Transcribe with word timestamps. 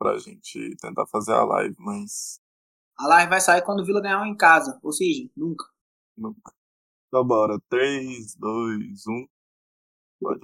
pra 0.00 0.16
gente 0.18 0.74
tentar 0.80 1.06
fazer 1.06 1.34
a 1.34 1.44
live, 1.44 1.76
mas. 1.78 2.40
A 2.98 3.06
live 3.06 3.28
vai 3.30 3.40
sair 3.40 3.62
quando 3.62 3.80
o 3.80 3.84
Vila 3.84 4.00
ganhar 4.00 4.22
um 4.22 4.26
em 4.26 4.36
casa, 4.36 4.80
ou 4.82 4.92
seja, 4.92 5.28
nunca. 5.36 5.66
Nunca. 6.16 6.52
Então 7.08 7.24
bora. 7.24 7.60
3, 7.68 8.34
2, 8.36 9.06
1. 9.06 9.26
Pode. 10.18 10.40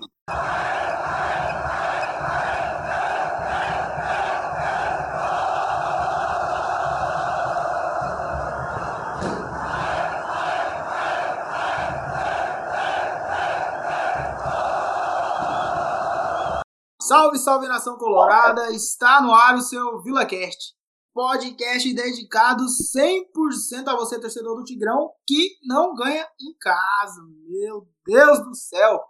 Salve, 17.06 17.38
salve 17.38 17.68
nação 17.68 17.96
colorada! 17.96 18.72
Está 18.72 19.22
no 19.22 19.32
ar 19.32 19.54
o 19.54 19.60
seu 19.60 20.02
VilaCast, 20.02 20.74
podcast 21.14 21.94
dedicado 21.94 22.64
100% 22.64 23.86
a 23.86 23.94
você, 23.94 24.18
torcedor 24.20 24.56
do 24.56 24.64
Tigrão, 24.64 25.12
que 25.24 25.56
não 25.62 25.94
ganha 25.94 26.26
em 26.40 26.52
casa. 26.58 27.22
Meu 27.48 27.86
Deus 28.04 28.40
do 28.40 28.52
céu! 28.56 29.04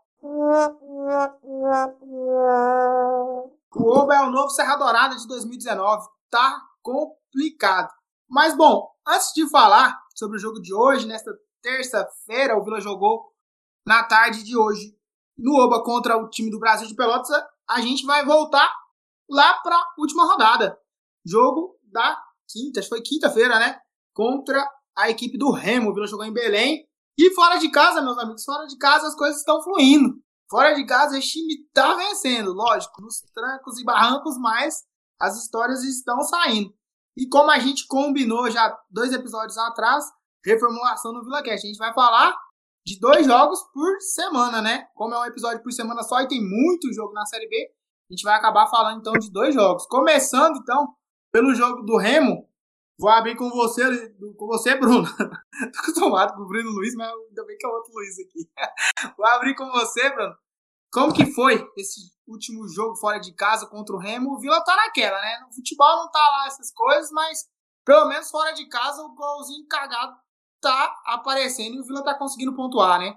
O 3.74 3.88
Oba 3.88 4.14
é 4.14 4.20
o 4.20 4.30
novo 4.30 4.50
Serra 4.50 4.76
Dourada 4.76 5.16
de 5.16 5.26
2019. 5.26 6.06
Tá 6.28 6.60
complicado. 6.82 7.94
Mas 8.28 8.54
bom, 8.54 8.90
antes 9.08 9.32
de 9.32 9.48
falar 9.48 9.98
sobre 10.14 10.36
o 10.36 10.40
jogo 10.40 10.60
de 10.60 10.74
hoje, 10.74 11.06
nesta 11.06 11.32
terça-feira, 11.62 12.58
o 12.58 12.62
Vila 12.62 12.78
jogou 12.78 13.32
na 13.86 14.04
tarde 14.04 14.42
de 14.42 14.54
hoje 14.54 14.94
no 15.38 15.54
Oba 15.64 15.82
contra 15.82 16.18
o 16.18 16.28
time 16.28 16.50
do 16.50 16.58
Brasil 16.58 16.86
de 16.86 16.94
Pelotas 16.94 17.30
a 17.68 17.80
gente 17.80 18.04
vai 18.04 18.24
voltar 18.24 18.72
lá 19.28 19.54
para 19.54 19.76
a 19.76 19.94
última 19.98 20.24
rodada. 20.24 20.78
Jogo 21.24 21.78
da 21.82 22.20
quinta, 22.48 22.82
foi 22.82 23.02
quinta-feira, 23.02 23.58
né? 23.58 23.78
Contra 24.14 24.64
a 24.96 25.10
equipe 25.10 25.36
do 25.36 25.50
Remo. 25.50 25.90
O 25.90 25.94
Vila 25.94 26.06
jogou 26.06 26.24
em 26.24 26.32
Belém. 26.32 26.86
E 27.18 27.34
fora 27.34 27.56
de 27.56 27.70
casa, 27.70 28.02
meus 28.02 28.18
amigos, 28.18 28.44
fora 28.44 28.66
de 28.66 28.76
casa 28.76 29.06
as 29.06 29.14
coisas 29.14 29.38
estão 29.38 29.62
fluindo. 29.62 30.14
Fora 30.48 30.74
de 30.74 30.86
casa, 30.86 31.18
esse 31.18 31.30
time 31.30 31.54
está 31.54 31.94
vencendo, 31.94 32.52
lógico, 32.52 33.02
nos 33.02 33.20
trancos 33.34 33.80
e 33.80 33.84
barrancos, 33.84 34.38
mas 34.38 34.84
as 35.20 35.36
histórias 35.42 35.82
estão 35.82 36.20
saindo. 36.22 36.72
E 37.16 37.26
como 37.28 37.50
a 37.50 37.58
gente 37.58 37.86
combinou 37.88 38.48
já 38.50 38.78
dois 38.88 39.12
episódios 39.12 39.58
atrás, 39.58 40.04
reformulação 40.44 41.12
no 41.12 41.24
VilaCast. 41.24 41.66
A 41.66 41.68
gente 41.68 41.78
vai 41.78 41.92
falar 41.92 42.36
de 42.86 43.00
dois 43.00 43.26
jogos 43.26 43.60
por 43.74 44.00
semana, 44.00 44.62
né? 44.62 44.86
Como 44.94 45.12
é 45.12 45.18
um 45.18 45.24
episódio 45.24 45.60
por 45.60 45.72
semana 45.72 46.04
só 46.04 46.20
e 46.20 46.28
tem 46.28 46.40
muito 46.40 46.92
jogo 46.94 47.12
na 47.12 47.26
Série 47.26 47.48
B, 47.48 47.56
a 48.08 48.12
gente 48.12 48.22
vai 48.22 48.36
acabar 48.36 48.68
falando 48.68 49.00
então 49.00 49.12
de 49.14 49.30
dois 49.32 49.52
jogos. 49.52 49.84
Começando 49.86 50.58
então 50.58 50.94
pelo 51.32 51.52
jogo 51.52 51.82
do 51.82 51.96
Remo, 51.96 52.48
vou 52.96 53.10
abrir 53.10 53.34
com 53.34 53.50
você, 53.50 54.08
com 54.38 54.46
você, 54.46 54.76
Bruno. 54.76 55.04
Tô 55.18 55.80
acostumado 55.80 56.34
com 56.34 56.42
o 56.42 56.46
Bruno 56.46 56.70
Luiz, 56.70 56.94
mas 56.94 57.10
ainda 57.10 57.44
bem 57.44 57.58
que 57.58 57.66
é 57.66 57.68
outro 57.68 57.92
Luiz 57.92 58.16
aqui. 58.20 58.48
vou 59.18 59.26
abrir 59.26 59.56
com 59.56 59.68
você, 59.68 60.08
Bruno. 60.10 60.36
Como 60.92 61.12
que 61.12 61.26
foi 61.34 61.68
esse 61.76 62.00
último 62.24 62.68
jogo 62.68 62.94
fora 62.94 63.18
de 63.18 63.34
casa 63.34 63.66
contra 63.66 63.96
o 63.96 63.98
Remo? 63.98 64.32
O 64.32 64.38
Vila 64.38 64.62
tá 64.64 64.76
naquela, 64.76 65.20
né? 65.20 65.40
No 65.44 65.52
futebol 65.52 65.96
não 65.96 66.10
tá 66.12 66.20
lá 66.20 66.46
essas 66.46 66.72
coisas, 66.72 67.10
mas 67.10 67.44
pelo 67.84 68.06
menos 68.06 68.30
fora 68.30 68.52
de 68.52 68.68
casa 68.68 69.02
o 69.02 69.14
golzinho 69.14 69.66
cagado 69.66 70.16
tá 70.66 71.00
aparecendo 71.04 71.76
e 71.76 71.80
o 71.80 71.84
Vila 71.84 72.02
tá 72.02 72.18
conseguindo 72.18 72.52
pontuar, 72.52 72.98
né? 72.98 73.16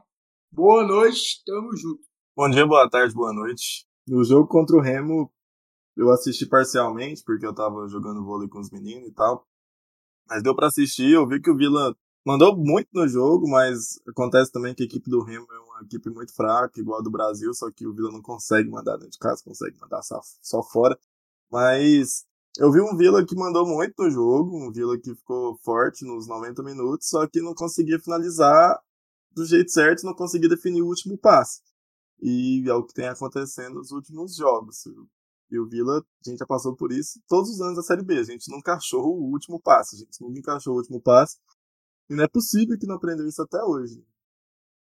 Boa 0.51 0.85
noite, 0.85 1.41
tamo 1.43 1.75
junto. 1.75 1.99
Bom 2.35 2.47
dia, 2.47 2.63
boa 2.63 2.87
tarde, 2.87 3.11
boa 3.15 3.33
noite. 3.33 3.87
No 4.07 4.23
jogo 4.23 4.47
contra 4.47 4.77
o 4.77 4.79
Remo, 4.79 5.33
eu 5.97 6.11
assisti 6.11 6.45
parcialmente, 6.45 7.23
porque 7.23 7.43
eu 7.43 7.53
tava 7.53 7.87
jogando 7.87 8.23
vôlei 8.23 8.47
com 8.47 8.59
os 8.59 8.69
meninos 8.69 9.09
e 9.09 9.13
tal. 9.13 9.47
Mas 10.27 10.43
deu 10.43 10.55
para 10.55 10.67
assistir, 10.67 11.11
eu 11.11 11.27
vi 11.27 11.41
que 11.41 11.49
o 11.49 11.57
Vila 11.57 11.95
mandou 12.23 12.55
muito 12.55 12.89
no 12.93 13.07
jogo, 13.07 13.49
mas 13.49 13.99
acontece 14.07 14.51
também 14.51 14.75
que 14.75 14.83
a 14.83 14.85
equipe 14.85 15.09
do 15.09 15.23
Remo 15.23 15.47
é 15.51 15.59
uma 15.59 15.81
equipe 15.81 16.07
muito 16.11 16.35
fraca, 16.35 16.79
igual 16.79 16.99
a 16.99 17.03
do 17.03 17.09
Brasil, 17.09 17.51
só 17.55 17.71
que 17.71 17.87
o 17.87 17.95
Vila 17.95 18.11
não 18.11 18.21
consegue 18.21 18.69
mandar 18.69 18.97
dentro 18.97 19.09
de 19.09 19.17
casa, 19.17 19.43
consegue 19.43 19.75
mandar 19.79 20.03
só, 20.03 20.21
só 20.39 20.61
fora. 20.61 20.95
Mas 21.49 22.27
eu 22.59 22.69
vi 22.73 22.81
um 22.81 22.97
Vila 22.97 23.25
que 23.25 23.35
mandou 23.35 23.65
muito 23.65 24.03
no 24.03 24.11
jogo, 24.11 24.67
um 24.67 24.69
Vila 24.69 24.99
que 24.99 25.15
ficou 25.15 25.57
forte 25.63 26.03
nos 26.03 26.27
90 26.27 26.61
minutos, 26.61 27.07
só 27.07 27.25
que 27.25 27.41
não 27.41 27.55
conseguia 27.55 27.97
finalizar 27.97 28.77
do 29.31 29.45
jeito 29.45 29.71
certo, 29.71 30.03
não 30.03 30.13
conseguia 30.13 30.49
definir 30.49 30.81
o 30.81 30.87
último 30.87 31.17
passe. 31.17 31.61
E 32.21 32.65
é 32.67 32.73
o 32.73 32.83
que 32.83 32.93
tem 32.93 33.07
acontecendo 33.07 33.75
nos 33.75 33.91
últimos 33.91 34.35
jogos. 34.35 34.83
E 35.49 35.57
o 35.57 35.69
Vila, 35.69 35.99
a 35.99 36.29
gente 36.29 36.39
já 36.39 36.45
passou 36.45 36.75
por 36.75 36.91
isso 36.91 37.21
todos 37.29 37.49
os 37.49 37.61
anos 37.61 37.77
da 37.77 37.81
Série 37.81 38.03
B. 38.03 38.19
A 38.19 38.23
gente 38.23 38.51
nunca 38.51 38.73
achou 38.73 39.05
o 39.05 39.31
último 39.31 39.57
passe. 39.61 39.95
A 39.95 39.99
gente 39.99 40.21
nunca 40.21 40.39
encaixou 40.39 40.73
o 40.73 40.77
último 40.77 41.01
passe. 41.01 41.37
E 42.09 42.13
não 42.13 42.25
é 42.25 42.27
possível 42.27 42.77
que 42.77 42.85
não 42.85 42.95
aprendeu 42.95 43.25
isso 43.25 43.41
até 43.41 43.63
hoje. 43.63 44.05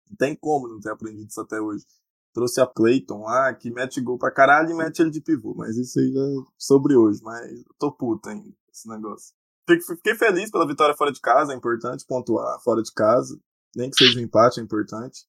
Não 0.09 0.17
tem 0.17 0.35
como 0.35 0.67
não 0.67 0.81
ter 0.81 0.91
aprendido 0.91 1.29
isso 1.29 1.39
até 1.39 1.61
hoje 1.61 1.85
trouxe 2.33 2.59
a 2.59 2.67
Clayton 2.67 3.21
lá, 3.21 3.53
que 3.53 3.71
mete 3.71 4.01
gol 4.01 4.17
pra 4.17 4.31
caralho 4.31 4.71
e 4.71 4.73
mete 4.73 4.99
ele 4.99 5.11
de 5.11 5.21
pivô. 5.21 5.53
Mas 5.55 5.77
isso 5.77 5.99
aí 5.99 6.11
já 6.11 6.21
é 6.21 6.35
sobre 6.57 6.95
hoje, 6.95 7.21
mas 7.23 7.51
eu 7.51 7.75
tô 7.79 7.91
puto 7.91 8.29
ainda, 8.29 8.53
esse 8.71 8.89
negócio. 8.89 9.33
Fiquei 9.65 10.15
feliz 10.15 10.51
pela 10.51 10.67
vitória 10.67 10.95
fora 10.95 11.11
de 11.11 11.21
casa, 11.21 11.53
é 11.53 11.55
importante 11.55 12.05
pontuar 12.05 12.59
fora 12.61 12.81
de 12.81 12.91
casa. 12.91 13.39
Nem 13.75 13.89
que 13.89 13.97
seja 13.97 14.19
um 14.19 14.23
empate, 14.23 14.59
é 14.59 14.63
importante. 14.63 15.25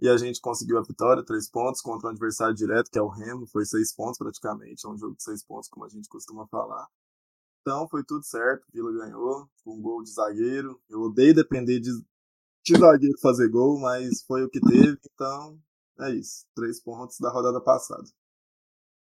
E 0.00 0.08
a 0.08 0.16
gente 0.16 0.40
conseguiu 0.40 0.78
a 0.78 0.82
vitória, 0.82 1.24
três 1.24 1.48
pontos, 1.48 1.80
contra 1.80 2.08
um 2.08 2.10
adversário 2.10 2.54
direto, 2.54 2.90
que 2.90 2.98
é 2.98 3.02
o 3.02 3.08
Remo. 3.08 3.46
Foi 3.46 3.64
seis 3.64 3.94
pontos 3.94 4.18
praticamente, 4.18 4.86
é 4.86 4.88
um 4.88 4.96
jogo 4.96 5.14
de 5.14 5.22
seis 5.22 5.44
pontos, 5.44 5.68
como 5.68 5.84
a 5.84 5.88
gente 5.88 6.08
costuma 6.08 6.46
falar. 6.48 6.88
Então 7.60 7.86
foi 7.88 8.02
tudo 8.02 8.24
certo, 8.24 8.66
Vila 8.72 8.90
ganhou, 8.92 9.46
com 9.62 9.74
um 9.74 9.82
gol 9.82 10.02
de 10.02 10.10
zagueiro. 10.10 10.80
Eu 10.88 11.02
odeio 11.02 11.34
depender 11.34 11.78
de, 11.80 11.90
de 12.64 12.78
zagueiro 12.78 13.18
fazer 13.20 13.48
gol, 13.48 13.78
mas 13.78 14.22
foi 14.22 14.42
o 14.42 14.48
que 14.48 14.60
teve, 14.60 14.98
então 15.12 15.60
é 16.00 16.10
isso. 16.10 16.46
Três 16.54 16.82
pontos 16.82 17.18
da 17.20 17.30
rodada 17.30 17.60
passada. 17.60 18.04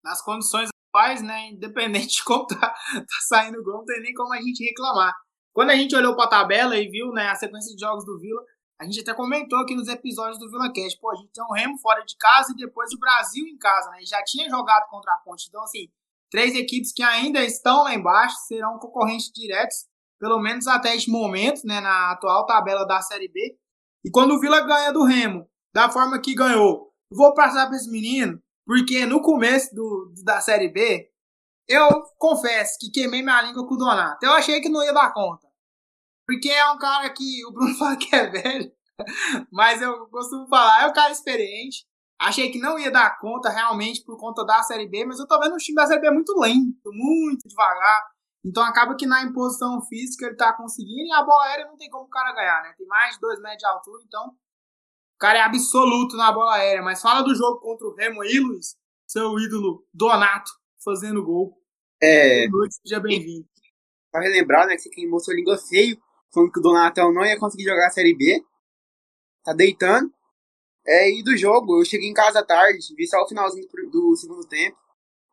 Nas 0.03 0.21
condições 0.21 0.69
atuais, 0.89 1.21
né? 1.21 1.49
Independente 1.49 2.15
de 2.15 2.23
como 2.23 2.45
tá, 2.45 2.55
tá 2.59 3.17
saindo 3.27 3.63
gol, 3.63 3.79
não 3.79 3.85
tem 3.85 4.01
nem 4.01 4.13
como 4.13 4.33
a 4.33 4.41
gente 4.41 4.63
reclamar. 4.63 5.13
Quando 5.53 5.69
a 5.69 5.75
gente 5.75 5.95
olhou 5.95 6.15
para 6.15 6.25
a 6.25 6.29
tabela 6.29 6.77
e 6.77 6.87
viu 6.89 7.11
né, 7.11 7.27
a 7.27 7.35
sequência 7.35 7.75
de 7.75 7.79
jogos 7.79 8.05
do 8.05 8.17
Vila, 8.19 8.41
a 8.79 8.85
gente 8.85 9.01
até 9.01 9.13
comentou 9.13 9.59
aqui 9.59 9.75
nos 9.75 9.87
episódios 9.87 10.39
do 10.39 10.49
Vila 10.49 10.71
Cast, 10.73 10.99
pô, 10.99 11.11
a 11.11 11.15
gente 11.15 11.31
tem 11.31 11.43
um 11.43 11.53
Remo 11.53 11.77
fora 11.77 12.03
de 12.03 12.15
casa 12.17 12.51
e 12.51 12.55
depois 12.55 12.91
o 12.91 12.99
Brasil 12.99 13.45
em 13.45 13.57
casa, 13.57 13.89
né? 13.91 13.99
Já 14.03 14.23
tinha 14.23 14.49
jogado 14.49 14.89
contra 14.89 15.13
a 15.13 15.17
Ponte. 15.17 15.45
Então, 15.47 15.61
assim, 15.63 15.87
três 16.31 16.55
equipes 16.55 16.91
que 16.91 17.03
ainda 17.03 17.43
estão 17.43 17.83
lá 17.83 17.93
embaixo 17.93 18.35
serão 18.47 18.79
concorrentes 18.79 19.31
diretos, 19.31 19.85
pelo 20.19 20.39
menos 20.39 20.67
até 20.67 20.95
este 20.95 21.11
momento, 21.11 21.61
né? 21.65 21.79
Na 21.79 22.11
atual 22.11 22.45
tabela 22.45 22.85
da 22.85 23.01
Série 23.01 23.27
B. 23.27 23.55
E 24.03 24.09
quando 24.09 24.31
o 24.31 24.39
Vila 24.39 24.61
ganha 24.61 24.91
do 24.91 25.03
Remo 25.03 25.47
da 25.73 25.89
forma 25.89 26.19
que 26.19 26.35
ganhou. 26.35 26.91
Vou 27.11 27.33
passar 27.33 27.67
para 27.67 27.75
esse 27.75 27.89
menino, 27.89 28.41
porque 28.65 29.05
no 29.05 29.21
começo 29.21 29.73
do, 29.73 30.13
da 30.23 30.39
Série 30.39 30.69
B, 30.69 31.09
eu 31.67 32.03
confesso 32.17 32.77
que 32.79 32.91
queimei 32.91 33.21
minha 33.21 33.41
língua 33.41 33.67
com 33.67 33.75
o 33.75 33.77
Donato. 33.77 34.25
Eu 34.25 34.33
achei 34.33 34.59
que 34.61 34.69
não 34.69 34.83
ia 34.83 34.93
dar 34.93 35.13
conta. 35.13 35.47
Porque 36.25 36.49
é 36.49 36.71
um 36.71 36.77
cara 36.77 37.09
que 37.09 37.45
o 37.45 37.51
Bruno 37.51 37.75
fala 37.79 37.97
que 37.97 38.15
é 38.15 38.29
velho, 38.29 38.71
mas 39.51 39.81
eu 39.81 40.07
costumo 40.07 40.47
falar, 40.47 40.83
é 40.83 40.87
um 40.87 40.93
cara 40.93 41.11
experiente. 41.11 41.85
Achei 42.19 42.51
que 42.51 42.59
não 42.59 42.77
ia 42.77 42.91
dar 42.91 43.17
conta 43.19 43.49
realmente 43.49 44.03
por 44.05 44.15
conta 44.17 44.45
da 44.45 44.61
Série 44.61 44.87
B, 44.87 45.05
mas 45.05 45.19
eu 45.19 45.27
tô 45.27 45.39
vendo 45.39 45.55
o 45.55 45.57
time 45.57 45.75
da 45.75 45.87
Série 45.87 46.01
B 46.01 46.11
muito 46.11 46.39
lento, 46.39 46.91
muito 46.93 47.47
devagar. 47.47 48.11
Então 48.45 48.63
acaba 48.63 48.95
que 48.95 49.07
na 49.07 49.23
imposição 49.23 49.81
física 49.81 50.27
ele 50.27 50.35
tá 50.35 50.53
conseguindo 50.53 51.07
e 51.07 51.13
a 51.13 51.23
bola 51.23 51.45
aérea 51.45 51.65
não 51.65 51.77
tem 51.77 51.89
como 51.89 52.05
o 52.05 52.09
cara 52.09 52.33
ganhar, 52.33 52.61
né? 52.61 52.73
Tem 52.77 52.85
mais 52.87 53.15
de 53.15 53.21
2 53.21 53.41
metros 53.41 53.59
de 53.59 53.65
altura, 53.65 54.03
então 54.05 54.35
cara 55.21 55.37
é 55.37 55.41
absoluto 55.43 56.17
na 56.17 56.31
bola 56.31 56.55
aérea. 56.55 56.81
Mas 56.81 56.99
fala 56.99 57.21
do 57.21 57.35
jogo 57.35 57.59
contra 57.59 57.87
o 57.87 57.93
Remo 57.95 58.21
aí, 58.21 58.39
Luiz. 58.39 58.75
Seu 59.07 59.39
ídolo 59.39 59.85
Donato 59.93 60.51
fazendo 60.83 61.23
gol. 61.23 61.55
É. 62.01 62.47
Boa 62.47 62.61
noite, 62.61 62.75
seja 62.81 62.99
bem-vindo. 62.99 63.45
Pra 64.11 64.21
relembrar, 64.21 64.65
né, 64.65 64.75
que 64.75 64.81
você 64.81 64.89
queimou 64.89 65.19
sua 65.19 65.35
língua 65.35 65.57
feio, 65.57 66.01
falando 66.33 66.51
que 66.51 66.59
o 66.59 66.61
Donatão 66.61 67.13
não 67.13 67.23
ia 67.23 67.39
conseguir 67.39 67.63
jogar 67.63 67.87
a 67.87 67.91
Série 67.91 68.17
B. 68.17 68.43
Tá 69.43 69.53
deitando. 69.53 70.11
É, 70.85 71.11
e 71.11 71.23
do 71.23 71.37
jogo, 71.37 71.79
eu 71.79 71.85
cheguei 71.85 72.09
em 72.09 72.13
casa 72.13 72.43
tarde, 72.43 72.79
vi 72.97 73.07
só 73.07 73.21
o 73.21 73.27
finalzinho 73.27 73.67
do 73.91 74.15
segundo 74.15 74.43
tempo. 74.47 74.75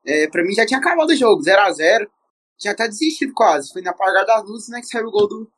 É, 0.04 0.28
pra 0.28 0.44
mim 0.44 0.52
já 0.52 0.66
tinha 0.66 0.78
acabado 0.78 1.08
o 1.08 1.16
jogo, 1.16 1.42
0 1.42 1.62
a 1.62 1.72
0 1.72 2.10
Tinha 2.58 2.72
até 2.72 2.86
desistido 2.86 3.32
quase. 3.32 3.72
Foi 3.72 3.80
na 3.80 3.90
apagar 3.92 4.26
das 4.26 4.44
luzes, 4.44 4.68
né, 4.68 4.80
que 4.80 4.86
saiu 4.86 5.08
o 5.08 5.10
gol 5.10 5.26
do, 5.26 5.50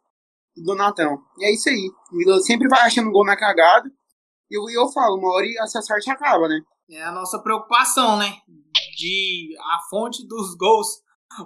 do 0.57 0.63
Donatão. 0.63 1.21
E 1.39 1.47
é 1.47 1.53
isso 1.53 1.69
aí. 1.69 1.91
O 2.13 2.17
Vila 2.17 2.39
sempre 2.41 2.69
vai 2.69 2.83
achando 2.83 3.11
gol 3.11 3.27
na 3.27 3.37
cagada. 3.37 3.91
E 4.51 4.57
eu, 4.57 4.69
eu 4.71 4.91
falo, 4.91 5.17
uma 5.17 5.33
hora 5.33 5.47
essa 5.63 5.81
sorte 5.81 6.11
acaba, 6.11 6.49
né? 6.49 6.61
É 6.91 7.03
a 7.05 7.13
nossa 7.13 7.39
preocupação, 7.41 8.17
né? 8.17 8.39
De 8.97 9.55
a 9.61 9.79
fonte 9.89 10.27
dos 10.27 10.55
gols 10.57 11.03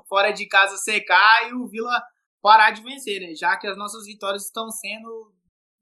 fora 0.08 0.32
de 0.32 0.46
casa 0.46 0.76
secar 0.76 1.48
e 1.48 1.54
o 1.54 1.66
Vila 1.66 2.02
parar 2.40 2.70
de 2.70 2.82
vencer, 2.82 3.20
né? 3.20 3.34
Já 3.34 3.56
que 3.56 3.66
as 3.66 3.76
nossas 3.76 4.06
vitórias 4.06 4.44
estão 4.44 4.70
sendo, 4.70 5.32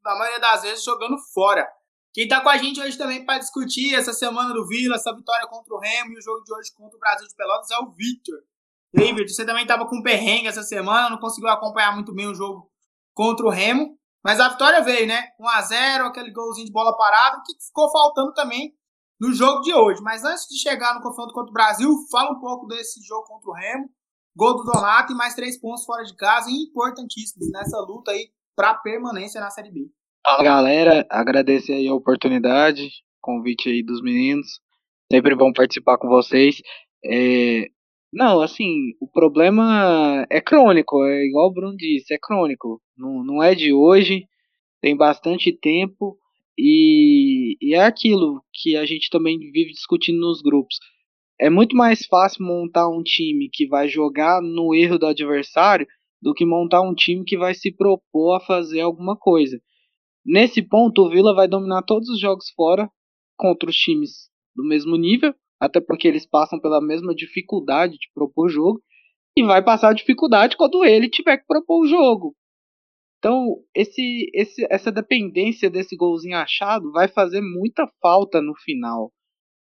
na 0.05 0.17
maioria 0.17 0.41
das 0.41 0.63
vezes, 0.63 0.85
jogando 0.85 1.17
fora. 1.33 1.69
Quem 2.13 2.29
tá 2.29 2.41
com 2.41 2.49
a 2.49 2.59
gente 2.59 2.81
hoje 2.81 2.99
também 2.99 3.25
para 3.25 3.39
discutir 3.39 3.95
essa 3.95 4.13
semana 4.13 4.53
do 4.53 4.67
Vila, 4.67 4.97
essa 4.97 5.15
vitória 5.15 5.47
contra 5.47 5.75
o 5.75 5.79
Remo 5.79 6.13
e 6.13 6.19
o 6.19 6.23
jogo 6.23 6.43
de 6.45 6.53
hoje 6.53 6.71
contra 6.75 6.97
o 6.97 7.01
Brasil 7.01 7.27
de 7.27 7.35
Pelotas 7.35 7.71
é 7.71 7.79
o 7.79 7.91
Victor. 7.91 8.39
David, 8.93 9.33
você 9.33 9.47
também 9.47 9.63
estava 9.63 9.87
com 9.87 10.03
perrengue 10.03 10.49
essa 10.49 10.63
semana, 10.63 11.09
não 11.09 11.19
conseguiu 11.19 11.49
acompanhar 11.49 11.95
muito 11.95 12.13
bem 12.13 12.27
o 12.27 12.35
jogo 12.35 12.71
contra 13.15 13.47
o 13.47 13.51
Remo. 13.51 13.99
Mas 14.25 14.39
a 14.39 14.49
vitória 14.49 14.83
veio, 14.83 15.07
né? 15.07 15.29
1x0, 15.41 16.07
aquele 16.07 16.31
golzinho 16.31 16.67
de 16.67 16.73
bola 16.73 16.97
parada, 16.97 17.43
que 17.45 17.65
ficou 17.65 17.91
faltando 17.91 18.33
também 18.35 18.73
no 19.21 19.33
jogo 19.33 19.61
de 19.61 19.75
hoje. 19.75 20.01
Mas 20.03 20.25
antes 20.25 20.47
de 20.49 20.59
chegar 20.59 20.95
no 20.95 21.03
confronto 21.03 21.35
contra 21.35 21.51
o 21.51 21.55
Brasil, 21.55 21.91
fala 22.11 22.31
um 22.31 22.41
pouco 22.41 22.67
desse 22.67 23.01
jogo 23.07 23.25
contra 23.25 23.51
o 23.51 23.55
Remo. 23.55 23.91
Gol 24.35 24.57
do 24.57 24.65
Donato 24.65 25.13
e 25.13 25.17
mais 25.17 25.35
três 25.35 25.61
pontos 25.61 25.85
fora 25.85 26.05
de 26.05 26.17
casa, 26.17 26.51
importantíssimos 26.51 27.51
nessa 27.51 27.79
luta 27.81 28.13
aí 28.13 28.31
para 28.57 28.75
permanência 28.75 29.41
na 29.41 29.51
Série 29.51 29.71
B. 29.71 29.91
Fala 30.25 30.43
galera, 30.43 31.07
agradecer 31.11 31.75
aí 31.75 31.89
a 31.89 31.95
oportunidade, 31.95 32.89
convite 33.21 33.69
aí 33.69 33.83
dos 33.83 34.01
meninos. 34.01 34.61
Sempre 35.13 35.35
bom 35.35 35.53
participar 35.53 35.99
com 35.99 36.09
vocês. 36.09 36.63
É... 37.05 37.67
Não, 38.13 38.43
assim, 38.43 38.93
o 39.01 39.09
problema 39.09 40.27
é 40.31 40.41
crônico, 40.41 41.03
é 41.05 41.25
igual 41.27 41.49
o 41.49 41.53
Bruno 41.53 41.77
disse, 41.77 42.13
é 42.13 42.19
crônico. 42.21 42.81
Não, 42.97 43.25
não 43.25 43.43
é 43.43 43.55
de 43.55 43.73
hoje, 43.73 44.27
tem 44.83 44.97
bastante 44.97 45.51
tempo 45.51 46.19
e, 46.59 47.57
e 47.61 47.75
é 47.75 47.85
aquilo 47.85 48.43
que 48.53 48.77
a 48.77 48.85
gente 48.85 49.09
também 49.09 49.39
vive 49.39 49.73
discutindo 49.73 50.21
nos 50.21 50.43
grupos. 50.43 50.77
É 51.41 51.49
muito 51.49 51.75
mais 51.75 52.05
fácil 52.07 52.45
montar 52.45 52.89
um 52.89 53.03
time 53.03 53.49
que 53.51 53.67
vai 53.67 53.89
jogar 53.89 54.43
no 54.43 54.75
erro 54.75 54.99
do 54.99 55.07
adversário 55.07 55.87
do 56.21 56.35
que 56.35 56.45
montar 56.45 56.83
um 56.83 56.95
time 56.95 57.25
que 57.25 57.39
vai 57.39 57.55
se 57.55 57.75
propor 57.75 58.37
a 58.37 58.41
fazer 58.41 58.81
alguma 58.81 59.17
coisa. 59.17 59.59
Nesse 60.25 60.63
ponto, 60.63 61.03
o 61.03 61.11
Vila 61.11 61.35
vai 61.35 61.49
dominar 61.49 61.83
todos 61.83 62.09
os 62.11 62.21
jogos 62.21 62.51
fora 62.55 62.89
contra 63.37 63.71
os 63.71 63.77
times 63.77 64.31
do 64.55 64.63
mesmo 64.63 64.97
nível, 64.97 65.35
até 65.63 65.81
porque 65.81 66.09
eles 66.09 66.27
passam 66.27 66.59
pela 66.59 66.81
mesma 66.81 67.15
dificuldade 67.15 67.95
de 67.95 68.11
propor 68.15 68.49
jogo, 68.49 68.83
e 69.37 69.43
vai 69.43 69.63
passar 69.63 69.91
a 69.91 69.95
dificuldade 69.95 70.57
quando 70.57 70.85
ele 70.85 71.09
tiver 71.09 71.39
que 71.39 71.47
propor 71.47 71.83
o 71.83 71.87
jogo. 71.87 72.35
Então, 73.19 73.57
esse, 73.75 74.31
esse, 74.35 74.67
essa 74.69 74.91
dependência 74.91 75.71
desse 75.71 75.97
golzinho 75.97 76.37
achado 76.37 76.91
vai 76.91 77.09
fazer 77.09 77.41
muita 77.41 77.87
falta 78.01 78.43
no 78.43 78.55
final. 78.57 79.13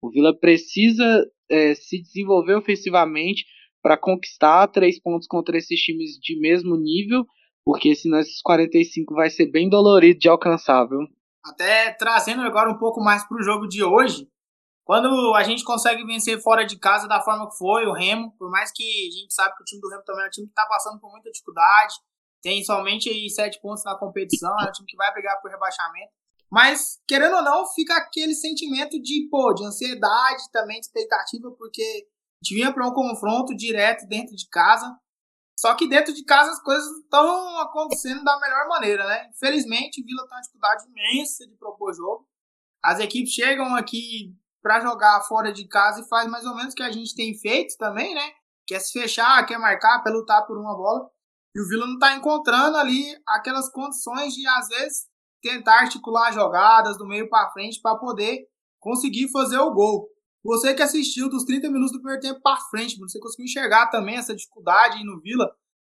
O 0.03 0.11
Vila 0.11 0.37
precisa 0.37 1.25
é, 1.49 1.75
se 1.75 2.03
desenvolver 2.03 2.57
ofensivamente 2.57 3.45
para 3.81 3.97
conquistar 3.97 4.67
três 4.69 5.01
pontos 5.01 5.29
contra 5.29 5.57
esses 5.57 5.81
times 5.81 6.19
de 6.21 6.39
mesmo 6.39 6.77
nível 6.77 7.25
porque 7.65 7.95
senão 7.95 8.19
esses 8.19 8.41
45 8.43 9.15
vai 9.15 9.31
ser 9.31 9.51
bem 9.51 9.69
dolorido 9.69 10.19
de 10.19 10.29
alcançar, 10.29 10.85
viu? 10.87 11.01
Até 11.45 11.93
trazendo 11.93 12.43
agora 12.43 12.71
um 12.71 12.79
pouco 12.79 13.01
mais 13.01 13.27
para 13.27 13.37
o 13.37 13.43
jogo 13.43 13.67
de 13.67 13.83
hoje, 13.83 14.29
quando 14.85 15.35
a 15.35 15.43
gente 15.43 15.65
consegue 15.65 16.05
vencer 16.05 16.41
fora 16.41 16.65
de 16.65 16.79
casa 16.79 17.07
da 17.07 17.23
forma 17.23 17.49
que 17.49 17.57
foi, 17.57 17.87
o 17.87 17.93
Remo, 17.93 18.35
por 18.37 18.51
mais 18.51 18.73
que 18.73 18.83
a 18.83 19.21
gente 19.21 19.33
sabe 19.33 19.55
que 19.57 19.63
o 19.63 19.65
time 19.65 19.81
do 19.81 19.89
Remo 19.89 20.03
também 20.05 20.25
é 20.25 20.27
um 20.29 20.31
time 20.31 20.47
que 20.47 20.53
está 20.53 20.67
passando 20.67 21.01
por 21.01 21.11
muita 21.11 21.31
dificuldade, 21.31 21.95
tem 22.43 22.65
somente 22.65 23.09
aí 23.09 23.31
sete 23.31 23.61
pontos 23.61 23.85
na 23.85 23.97
competição, 23.97 24.51
é 24.61 24.69
um 24.69 24.73
time 24.73 24.87
que 24.87 24.97
vai 24.97 25.13
brigar 25.13 25.41
por 25.41 25.51
rebaixamento. 25.51 26.13
Mas, 26.51 27.01
querendo 27.09 27.37
ou 27.37 27.43
não, 27.43 27.67
fica 27.73 27.97
aquele 27.97 28.35
sentimento 28.35 29.01
de, 29.01 29.29
pô, 29.31 29.55
de 29.55 29.65
ansiedade, 29.65 30.51
também 30.53 30.81
de 30.81 30.87
expectativa, 30.87 31.51
porque 31.57 32.07
vinha 32.51 32.73
para 32.73 32.87
um 32.87 32.93
confronto 32.93 33.57
direto 33.57 34.07
dentro 34.07 34.35
de 34.35 34.47
casa. 34.51 34.95
Só 35.59 35.75
que 35.75 35.89
dentro 35.89 36.13
de 36.13 36.25
casa 36.25 36.51
as 36.51 36.61
coisas 36.61 36.87
estão 36.99 37.59
acontecendo 37.61 38.23
da 38.25 38.39
melhor 38.41 38.69
maneira, 38.69 39.07
né? 39.07 39.31
Infelizmente, 39.35 40.03
o 40.03 40.05
Vila 40.05 40.27
tem 40.27 40.37
uma 40.37 40.41
dificuldade 40.41 40.85
imensa 40.89 41.47
de 41.47 41.57
propor 41.57 41.95
jogo. 41.95 42.29
As 42.83 42.99
equipes 42.99 43.33
chegam 43.33 43.77
aqui 43.77 44.35
para 44.63 44.81
jogar 44.81 45.21
fora 45.23 45.53
de 45.53 45.67
casa 45.67 46.01
e 46.01 46.09
faz 46.09 46.31
mais 46.31 46.47
ou 46.47 46.55
menos 46.55 46.73
o 46.73 46.77
que 46.77 46.83
a 46.83 46.93
gente 46.93 47.15
tem 47.15 47.37
feito 47.39 47.77
também, 47.77 48.15
né? 48.15 48.33
Quer 48.67 48.81
se 48.81 48.93
fechar, 48.93 49.45
quer 49.45 49.59
marcar, 49.59 50.03
quer 50.03 50.11
lutar 50.11 50.47
por 50.47 50.57
uma 50.57 50.75
bola. 50.77 51.11
E 51.55 51.61
o 51.61 51.69
Vila 51.69 51.87
não 51.87 51.95
está 51.95 52.15
encontrando 52.17 52.77
ali 52.77 53.05
aquelas 53.27 53.69
condições 53.71 54.33
de, 54.33 54.47
às 54.47 54.69
vezes, 54.69 55.07
tentar 55.43 55.81
articular 55.81 56.33
jogadas 56.33 56.97
do 56.97 57.07
meio 57.07 57.29
para 57.29 57.51
frente 57.51 57.81
para 57.83 57.99
poder 57.99 58.47
conseguir 58.81 59.31
fazer 59.31 59.59
o 59.59 59.73
gol. 59.73 60.09
Você 60.45 60.75
que 60.75 60.83
assistiu 60.83 61.29
dos 61.29 61.45
30 61.45 61.69
minutos 61.69 61.93
do 61.93 61.99
primeiro 61.99 62.23
tempo 62.23 62.41
para 62.41 62.61
frente, 62.71 62.99
você 62.99 63.19
conseguiu 63.21 63.45
enxergar 63.45 63.89
também 63.89 64.17
essa 64.17 64.35
dificuldade 64.35 65.05
no 65.05 65.21
Vila. 65.21 65.51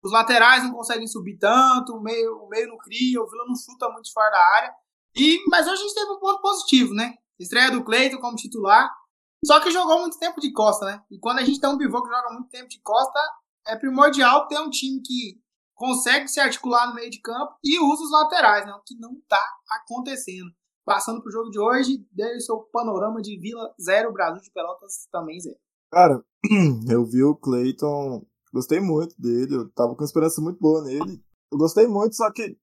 Os 0.03 0.11
laterais 0.11 0.63
não 0.63 0.71
conseguem 0.71 1.07
subir 1.07 1.37
tanto, 1.37 1.93
o 1.93 2.01
meio, 2.01 2.43
o 2.43 2.49
meio 2.49 2.67
não 2.67 2.77
cria, 2.77 3.21
o 3.21 3.27
Vila 3.27 3.45
não 3.47 3.55
chuta 3.55 3.89
muito 3.89 4.11
fora 4.11 4.29
da 4.29 4.55
área. 4.55 4.73
E, 5.15 5.43
mas 5.49 5.65
hoje 5.65 5.81
a 5.81 5.83
gente 5.83 5.95
teve 5.95 6.11
um 6.11 6.19
ponto 6.19 6.41
positivo, 6.41 6.93
né? 6.93 7.15
Estreia 7.39 7.71
do 7.71 7.83
Cleiton 7.83 8.19
como 8.19 8.35
titular. 8.35 8.89
Só 9.45 9.59
que 9.59 9.71
jogou 9.71 9.99
muito 9.99 10.17
tempo 10.17 10.39
de 10.39 10.51
costa, 10.51 10.85
né? 10.85 11.01
E 11.11 11.19
quando 11.19 11.39
a 11.39 11.43
gente 11.43 11.59
tem 11.59 11.69
um 11.69 11.77
pivô 11.77 12.01
que 12.01 12.09
joga 12.09 12.33
muito 12.33 12.49
tempo 12.49 12.67
de 12.67 12.79
costa, 12.81 13.19
é 13.67 13.75
primordial 13.75 14.47
ter 14.47 14.59
um 14.59 14.69
time 14.69 15.01
que 15.01 15.39
consegue 15.75 16.27
se 16.27 16.39
articular 16.39 16.87
no 16.87 16.95
meio 16.95 17.09
de 17.09 17.19
campo 17.19 17.53
e 17.63 17.79
usa 17.79 18.03
os 18.03 18.11
laterais, 18.11 18.65
né? 18.65 18.73
O 18.73 18.81
que 18.83 18.97
não 18.97 19.13
está 19.13 19.41
acontecendo. 19.69 20.49
Passando 20.85 21.21
pro 21.21 21.31
jogo 21.31 21.49
de 21.49 21.59
hoje, 21.59 22.05
dê 22.11 22.35
o 22.35 22.41
seu 22.41 22.59
panorama 22.71 23.21
de 23.21 23.37
Vila 23.39 23.73
0, 23.81 24.13
Brasil 24.13 24.41
de 24.41 24.51
Pelotas 24.51 25.07
também 25.11 25.39
0. 25.39 25.55
Cara, 25.91 26.23
eu 26.89 27.05
vi 27.05 27.23
o 27.23 27.35
Clayton, 27.35 28.25
gostei 28.53 28.79
muito 28.79 29.19
dele, 29.19 29.55
eu 29.55 29.71
tava 29.71 29.95
com 29.95 30.03
esperança 30.03 30.41
muito 30.41 30.59
boa 30.59 30.83
nele. 30.83 31.23
Eu 31.51 31.57
gostei 31.57 31.87
muito, 31.87 32.15
só 32.15 32.31
que, 32.31 32.57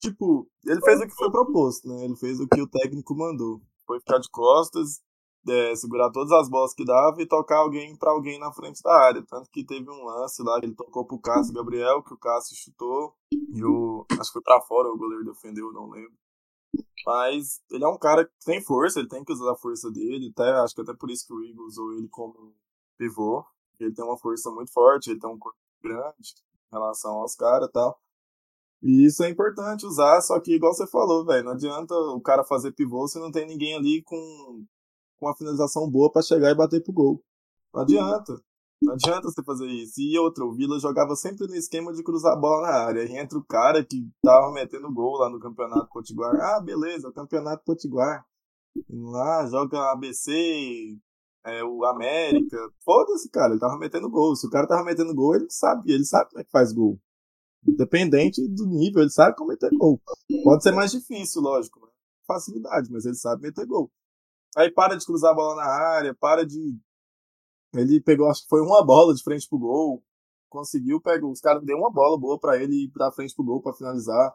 tipo, 0.00 0.48
ele 0.66 0.80
fez 0.80 1.00
o 1.00 1.06
que 1.06 1.14
foi 1.14 1.30
proposto, 1.30 1.88
né? 1.88 2.04
Ele 2.04 2.16
fez 2.16 2.40
o 2.40 2.48
que 2.48 2.60
o 2.60 2.68
técnico 2.68 3.14
mandou. 3.14 3.60
Foi 3.90 3.98
ficar 3.98 4.18
de 4.18 4.30
costas, 4.30 5.00
é, 5.48 5.74
segurar 5.74 6.12
todas 6.12 6.30
as 6.30 6.48
bolas 6.48 6.72
que 6.72 6.84
dava 6.84 7.20
e 7.20 7.26
tocar 7.26 7.56
alguém 7.56 7.96
para 7.96 8.12
alguém 8.12 8.38
na 8.38 8.52
frente 8.52 8.80
da 8.84 8.94
área. 8.94 9.24
Tanto 9.26 9.50
que 9.50 9.64
teve 9.64 9.90
um 9.90 10.04
lance 10.04 10.40
lá, 10.44 10.58
ele 10.62 10.76
tocou 10.76 11.04
pro 11.04 11.18
Cássio 11.18 11.52
Gabriel, 11.52 12.00
que 12.00 12.14
o 12.14 12.16
Cássio 12.16 12.54
chutou, 12.56 13.16
e 13.32 13.64
o. 13.64 14.06
Acho 14.12 14.30
que 14.30 14.34
foi 14.34 14.42
pra 14.42 14.60
fora, 14.60 14.88
o 14.88 14.96
goleiro 14.96 15.24
defendeu, 15.24 15.72
não 15.72 15.90
lembro. 15.90 16.16
Mas 17.04 17.60
ele 17.68 17.82
é 17.82 17.88
um 17.88 17.98
cara 17.98 18.24
que 18.24 18.32
tem 18.44 18.62
força, 18.62 19.00
ele 19.00 19.08
tem 19.08 19.24
que 19.24 19.32
usar 19.32 19.50
a 19.50 19.56
força 19.56 19.90
dele. 19.90 20.30
Até, 20.30 20.52
acho 20.52 20.72
que 20.72 20.82
até 20.82 20.94
por 20.94 21.10
isso 21.10 21.26
que 21.26 21.34
o 21.34 21.42
Igor 21.42 21.66
usou 21.66 21.92
ele 21.94 22.06
como 22.08 22.54
pivô. 22.96 23.44
Ele 23.80 23.92
tem 23.92 24.04
uma 24.04 24.18
força 24.18 24.52
muito 24.52 24.72
forte, 24.72 25.10
ele 25.10 25.18
tem 25.18 25.28
um 25.28 25.38
corpo 25.38 25.58
grande 25.82 26.34
em 26.70 26.76
relação 26.76 27.14
aos 27.14 27.34
caras 27.34 27.68
e 27.68 27.72
tal. 27.72 27.98
E 28.82 29.04
isso 29.04 29.22
é 29.22 29.28
importante 29.28 29.84
usar, 29.84 30.20
só 30.22 30.40
que 30.40 30.54
igual 30.54 30.72
você 30.72 30.86
falou, 30.86 31.24
velho, 31.24 31.44
não 31.44 31.52
adianta 31.52 31.94
o 31.94 32.20
cara 32.20 32.44
fazer 32.44 32.72
pivô 32.72 33.06
se 33.06 33.18
não 33.18 33.30
tem 33.30 33.46
ninguém 33.46 33.76
ali 33.76 34.02
com, 34.02 34.16
com 35.18 35.26
uma 35.26 35.36
finalização 35.36 35.88
boa 35.90 36.10
para 36.10 36.22
chegar 36.22 36.50
e 36.50 36.54
bater 36.54 36.82
pro 36.82 36.92
gol. 36.92 37.22
Não 37.74 37.82
adianta. 37.82 38.40
Não 38.82 38.94
adianta 38.94 39.28
você 39.28 39.42
fazer 39.44 39.66
isso. 39.66 40.00
E 40.00 40.18
outra, 40.18 40.44
o 40.44 40.54
Vila 40.54 40.78
jogava 40.78 41.14
sempre 41.14 41.46
no 41.46 41.54
esquema 41.54 41.92
de 41.92 42.02
cruzar 42.02 42.32
a 42.32 42.40
bola 42.40 42.62
na 42.62 42.74
área. 42.74 43.02
E 43.04 43.16
entra 43.18 43.38
o 43.38 43.44
cara 43.44 43.84
que 43.84 44.08
tava 44.22 44.50
metendo 44.52 44.92
gol 44.92 45.18
lá 45.18 45.28
no 45.28 45.38
Campeonato 45.38 45.88
Potiguar. 45.92 46.34
Ah, 46.40 46.60
beleza, 46.60 47.08
o 47.08 47.12
Campeonato 47.12 47.62
Potiguar. 47.64 48.24
Lá 48.88 49.46
joga 49.46 49.92
ABC, 49.92 50.96
é, 51.44 51.62
o 51.62 51.84
América. 51.84 52.56
Foda-se, 52.82 53.28
cara, 53.30 53.52
ele 53.52 53.60
tava 53.60 53.76
metendo 53.76 54.08
gol. 54.08 54.34
Se 54.34 54.46
o 54.46 54.50
cara 54.50 54.66
tava 54.66 54.84
metendo 54.84 55.14
gol, 55.14 55.34
ele 55.34 55.50
sabe, 55.50 55.92
ele 55.92 56.04
sabe 56.04 56.30
como 56.30 56.40
é 56.40 56.44
que 56.44 56.50
faz 56.50 56.72
gol. 56.72 56.98
Independente 57.66 58.46
do 58.48 58.66
nível, 58.66 59.02
ele 59.02 59.10
sabe 59.10 59.36
como 59.36 59.50
meter 59.50 59.70
gol. 59.76 60.00
Pode 60.44 60.62
ser 60.62 60.72
mais 60.72 60.90
difícil, 60.90 61.42
lógico, 61.42 61.80
né? 61.80 61.90
facilidade, 62.26 62.90
mas 62.92 63.04
ele 63.04 63.16
sabe 63.16 63.42
meter 63.42 63.66
gol. 63.66 63.90
Aí 64.56 64.70
para 64.70 64.96
de 64.96 65.04
cruzar 65.04 65.32
a 65.32 65.34
bola 65.34 65.56
na 65.56 65.64
área, 65.64 66.14
para 66.14 66.46
de 66.46 66.78
ele 67.74 68.00
pegou, 68.00 68.28
acho 68.28 68.42
que 68.42 68.48
foi 68.48 68.60
uma 68.60 68.84
bola 68.84 69.14
de 69.14 69.22
frente 69.22 69.48
pro 69.48 69.58
gol. 69.58 70.02
Conseguiu, 70.48 71.00
pegou. 71.00 71.30
Os 71.30 71.40
caras 71.40 71.64
deu 71.64 71.76
uma 71.76 71.90
bola 71.90 72.18
boa 72.18 72.38
para 72.38 72.60
ele 72.60 72.84
ir 72.84 72.90
pra 72.90 73.12
frente 73.12 73.34
pro 73.34 73.44
gol 73.44 73.62
para 73.62 73.72
finalizar. 73.72 74.34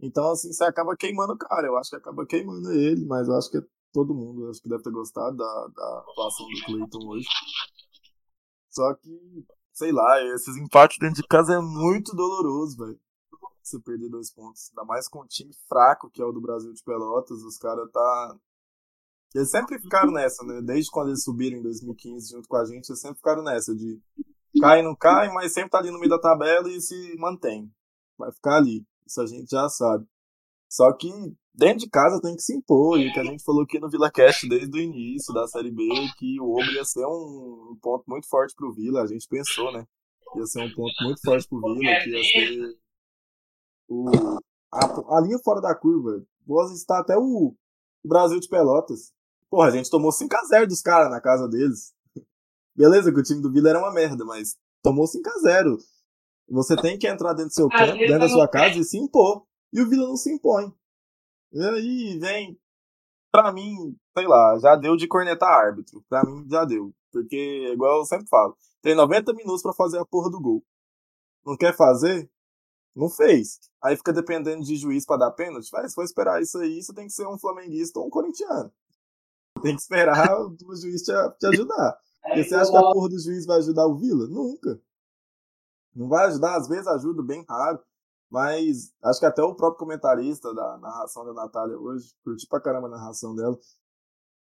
Então, 0.00 0.30
assim, 0.30 0.52
você 0.52 0.62
acaba 0.64 0.96
queimando 0.96 1.32
o 1.32 1.38
cara. 1.38 1.66
Eu 1.66 1.76
acho 1.76 1.90
que 1.90 1.96
acaba 1.96 2.24
queimando 2.24 2.70
ele, 2.72 3.04
mas 3.06 3.26
eu 3.26 3.36
acho 3.36 3.50
que 3.50 3.60
todo 3.92 4.14
mundo 4.14 4.48
acho 4.48 4.62
que 4.62 4.68
deve 4.68 4.84
ter 4.84 4.92
gostado 4.92 5.36
da, 5.36 5.66
da 5.74 6.04
do 6.06 6.64
Clayton 6.66 7.08
hoje. 7.08 7.26
Só 8.70 8.94
que, 8.94 9.44
sei 9.80 9.92
lá, 9.92 10.22
esses 10.34 10.56
empates 10.58 10.98
dentro 10.98 11.22
de 11.22 11.26
casa 11.26 11.54
é 11.54 11.60
muito 11.60 12.14
doloroso, 12.14 12.76
velho. 12.76 13.00
Você 13.62 13.78
perder 13.80 14.10
dois 14.10 14.30
pontos. 14.30 14.68
Ainda 14.70 14.84
mais 14.84 15.08
com 15.08 15.22
um 15.22 15.26
time 15.26 15.54
fraco, 15.66 16.10
que 16.10 16.20
é 16.20 16.24
o 16.24 16.32
do 16.32 16.40
Brasil 16.40 16.72
de 16.72 16.82
Pelotas. 16.82 17.42
Os 17.42 17.56
caras 17.56 17.90
tá 17.90 18.36
eles 19.34 19.50
sempre 19.50 19.78
ficaram 19.78 20.10
nessa, 20.10 20.44
né? 20.44 20.60
Desde 20.60 20.90
quando 20.90 21.08
eles 21.08 21.22
subiram 21.22 21.58
em 21.58 21.62
2015 21.62 22.30
junto 22.30 22.48
com 22.48 22.56
a 22.56 22.64
gente, 22.64 22.90
eles 22.90 23.00
sempre 23.00 23.18
ficaram 23.18 23.42
nessa 23.42 23.74
de 23.74 24.00
cai, 24.60 24.82
não 24.82 24.96
cai, 24.96 25.32
mas 25.32 25.52
sempre 25.52 25.70
tá 25.70 25.78
ali 25.78 25.90
no 25.90 25.98
meio 25.98 26.10
da 26.10 26.18
tabela 26.18 26.68
e 26.68 26.80
se 26.80 27.16
mantém. 27.16 27.72
Vai 28.18 28.32
ficar 28.32 28.56
ali. 28.56 28.84
Isso 29.06 29.20
a 29.20 29.26
gente 29.26 29.50
já 29.50 29.68
sabe. 29.68 30.04
Só 30.68 30.92
que 30.92 31.08
dentro 31.54 31.78
de 31.78 31.90
casa 31.90 32.20
tem 32.20 32.34
que 32.34 32.42
se 32.42 32.54
impor, 32.54 32.98
e 32.98 33.12
que 33.12 33.20
a 33.20 33.24
gente 33.24 33.42
falou 33.44 33.62
aqui 33.62 33.78
no 33.78 33.90
Vila 33.90 34.10
Cast 34.10 34.48
desde 34.48 34.78
o 34.78 34.82
início 34.82 35.32
da 35.34 35.46
Série 35.46 35.70
B, 35.70 35.86
que 36.18 36.40
o 36.40 36.52
Obo 36.52 36.70
ia 36.72 36.84
ser 36.84 37.04
um, 37.06 37.76
ponto 37.80 38.04
muito 38.08 38.28
forte 38.28 38.54
pro 38.54 38.72
Vila, 38.72 39.02
a 39.02 39.06
gente 39.06 39.26
pensou, 39.28 39.72
né? 39.72 39.84
Ia 40.36 40.46
ser 40.46 40.60
um 40.62 40.72
ponto 40.72 40.94
muito 41.02 41.20
forte 41.24 41.48
pro 41.48 41.60
Vila, 41.60 42.00
que 42.02 42.10
ia 42.10 42.24
ser 42.24 42.78
o, 43.88 44.08
a, 44.72 45.18
a 45.18 45.20
linha 45.20 45.38
fora 45.44 45.60
da 45.60 45.74
curva. 45.74 46.24
Vou 46.46 46.64
está 46.72 47.00
até 47.00 47.16
o, 47.16 47.54
Brasil 48.04 48.40
de 48.40 48.48
Pelotas. 48.48 49.12
Porra, 49.50 49.68
a 49.68 49.70
gente 49.70 49.90
tomou 49.90 50.10
5x0 50.10 50.66
dos 50.66 50.80
caras 50.80 51.10
na 51.10 51.20
casa 51.20 51.48
deles. 51.48 51.92
Beleza 52.74 53.12
que 53.12 53.20
o 53.20 53.22
time 53.22 53.42
do 53.42 53.52
Vila 53.52 53.70
era 53.70 53.78
uma 53.78 53.92
merda, 53.92 54.24
mas 54.24 54.56
tomou 54.82 55.06
5 55.06 55.28
a 55.28 55.38
0 55.40 55.76
Você 56.48 56.76
tem 56.76 56.98
que 56.98 57.06
entrar 57.06 57.32
dentro 57.32 57.48
do 57.48 57.54
seu 57.54 57.68
campo, 57.68 57.98
dentro 57.98 58.20
da 58.20 58.28
sua 58.28 58.48
casa 58.48 58.78
e 58.78 58.84
se 58.84 58.96
impor. 58.96 59.44
E 59.72 59.80
o 59.80 59.88
Vila 59.88 60.06
não 60.06 60.16
se 60.16 60.32
impõe. 60.32 60.72
E 61.52 61.62
aí 61.62 62.18
vem, 62.18 62.58
pra 63.32 63.52
mim, 63.52 63.96
sei 64.16 64.26
lá, 64.26 64.58
já 64.58 64.76
deu 64.76 64.96
de 64.96 65.08
cornetar 65.08 65.48
árbitro. 65.48 66.04
Pra 66.08 66.24
mim 66.24 66.46
já 66.48 66.64
deu. 66.64 66.92
Porque, 67.12 67.70
igual 67.72 67.98
eu 67.98 68.04
sempre 68.04 68.28
falo, 68.28 68.56
tem 68.82 68.94
90 68.94 69.32
minutos 69.34 69.62
para 69.62 69.72
fazer 69.72 69.98
a 69.98 70.06
porra 70.06 70.30
do 70.30 70.40
gol. 70.40 70.64
Não 71.44 71.56
quer 71.56 71.74
fazer? 71.76 72.30
Não 72.94 73.08
fez. 73.08 73.58
Aí 73.82 73.96
fica 73.96 74.12
dependendo 74.12 74.64
de 74.64 74.76
juiz 74.76 75.04
para 75.04 75.18
dar 75.18 75.30
pênalti. 75.32 75.68
Mas 75.72 75.90
se 75.90 75.94
for 75.94 76.04
esperar 76.04 76.40
isso 76.42 76.58
aí, 76.58 76.82
você 76.82 76.92
tem 76.92 77.06
que 77.06 77.12
ser 77.12 77.26
um 77.26 77.38
flamenguista 77.38 77.98
ou 77.98 78.06
um 78.06 78.10
corintiano. 78.10 78.72
Tem 79.62 79.74
que 79.74 79.82
esperar 79.82 80.28
o 80.40 80.56
juiz 80.76 81.02
te, 81.02 81.12
te 81.38 81.46
ajudar. 81.46 81.98
Porque 82.22 82.44
você 82.44 82.54
acha 82.54 82.70
que 82.70 82.76
a 82.76 82.80
porra 82.80 83.08
do 83.08 83.18
juiz 83.18 83.46
vai 83.46 83.58
ajudar 83.58 83.86
o 83.86 83.96
Vila? 83.96 84.26
Nunca. 84.28 84.80
Não 85.94 86.08
vai 86.08 86.26
ajudar, 86.26 86.56
às 86.56 86.68
vezes 86.68 86.86
ajuda 86.86 87.22
bem 87.22 87.44
raro. 87.48 87.80
Mas 88.30 88.92
acho 89.02 89.18
que 89.18 89.26
até 89.26 89.42
o 89.42 89.54
próprio 89.54 89.78
comentarista 89.78 90.54
da 90.54 90.78
narração 90.78 91.24
da 91.24 91.32
Natália 91.32 91.76
hoje, 91.76 92.14
curti 92.22 92.46
pra 92.46 92.60
caramba 92.60 92.86
a 92.86 92.90
narração 92.90 93.34
dela. 93.34 93.58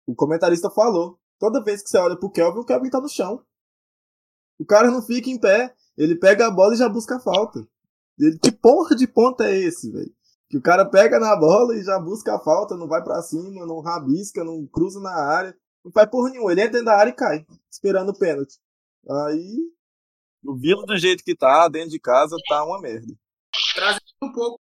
O 0.05 0.13
comentarista 0.13 0.69
falou: 0.69 1.17
toda 1.39 1.63
vez 1.63 1.81
que 1.81 1.89
você 1.89 1.97
olha 1.97 2.17
pro 2.17 2.29
Kelvin, 2.29 2.59
o 2.59 2.65
Kelvin 2.65 2.89
tá 2.89 2.99
no 2.99 3.07
chão. 3.07 3.41
O 4.59 4.65
cara 4.65 4.91
não 4.91 5.01
fica 5.01 5.29
em 5.29 5.39
pé, 5.39 5.73
ele 5.97 6.15
pega 6.15 6.47
a 6.47 6.51
bola 6.51 6.73
e 6.73 6.77
já 6.77 6.89
busca 6.89 7.15
a 7.15 7.19
falta. 7.19 7.65
Ele, 8.19 8.37
que 8.39 8.51
porra 8.51 8.95
de 8.95 9.07
ponta 9.07 9.45
é 9.45 9.55
esse, 9.55 9.91
velho? 9.91 10.11
Que 10.49 10.57
o 10.57 10.61
cara 10.61 10.85
pega 10.85 11.19
na 11.19 11.35
bola 11.35 11.75
e 11.75 11.83
já 11.83 11.99
busca 11.99 12.35
a 12.35 12.39
falta, 12.39 12.75
não 12.75 12.87
vai 12.87 13.03
para 13.03 13.21
cima, 13.21 13.65
não 13.65 13.79
rabisca, 13.79 14.43
não 14.43 14.65
cruza 14.65 14.99
na 14.99 15.13
área. 15.13 15.55
Não 15.83 15.91
faz 15.91 16.09
porra 16.09 16.29
nenhuma. 16.31 16.51
Ele 16.51 16.61
entra 16.61 16.73
dentro 16.73 16.85
da 16.85 16.97
área 16.97 17.11
e 17.11 17.15
cai, 17.15 17.45
esperando 17.69 18.09
o 18.09 18.17
pênalti. 18.17 18.59
Aí. 19.09 19.71
O 20.43 20.55
Vila, 20.55 20.85
do 20.85 20.97
jeito 20.97 21.23
que 21.23 21.35
tá, 21.35 21.67
dentro 21.67 21.89
de 21.89 21.99
casa, 21.99 22.35
tá 22.47 22.63
uma 22.63 22.79
merda. 22.79 23.13
Trazendo 23.75 24.01
um 24.23 24.31
pouco 24.31 24.59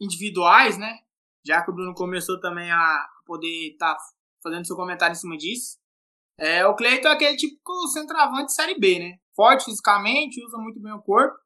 individuais, 0.00 0.78
né? 0.78 0.98
Já 1.46 1.62
que 1.62 1.70
o 1.70 1.74
Bruno 1.74 1.94
começou 1.94 2.40
também 2.40 2.70
a 2.70 3.06
poder 3.26 3.72
estar 3.72 3.94
tá 3.94 4.00
fazendo 4.42 4.66
seu 4.66 4.76
comentário 4.76 5.12
em 5.12 5.18
cima 5.18 5.36
disso. 5.36 5.78
É, 6.38 6.66
o 6.66 6.74
Cleiton 6.74 7.08
é 7.08 7.12
aquele 7.12 7.36
típico 7.36 7.86
centroavante 7.88 8.52
Série 8.52 8.78
B, 8.78 8.98
né? 8.98 9.18
Forte 9.34 9.64
fisicamente, 9.64 10.44
usa 10.44 10.58
muito 10.58 10.80
bem 10.80 10.92
o 10.92 11.02
corpo. 11.02 11.36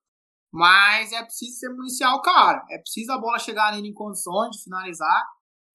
Mas 0.52 1.12
é 1.12 1.22
preciso 1.22 1.58
ser 1.58 1.68
municiar 1.68 2.14
o 2.14 2.22
cara. 2.22 2.64
É 2.70 2.78
preciso 2.78 3.12
a 3.12 3.18
bola 3.18 3.38
chegar 3.38 3.72
nele 3.72 3.88
em 3.88 3.94
condições 3.94 4.50
de 4.56 4.62
finalizar. 4.62 5.26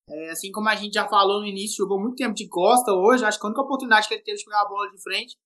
É, 0.10 0.31
assim 0.31 0.51
como 0.51 0.67
a 0.67 0.75
gente 0.75 0.93
já 0.93 1.07
falou 1.07 1.41
no 1.41 1.45
início, 1.45 1.77
jogou 1.77 2.00
muito 2.00 2.15
tempo 2.15 2.33
de 2.33 2.48
costa 2.48 2.91
hoje. 2.91 3.24
Acho 3.24 3.39
que 3.39 3.45
a 3.45 3.50
única 3.50 3.62
oportunidade 3.62 4.07
que 4.07 4.15
ele 4.15 4.24
teve 4.24 4.38
de 4.38 4.45
pegar 4.45 4.62
a 4.62 4.67
bola 4.67 4.89
de 4.89 5.01
frente 5.01 5.38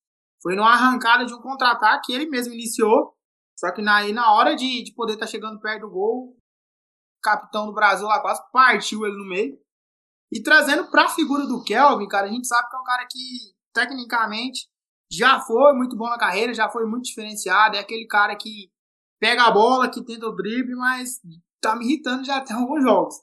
foi 0.42 0.56
numa 0.56 0.72
arrancada 0.72 1.26
de 1.26 1.34
um 1.34 1.42
contra-ataque 1.42 2.08
que 2.08 2.14
ele 2.14 2.28
mesmo 2.28 2.54
iniciou. 2.54 3.14
Só 3.58 3.72
que 3.72 3.82
na, 3.82 4.08
na 4.14 4.34
hora 4.34 4.56
de, 4.56 4.84
de 4.84 4.94
poder 4.94 5.14
estar 5.14 5.26
tá 5.26 5.32
chegando 5.32 5.60
perto 5.60 5.82
do 5.82 5.90
gol, 5.90 6.30
o 6.30 7.22
capitão 7.22 7.66
do 7.66 7.74
Brasil 7.74 8.08
lá 8.08 8.22
quase 8.22 8.42
partiu 8.52 9.06
ele 9.06 9.18
no 9.18 9.28
meio. 9.28 9.58
E 10.32 10.42
trazendo 10.44 10.90
para 10.92 11.06
a 11.06 11.10
figura 11.10 11.46
do 11.48 11.64
Kelvin, 11.64 12.08
cara, 12.08 12.28
a 12.28 12.32
gente 12.32 12.48
sabe 12.48 12.70
que 12.70 12.76
é 12.76 12.80
um 12.80 12.84
cara 12.84 13.08
que, 13.10 13.56
tecnicamente, 13.74 14.68
já 15.12 15.40
foi 15.40 15.74
muito 15.74 15.96
bom 15.96 16.10
na 16.10 16.18
carreira, 16.18 16.54
já 16.54 16.70
foi 16.70 16.86
muito 16.86 17.06
diferenciado. 17.06 17.78
É 17.78 17.80
aquele 17.80 18.06
cara 18.06 18.36
que 18.36 18.70
pega 19.20 19.44
a 19.44 19.52
bola, 19.52 19.90
que 19.90 20.04
tenta 20.04 20.28
o 20.28 20.36
drible, 20.36 20.76
mas 20.76 21.20
tá 21.62 21.76
me 21.76 21.86
irritando 21.86 22.26
já 22.26 22.38
até 22.38 22.54
alguns 22.56 22.84
jogos. 22.84 23.16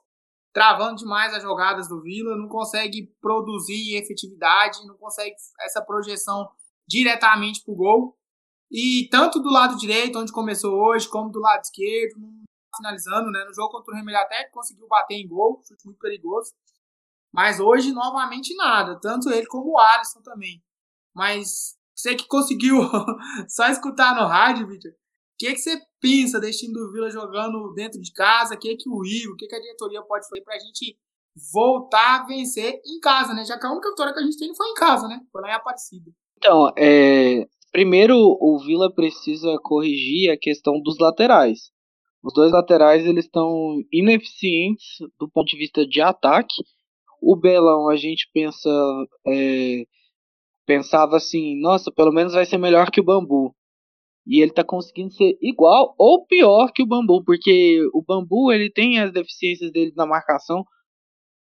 Travando 0.52 0.96
demais 0.96 1.34
as 1.34 1.42
jogadas 1.42 1.88
do 1.88 2.00
Vila, 2.00 2.36
não 2.36 2.48
consegue 2.48 3.12
produzir 3.20 3.96
efetividade, 3.96 4.86
não 4.86 4.96
consegue 4.96 5.34
essa 5.60 5.82
projeção 5.82 6.48
diretamente 6.88 7.62
pro 7.64 7.74
gol. 7.74 8.16
E 8.70 9.08
tanto 9.10 9.40
do 9.40 9.50
lado 9.50 9.76
direito, 9.76 10.18
onde 10.18 10.32
começou 10.32 10.74
hoje, 10.74 11.08
como 11.08 11.30
do 11.30 11.40
lado 11.40 11.62
esquerdo, 11.62 12.14
tá 12.70 12.76
finalizando, 12.78 13.30
né? 13.30 13.44
No 13.44 13.54
jogo 13.54 13.70
contra 13.70 13.92
o 13.92 13.96
Remo 13.96 14.10
ele 14.10 14.16
até 14.16 14.44
conseguiu 14.50 14.86
bater 14.88 15.14
em 15.14 15.28
gol, 15.28 15.62
chute 15.66 15.84
muito 15.84 15.98
perigoso. 15.98 16.52
Mas 17.32 17.58
hoje, 17.60 17.92
novamente, 17.92 18.54
nada. 18.54 18.98
Tanto 19.00 19.30
ele 19.30 19.46
como 19.46 19.72
o 19.72 19.78
Alisson 19.78 20.22
também. 20.22 20.62
Mas 21.14 21.76
você 21.94 22.14
que 22.14 22.26
conseguiu 22.26 22.78
só 23.48 23.68
escutar 23.68 24.14
no 24.14 24.26
rádio, 24.26 24.66
Victor, 24.66 24.92
o 24.92 24.94
que, 25.38 25.52
que 25.52 25.58
você 25.58 25.80
pensa 26.00 26.38
desse 26.38 26.60
time 26.60 26.72
do 26.72 26.92
Vila 26.92 27.10
jogando 27.10 27.72
dentro 27.74 28.00
de 28.00 28.12
casa? 28.12 28.54
O 28.54 28.58
que, 28.58 28.76
que 28.76 28.88
o 28.88 29.04
Igor, 29.04 29.34
o 29.34 29.36
que, 29.36 29.46
que 29.46 29.54
a 29.54 29.60
diretoria 29.60 30.02
pode 30.02 30.28
fazer 30.28 30.42
para 30.42 30.54
a 30.54 30.58
gente 30.58 30.96
voltar 31.52 32.20
a 32.20 32.26
vencer 32.26 32.80
em 32.86 33.00
casa, 33.00 33.34
né? 33.34 33.44
Já 33.44 33.58
que 33.58 33.66
a 33.66 33.72
única 33.72 33.90
vitória 33.90 34.12
que 34.12 34.20
a 34.20 34.22
gente 34.22 34.38
tem 34.38 34.54
foi 34.54 34.68
em 34.68 34.74
casa, 34.74 35.08
né? 35.08 35.20
Foi 35.32 35.42
lá 35.42 35.50
em 35.50 35.54
Aparecida. 35.54 36.10
Então, 36.36 36.72
é, 36.76 37.48
primeiro 37.74 38.16
o 38.16 38.56
Vila 38.64 38.88
precisa 38.94 39.58
corrigir 39.60 40.30
a 40.30 40.38
questão 40.38 40.80
dos 40.80 40.96
laterais. 41.00 41.72
Os 42.22 42.32
dois 42.32 42.52
laterais 42.52 43.04
eles 43.04 43.24
estão 43.24 43.82
ineficientes 43.92 44.86
do 45.18 45.28
ponto 45.28 45.48
de 45.48 45.56
vista 45.56 45.84
de 45.84 46.00
ataque. 46.00 46.54
O 47.20 47.34
Belão 47.34 47.90
a 47.90 47.96
gente 47.96 48.30
pensa 48.32 48.70
é, 49.26 49.82
pensava 50.64 51.16
assim, 51.16 51.60
nossa, 51.60 51.90
pelo 51.90 52.12
menos 52.12 52.34
vai 52.34 52.46
ser 52.46 52.58
melhor 52.58 52.92
que 52.92 53.00
o 53.00 53.04
Bambu. 53.04 53.52
E 54.24 54.40
ele 54.40 54.52
tá 54.52 54.62
conseguindo 54.62 55.12
ser 55.12 55.36
igual 55.42 55.96
ou 55.98 56.24
pior 56.24 56.70
que 56.72 56.82
o 56.84 56.86
Bambu, 56.86 57.24
porque 57.24 57.80
o 57.92 58.04
Bambu 58.06 58.52
ele 58.52 58.70
tem 58.70 59.00
as 59.00 59.12
deficiências 59.12 59.72
dele 59.72 59.92
na 59.96 60.06
marcação. 60.06 60.64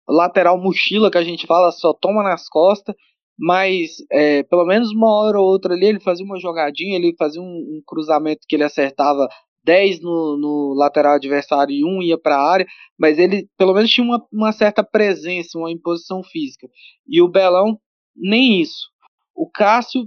Lateral 0.09 0.57
mochila 0.57 1.11
que 1.11 1.19
a 1.19 1.25
gente 1.25 1.49
fala, 1.49 1.73
só 1.73 1.93
toma 1.93 2.23
nas 2.23 2.49
costas. 2.49 2.95
Mas 3.39 3.97
é, 4.11 4.43
pelo 4.45 4.65
menos 4.67 4.91
uma 4.93 5.11
hora 5.11 5.41
ou 5.41 5.47
outra 5.47 5.75
ali 5.75 5.87
ele 5.87 6.01
fazia 6.01 6.25
uma 6.25 6.39
jogadinha, 6.39 6.97
ele 6.97 7.15
fazia 7.19 7.41
um, 7.41 7.45
um 7.45 7.83
cruzamento 7.87 8.41
que 8.49 8.57
ele 8.57 8.65
acertava 8.65 9.27
10 9.65 10.01
no, 10.01 10.37
no, 10.37 10.75
lateral 10.77 11.15
adversário 11.15 11.75
e 11.75 11.85
um 11.85 12.03
ia 12.03 12.19
para 12.19 12.37
a 12.37 12.51
área, 12.51 12.67
mas 12.99 13.19
ele 13.19 13.49
pelo 13.57 13.75
menos 13.75 13.91
tinha 13.91 14.05
uma, 14.05 14.25
uma, 14.33 14.53
certa 14.53 14.83
presença, 14.85 15.59
uma 15.59 15.71
imposição 15.71 16.23
física. 16.23 16.69
E 17.07 17.23
o 17.23 17.29
Belão, 17.29 17.79
nem 18.15 18.61
isso. 18.61 18.89
O 19.35 19.49
Cássio 19.49 20.07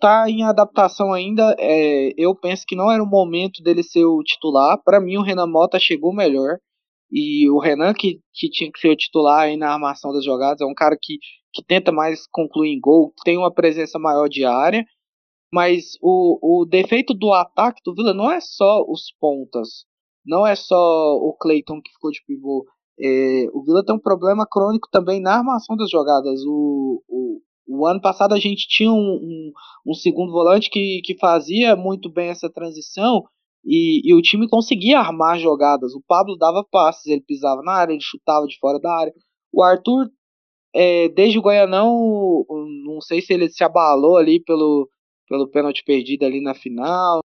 tá 0.00 0.28
em 0.28 0.42
adaptação 0.42 1.12
ainda. 1.12 1.54
É, 1.58 2.12
eu 2.16 2.34
penso 2.34 2.64
que 2.66 2.76
não 2.76 2.90
era 2.90 3.02
o 3.02 3.06
momento 3.06 3.62
dele 3.62 3.84
ser 3.84 4.04
o 4.04 4.22
titular. 4.22 4.76
Para 4.84 5.00
mim, 5.00 5.16
o 5.16 5.22
Renan 5.22 5.46
Mota 5.46 5.78
chegou 5.78 6.12
melhor. 6.12 6.58
E 7.10 7.48
o 7.50 7.58
Renan, 7.58 7.92
que, 7.94 8.20
que 8.34 8.50
tinha 8.50 8.72
que 8.72 8.80
ser 8.80 8.88
o 8.88 8.96
titular 8.96 9.42
aí 9.42 9.56
na 9.56 9.72
armação 9.72 10.12
das 10.12 10.24
jogadas, 10.24 10.60
é 10.60 10.64
um 10.64 10.74
cara 10.74 10.96
que, 11.00 11.18
que 11.52 11.62
tenta 11.62 11.92
mais 11.92 12.26
concluir 12.26 12.72
em 12.72 12.80
gol, 12.80 13.12
tem 13.24 13.36
uma 13.36 13.52
presença 13.52 13.98
maior 13.98 14.28
de 14.28 14.44
área. 14.44 14.84
Mas 15.52 15.98
o, 16.00 16.62
o 16.62 16.64
defeito 16.64 17.12
do 17.12 17.30
ataque 17.32 17.82
do 17.84 17.94
Vila 17.94 18.14
não 18.14 18.30
é 18.30 18.40
só 18.40 18.82
os 18.88 19.12
pontas, 19.20 19.84
não 20.24 20.46
é 20.46 20.54
só 20.54 20.74
o 21.16 21.36
Cleiton 21.38 21.80
que 21.82 21.92
ficou 21.92 22.10
de 22.10 22.24
pivô. 22.26 22.64
É, 22.98 23.46
o 23.52 23.62
Vila 23.62 23.84
tem 23.84 23.94
um 23.94 24.00
problema 24.00 24.46
crônico 24.50 24.88
também 24.90 25.20
na 25.20 25.36
armação 25.36 25.76
das 25.76 25.90
jogadas. 25.90 26.40
O, 26.46 27.02
o, 27.06 27.40
o 27.68 27.86
ano 27.86 28.00
passado 28.00 28.32
a 28.32 28.38
gente 28.38 28.66
tinha 28.66 28.90
um, 28.90 28.94
um, 28.96 29.52
um, 29.88 29.94
segundo 29.94 30.32
volante 30.32 30.70
que, 30.70 31.02
que 31.04 31.18
fazia 31.18 31.76
muito 31.76 32.10
bem 32.10 32.28
essa 32.28 32.50
transição 32.50 33.22
e, 33.64 34.08
e, 34.10 34.14
o 34.14 34.22
time 34.22 34.48
conseguia 34.48 34.98
armar 34.98 35.38
jogadas. 35.38 35.94
O 35.94 36.02
Pablo 36.06 36.36
dava 36.36 36.64
passes, 36.70 37.06
ele 37.06 37.22
pisava 37.22 37.62
na 37.62 37.72
área, 37.72 37.92
ele 37.92 38.02
chutava 38.02 38.46
de 38.46 38.58
fora 38.58 38.80
da 38.80 38.90
área. 38.90 39.12
O 39.52 39.62
Arthur, 39.62 40.10
é, 40.74 41.08
desde 41.10 41.38
o 41.38 41.42
Goianão, 41.42 42.44
não 42.84 43.00
sei 43.00 43.20
se 43.20 43.32
ele 43.32 43.48
se 43.48 43.62
abalou 43.62 44.16
ali 44.16 44.42
pelo, 44.42 44.88
pelo 45.28 45.48
pênalti 45.48 45.82
perdido 45.84 46.24
ali 46.24 46.40
na 46.40 46.54
final. 46.54 47.20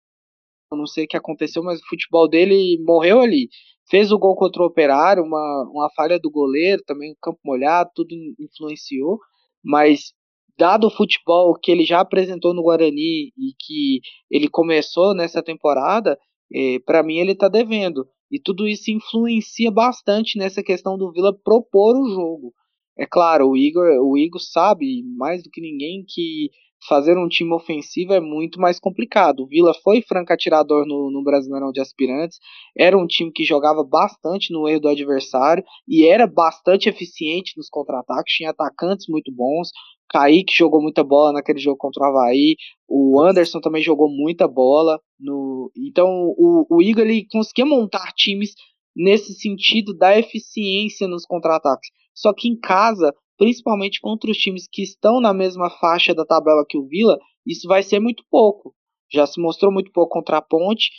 Não 0.71 0.87
sei 0.87 1.05
o 1.05 1.07
que 1.07 1.17
aconteceu, 1.17 1.63
mas 1.63 1.79
o 1.79 1.87
futebol 1.87 2.27
dele 2.27 2.81
morreu 2.83 3.19
ali. 3.19 3.49
Fez 3.89 4.11
o 4.11 4.17
gol 4.17 4.35
contra 4.35 4.63
o 4.63 4.65
Operário, 4.65 5.23
uma, 5.23 5.69
uma 5.71 5.89
falha 5.95 6.17
do 6.19 6.31
goleiro, 6.31 6.81
também 6.85 7.11
o 7.11 7.17
campo 7.21 7.39
molhado, 7.45 7.91
tudo 7.93 8.15
influenciou. 8.39 9.19
Mas 9.63 10.13
dado 10.57 10.87
o 10.87 10.91
futebol 10.91 11.53
que 11.61 11.71
ele 11.71 11.85
já 11.85 11.99
apresentou 11.99 12.53
no 12.53 12.63
Guarani 12.63 13.27
e 13.37 13.53
que 13.59 13.99
ele 14.31 14.47
começou 14.49 15.13
nessa 15.13 15.43
temporada, 15.43 16.17
é, 16.51 16.79
para 16.85 17.03
mim 17.03 17.17
ele 17.17 17.33
está 17.33 17.47
devendo. 17.47 18.07
E 18.31 18.39
tudo 18.39 18.67
isso 18.67 18.89
influencia 18.89 19.69
bastante 19.69 20.39
nessa 20.39 20.63
questão 20.63 20.97
do 20.97 21.11
Vila 21.11 21.37
propor 21.43 21.95
o 21.95 22.09
jogo. 22.09 22.53
É 22.97 23.05
claro, 23.05 23.49
o 23.49 23.57
Igor, 23.57 23.87
o 24.01 24.17
Igor 24.17 24.39
sabe 24.39 25.03
mais 25.17 25.41
do 25.43 25.49
que 25.49 25.61
ninguém 25.61 26.05
que 26.07 26.49
fazer 26.87 27.17
um 27.17 27.27
time 27.27 27.53
ofensivo 27.53 28.13
é 28.13 28.19
muito 28.19 28.59
mais 28.59 28.79
complicado. 28.79 29.41
O 29.43 29.47
Vila 29.47 29.73
foi 29.83 30.01
franco 30.01 30.33
atirador 30.33 30.85
no, 30.85 31.09
no 31.11 31.23
Brasileirão 31.23 31.71
de 31.71 31.81
Aspirantes, 31.81 32.39
era 32.77 32.97
um 32.97 33.07
time 33.07 33.31
que 33.31 33.43
jogava 33.43 33.83
bastante 33.83 34.51
no 34.51 34.67
erro 34.67 34.81
do 34.81 34.89
adversário 34.89 35.63
e 35.87 36.05
era 36.05 36.27
bastante 36.27 36.89
eficiente 36.89 37.53
nos 37.57 37.69
contra-ataques, 37.69 38.35
tinha 38.35 38.49
atacantes 38.49 39.07
muito 39.07 39.31
bons. 39.31 39.69
Kaique 40.09 40.53
jogou 40.55 40.79
muita 40.81 41.03
bola 41.03 41.33
naquele 41.33 41.57
jogo 41.57 41.77
contra 41.77 42.03
o 42.03 42.05
Havaí. 42.05 42.55
O 42.87 43.19
Anderson 43.19 43.59
também 43.59 43.81
jogou 43.81 44.07
muita 44.07 44.47
bola. 44.47 44.99
No... 45.19 45.71
Então 45.75 46.07
o, 46.37 46.67
o 46.69 46.81
Igor 46.83 47.03
ele 47.03 47.25
conseguia 47.31 47.65
montar 47.65 48.11
times 48.15 48.53
nesse 48.95 49.33
sentido 49.33 49.93
da 49.93 50.17
eficiência 50.17 51.07
nos 51.07 51.25
contra-ataques. 51.25 51.89
Só 52.13 52.33
que 52.33 52.47
em 52.47 52.59
casa 52.59 53.13
principalmente 53.37 53.99
contra 53.99 54.31
os 54.31 54.37
times 54.37 54.67
que 54.71 54.81
estão 54.81 55.19
na 55.19 55.33
mesma 55.33 55.69
faixa 55.69 56.13
da 56.13 56.25
tabela 56.25 56.65
que 56.67 56.77
o 56.77 56.87
Vila, 56.87 57.17
isso 57.45 57.67
vai 57.67 57.83
ser 57.83 57.99
muito 57.99 58.23
pouco. 58.29 58.73
Já 59.11 59.25
se 59.25 59.39
mostrou 59.41 59.71
muito 59.71 59.91
pouco 59.91 60.13
contra 60.13 60.37
a 60.37 60.41
Ponte 60.41 60.89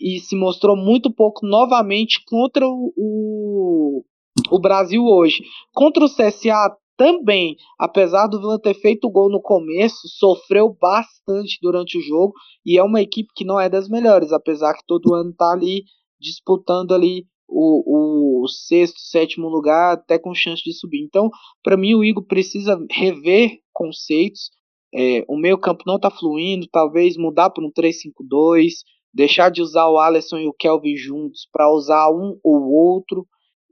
e 0.00 0.20
se 0.20 0.36
mostrou 0.36 0.76
muito 0.76 1.12
pouco 1.12 1.46
novamente 1.46 2.22
contra 2.26 2.66
o, 2.66 2.92
o, 2.96 4.04
o 4.50 4.60
Brasil 4.60 5.02
hoje. 5.02 5.42
Contra 5.74 6.04
o 6.04 6.08
CSA 6.08 6.76
também, 6.96 7.56
apesar 7.78 8.26
do 8.26 8.40
Vila 8.40 8.60
ter 8.60 8.74
feito 8.74 9.06
o 9.06 9.10
gol 9.10 9.30
no 9.30 9.40
começo, 9.40 10.08
sofreu 10.08 10.76
bastante 10.80 11.58
durante 11.60 11.98
o 11.98 12.00
jogo 12.00 12.32
e 12.64 12.78
é 12.78 12.82
uma 12.82 13.00
equipe 13.00 13.28
que 13.34 13.44
não 13.44 13.58
é 13.58 13.68
das 13.68 13.88
melhores, 13.88 14.32
apesar 14.32 14.74
que 14.74 14.86
todo 14.86 15.14
ano 15.14 15.32
tá 15.32 15.52
ali 15.52 15.84
disputando 16.20 16.92
ali 16.92 17.24
o, 17.48 18.42
o 18.42 18.48
sexto, 18.48 19.00
sétimo 19.00 19.48
lugar, 19.48 19.94
até 19.94 20.18
com 20.18 20.34
chance 20.34 20.62
de 20.62 20.72
subir. 20.72 21.02
Então, 21.02 21.30
para 21.62 21.76
mim, 21.76 21.94
o 21.94 22.04
Igor 22.04 22.24
precisa 22.24 22.78
rever 22.90 23.58
conceitos. 23.72 24.50
É, 24.94 25.24
o 25.28 25.36
meio 25.36 25.58
campo 25.58 25.84
não 25.86 25.96
está 25.96 26.10
fluindo, 26.10 26.68
talvez 26.70 27.16
mudar 27.16 27.50
para 27.50 27.64
um 27.64 27.70
3-5-2, 27.70 28.72
deixar 29.12 29.50
de 29.50 29.62
usar 29.62 29.88
o 29.88 29.98
Alisson 29.98 30.38
e 30.38 30.46
o 30.46 30.52
Kelvin 30.52 30.96
juntos 30.96 31.48
para 31.52 31.70
usar 31.70 32.10
um 32.10 32.38
ou 32.42 32.70
outro 32.70 33.26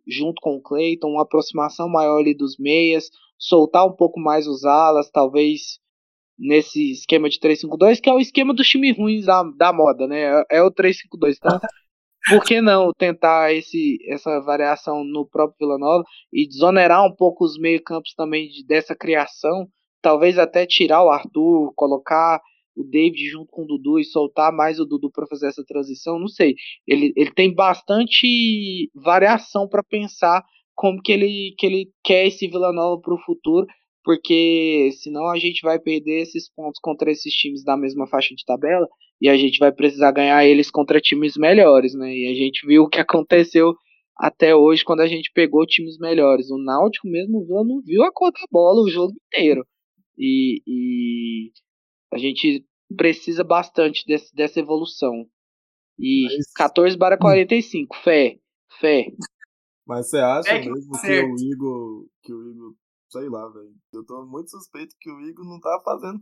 junto 0.07 0.41
com 0.41 0.57
o 0.57 0.63
Clayton, 0.63 1.09
uma 1.09 1.23
aproximação 1.23 1.89
maior 1.89 2.21
ali 2.21 2.35
dos 2.35 2.57
meias, 2.59 3.11
soltar 3.39 3.87
um 3.87 3.93
pouco 3.93 4.21
mais 4.21 4.47
os 4.47 4.65
alas, 4.65 5.11
talvez 5.11 5.79
nesse 6.39 6.93
esquema 6.93 7.29
de 7.29 7.41
3-5-2, 7.41 8.01
que 8.01 8.09
é 8.09 8.13
o 8.13 8.21
esquema 8.21 8.55
dos 8.55 8.69
times 8.69 8.97
ruins 8.97 9.25
da, 9.25 9.43
da 9.43 9.73
moda, 9.73 10.07
né? 10.07 10.43
É, 10.51 10.59
é 10.59 10.63
o 10.63 10.71
3-5-2, 10.71 11.37
então 11.39 11.59
por 12.29 12.43
que 12.45 12.61
não 12.61 12.91
tentar 12.99 13.55
esse, 13.55 13.99
essa 14.09 14.41
variação 14.41 15.05
no 15.05 15.27
próprio 15.27 15.57
Vila 15.61 15.79
Nova 15.79 16.05
e 16.33 16.47
desonerar 16.47 17.05
um 17.07 17.15
pouco 17.15 17.45
os 17.45 17.59
meio-campos 17.59 18.15
também 18.15 18.49
de, 18.49 18.67
dessa 18.67 18.97
criação? 18.97 19.69
Talvez 20.03 20.39
até 20.39 20.67
tirar 20.67 21.05
o 21.05 21.11
Arthur, 21.11 21.73
colocar 21.75 22.41
o 22.77 22.85
David 22.85 23.29
junto 23.31 23.51
com 23.51 23.63
o 23.63 23.67
Dudu 23.67 23.99
e 23.99 24.05
soltar 24.05 24.53
mais 24.53 24.79
o 24.79 24.85
Dudu 24.85 25.11
para 25.11 25.27
fazer 25.27 25.49
essa 25.49 25.65
transição, 25.65 26.19
não 26.19 26.29
sei. 26.29 26.55
Ele, 26.87 27.13
ele 27.17 27.33
tem 27.33 27.55
bastante 27.55 28.91
variação 28.95 29.69
para 29.69 29.83
pensar 29.83 30.45
como 30.75 31.01
que 31.01 31.13
ele, 31.13 31.55
que 31.57 31.65
ele 31.65 31.91
quer 32.05 32.27
esse 32.27 32.47
Vila 32.49 32.73
Nova 32.73 33.01
para 33.01 33.15
o 33.15 33.23
futuro, 33.25 33.67
porque 34.05 34.91
senão 35.01 35.29
a 35.29 35.39
gente 35.39 35.63
vai 35.63 35.79
perder 35.79 36.23
esses 36.23 36.53
pontos 36.53 36.79
contra 36.81 37.11
esses 37.11 37.33
times 37.33 37.65
da 37.65 37.77
mesma 37.77 38.07
faixa 38.07 38.35
de 38.35 38.45
tabela 38.45 38.87
e 39.21 39.29
a 39.29 39.37
gente 39.37 39.59
vai 39.59 39.73
precisar 39.73 40.13
ganhar 40.13 40.45
eles 40.45 40.71
contra 40.71 41.01
times 41.01 41.37
melhores, 41.37 41.95
né? 41.95 42.15
E 42.15 42.31
a 42.31 42.35
gente 42.35 42.67
viu 42.67 42.85
o 42.85 42.89
que 42.89 42.99
aconteceu 42.99 43.75
até 44.17 44.55
hoje 44.55 44.85
quando 44.85 45.01
a 45.01 45.07
gente 45.07 45.31
pegou 45.33 45.67
times 45.67 45.99
melhores. 45.99 46.51
O 46.51 46.59
Náutico 46.59 47.09
mesmo 47.09 47.47
não 47.65 47.81
viu 47.83 48.03
a 48.03 48.13
cor 48.13 48.31
da 48.33 48.47
bola 48.51 48.83
o 48.83 48.91
jogo 48.91 49.13
inteiro. 49.27 49.67
E, 50.19 50.63
e 50.67 51.51
a 52.13 52.19
gente 52.19 52.65
precisa 52.97 53.43
bastante 53.43 54.05
desse, 54.07 54.35
dessa 54.35 54.61
evolução. 54.61 55.27
E 55.99 56.25
Mas... 56.25 56.53
14 56.55 56.97
para 56.97 57.19
45, 57.19 57.97
fé, 57.97 58.39
fé. 58.81 59.07
Mas 59.87 60.11
você 60.11 60.19
acha 60.19 60.51
é 60.51 60.61
que 60.61 60.71
mesmo 60.71 60.93
que 61.01 61.09
o 61.09 61.53
Igor, 61.53 62.07
que 62.23 62.33
o 62.33 62.51
Igor 62.51 62.75
sei 63.17 63.29
lá, 63.31 63.49
velho. 63.49 63.73
Eu 63.95 64.05
tô 64.05 64.27
muito 64.27 64.51
suspeito 64.51 64.95
que 65.01 65.11
o 65.11 65.21
Igor 65.21 65.45
não 65.47 65.59
tá 65.59 65.81
fazendo. 65.85 66.21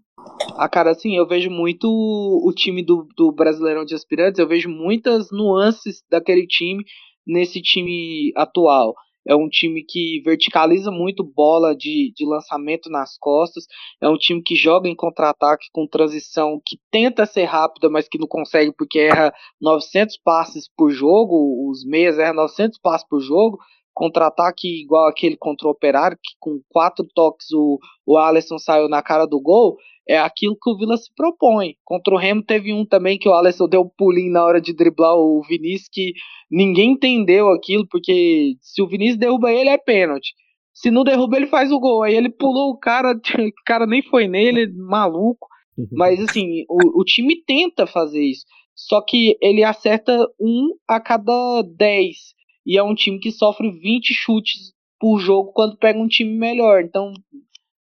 Ah, 0.57 0.69
cara, 0.69 0.93
assim, 0.93 1.17
eu 1.17 1.27
vejo 1.27 1.51
muito 1.51 1.89
o 1.89 2.53
time 2.55 2.85
do, 2.85 3.07
do 3.17 3.33
Brasileirão 3.33 3.85
de 3.85 3.95
Aspirantes, 3.95 4.39
eu 4.39 4.47
vejo 4.47 4.69
muitas 4.69 5.31
nuances 5.33 6.03
daquele 6.09 6.47
time 6.47 6.85
nesse 7.27 7.61
time 7.61 8.33
atual. 8.37 8.95
É 9.27 9.35
um 9.35 9.49
time 9.49 9.83
que 9.83 10.21
verticaliza 10.23 10.91
muito 10.91 11.25
bola 11.25 11.75
de, 11.75 12.13
de 12.15 12.27
lançamento 12.27 12.91
nas 12.91 13.17
costas. 13.19 13.65
É 13.99 14.07
um 14.07 14.19
time 14.19 14.43
que 14.43 14.55
joga 14.55 14.87
em 14.87 14.95
contra-ataque 14.95 15.65
com 15.73 15.87
transição, 15.87 16.61
que 16.65 16.77
tenta 16.91 17.25
ser 17.25 17.45
rápida, 17.45 17.89
mas 17.89 18.07
que 18.07 18.19
não 18.19 18.29
consegue 18.29 18.71
porque 18.77 18.99
erra 18.99 19.33
900 19.63 20.19
passes 20.19 20.69
por 20.77 20.91
jogo. 20.91 21.71
Os 21.71 21.87
meias 21.87 22.19
erram 22.19 22.35
900 22.35 22.79
passes 22.79 23.09
por 23.09 23.19
jogo 23.19 23.59
contra-ataque 23.95 24.83
igual 24.83 25.09
aquele 25.09 25.37
contra 25.37 25.69
o 25.69 25.71
Operário, 25.71 26.19
que 26.23 26.35
com 26.41 26.61
quatro 26.69 27.07
toques 27.15 27.47
o, 27.53 27.79
o 28.05 28.19
Alisson 28.19 28.59
saiu 28.59 28.89
na 28.89 29.03
cara 29.03 29.25
do 29.25 29.41
gol, 29.41 29.77
é 30.07 30.19
aquilo 30.19 30.57
que 30.61 30.69
o 30.69 30.77
Vila 30.77 30.97
se 30.97 31.11
propõe. 31.15 31.77
Contra 31.85 32.15
o 32.15 32.19
Remo 32.19 32.43
teve 32.43 32.73
um 32.73 32.85
também 32.85 33.19
que 33.19 33.29
o 33.29 33.33
Alisson 33.33 33.69
deu 33.69 33.83
um 33.83 33.91
pulinho 33.97 34.33
na 34.33 34.45
hora 34.45 34.61
de 34.61 34.75
driblar 34.75 35.17
o 35.17 35.41
Vinícius, 35.49 35.89
que 35.91 36.13
ninguém 36.51 36.93
entendeu 36.93 37.49
aquilo, 37.51 37.87
porque 37.89 38.55
se 38.61 38.83
o 38.83 38.89
Vinícius 38.89 39.19
derruba 39.19 39.53
ele 39.53 39.71
é 39.71 39.79
pênalti. 39.79 40.35
Se 40.75 40.91
não 40.91 41.05
derruba, 41.05 41.37
ele 41.37 41.47
faz 41.47 41.71
o 41.71 41.79
gol. 41.79 42.03
Aí 42.03 42.15
ele 42.15 42.29
pulou 42.29 42.71
o 42.71 42.79
cara, 42.79 43.13
o 43.15 43.65
cara 43.65 43.87
nem 43.87 44.03
foi 44.03 44.27
nele, 44.27 44.71
maluco. 44.75 45.47
Mas 45.93 46.21
assim, 46.21 46.65
o, 46.69 47.01
o 47.01 47.05
time 47.05 47.43
tenta 47.45 47.87
fazer 47.87 48.23
isso. 48.23 48.45
Só 48.75 49.01
que 49.01 49.37
ele 49.41 49.63
acerta 49.63 50.17
um 50.41 50.71
a 50.87 51.01
cada 51.01 51.63
dez 51.63 52.34
e 52.67 52.79
é 52.79 52.83
um 52.83 52.95
time 52.95 53.19
que 53.19 53.31
sofre 53.31 53.71
20 53.71 54.13
chutes 54.15 54.73
por 54.99 55.19
jogo 55.19 55.53
quando 55.53 55.77
pega 55.77 55.99
um 55.99 56.09
time 56.09 56.37
melhor. 56.37 56.83
Então 56.83 57.13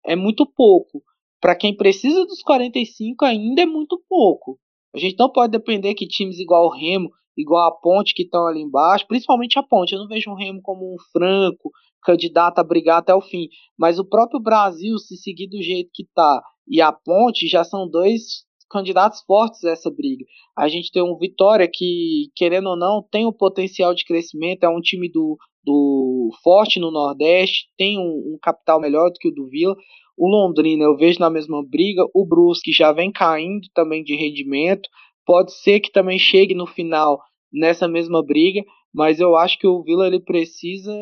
é 0.05 0.15
muito 0.15 0.47
pouco. 0.47 1.03
Para 1.41 1.57
quem 1.57 1.77
precisa 1.77 2.25
dos 2.25 2.43
45 2.43 3.25
ainda 3.25 3.63
é 3.63 3.67
muito 3.67 4.03
pouco. 4.09 4.59
A 4.95 4.99
gente 4.99 5.19
não 5.19 5.31
pode 5.31 5.53
depender 5.53 5.95
que 5.95 6.07
times 6.07 6.39
igual 6.39 6.67
o 6.67 6.75
Remo, 6.75 7.11
igual 7.37 7.69
a 7.69 7.73
Ponte 7.73 8.15
que 8.15 8.23
estão 8.23 8.47
ali 8.47 8.63
embaixo, 8.63 9.07
principalmente 9.07 9.59
a 9.59 9.63
Ponte, 9.63 9.93
eu 9.93 9.99
não 9.99 10.09
vejo 10.09 10.31
o 10.31 10.35
Remo 10.35 10.61
como 10.63 10.95
um 10.95 10.97
franco 11.13 11.71
candidato 12.03 12.59
a 12.59 12.65
brigar 12.65 12.99
até 12.99 13.15
o 13.15 13.21
fim, 13.21 13.49
mas 13.79 13.99
o 13.99 14.05
próprio 14.05 14.41
Brasil 14.41 14.97
se 14.99 15.17
seguir 15.17 15.49
do 15.49 15.61
jeito 15.61 15.91
que 15.93 16.07
tá 16.15 16.43
e 16.67 16.81
a 16.81 16.93
Ponte 16.93 17.47
já 17.47 17.63
são 17.63 17.89
dois 17.89 18.46
candidatos 18.71 19.23
fortes 19.23 19.65
a 19.65 19.71
essa 19.71 19.91
briga. 19.91 20.25
A 20.57 20.69
gente 20.69 20.91
tem 20.91 21.03
um 21.03 21.17
Vitória 21.17 21.69
que, 21.73 22.31
querendo 22.35 22.71
ou 22.71 22.77
não, 22.77 23.03
tem 23.11 23.25
o 23.25 23.31
um 23.31 23.33
potencial 23.33 23.95
de 23.95 24.05
crescimento, 24.05 24.65
é 24.65 24.69
um 24.69 24.81
time 24.81 25.11
do, 25.11 25.37
do 25.65 26.31
forte 26.43 26.79
no 26.79 26.91
Nordeste, 26.91 27.69
tem 27.77 27.99
um, 27.99 28.35
um, 28.35 28.39
capital 28.41 28.81
melhor 28.81 29.11
do 29.11 29.19
que 29.19 29.29
o 29.29 29.35
do 29.35 29.49
Vila. 29.49 29.75
O 30.17 30.29
Londrina 30.29 30.85
eu 30.85 30.97
vejo 30.97 31.19
na 31.19 31.29
mesma 31.29 31.63
briga, 31.67 32.03
o 32.15 32.27
Brusque 32.27 32.73
já 32.73 32.93
vem 32.93 33.13
caindo 33.13 33.69
também 33.75 34.03
de 34.03 34.17
rendimento, 34.17 34.89
pode 35.27 35.53
ser 35.53 35.81
que 35.81 35.93
também 35.93 36.19
chegue 36.19 36.55
no 36.55 36.67
final 36.67 37.21
nessa 37.53 37.87
mesma 37.87 38.25
briga, 38.25 38.65
mas 38.95 39.21
eu 39.21 39.37
acho 39.37 39.59
que 39.59 39.67
o 39.67 39.83
Vila 39.83 40.07
ele 40.07 40.21
precisa 40.21 40.93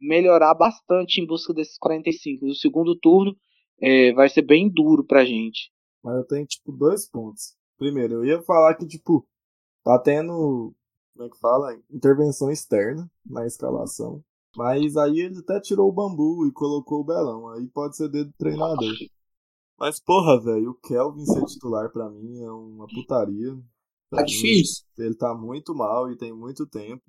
melhorar 0.00 0.54
bastante 0.54 1.20
em 1.20 1.26
busca 1.26 1.52
desses 1.52 1.76
45. 1.78 2.46
O 2.46 2.54
segundo 2.54 2.96
turno 2.96 3.36
é, 3.82 4.12
vai 4.12 4.28
ser 4.28 4.42
bem 4.42 4.70
duro 4.72 5.04
pra 5.04 5.24
gente. 5.24 5.70
Mas 6.06 6.18
eu 6.18 6.24
tenho, 6.24 6.46
tipo, 6.46 6.70
dois 6.70 7.04
pontos. 7.04 7.56
Primeiro, 7.76 8.14
eu 8.14 8.24
ia 8.24 8.40
falar 8.40 8.76
que, 8.76 8.86
tipo, 8.86 9.26
tá 9.82 9.98
tendo, 9.98 10.72
como 11.12 11.26
é 11.26 11.28
que 11.28 11.38
fala? 11.40 11.76
Intervenção 11.90 12.48
externa 12.48 13.10
na 13.28 13.44
escalação. 13.44 14.22
Mas 14.56 14.96
aí 14.96 15.18
ele 15.18 15.40
até 15.40 15.60
tirou 15.60 15.88
o 15.88 15.92
bambu 15.92 16.46
e 16.46 16.52
colocou 16.52 17.00
o 17.00 17.04
Belão. 17.04 17.48
Aí 17.48 17.66
pode 17.66 17.96
ser 17.96 18.08
dedo 18.08 18.28
do 18.28 18.36
treinador. 18.38 18.94
Mas, 19.76 19.98
porra, 19.98 20.40
velho, 20.40 20.70
o 20.70 20.74
Kelvin 20.74 21.26
ser 21.26 21.44
titular 21.44 21.90
pra 21.90 22.08
mim 22.08 22.40
é 22.40 22.52
uma 22.52 22.86
putaria. 22.86 23.58
Tá 24.08 24.22
difícil. 24.22 24.84
Ele 24.96 25.14
tá 25.16 25.34
muito 25.34 25.74
mal 25.74 26.08
e 26.08 26.16
tem 26.16 26.32
muito 26.32 26.68
tempo. 26.68 27.02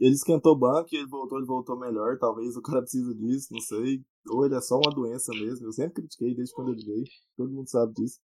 Ele 0.00 0.14
esquentou 0.14 0.54
o 0.54 0.58
banco 0.58 0.88
e 0.92 0.96
ele 0.96 1.06
voltou, 1.06 1.36
ele 1.36 1.46
voltou 1.46 1.78
melhor. 1.78 2.16
Talvez 2.18 2.56
o 2.56 2.62
cara 2.62 2.80
precisa 2.80 3.14
disso, 3.14 3.48
não 3.50 3.60
sei. 3.60 4.02
Ou 4.30 4.46
ele 4.46 4.54
é 4.54 4.60
só 4.62 4.76
uma 4.76 4.94
doença 4.94 5.32
mesmo. 5.34 5.66
Eu 5.66 5.72
sempre 5.72 6.00
critiquei 6.00 6.34
desde 6.34 6.54
quando 6.54 6.72
ele 6.72 6.82
veio. 6.82 7.04
Todo 7.36 7.52
mundo 7.52 7.68
sabe 7.68 7.92
disso. 7.92 8.18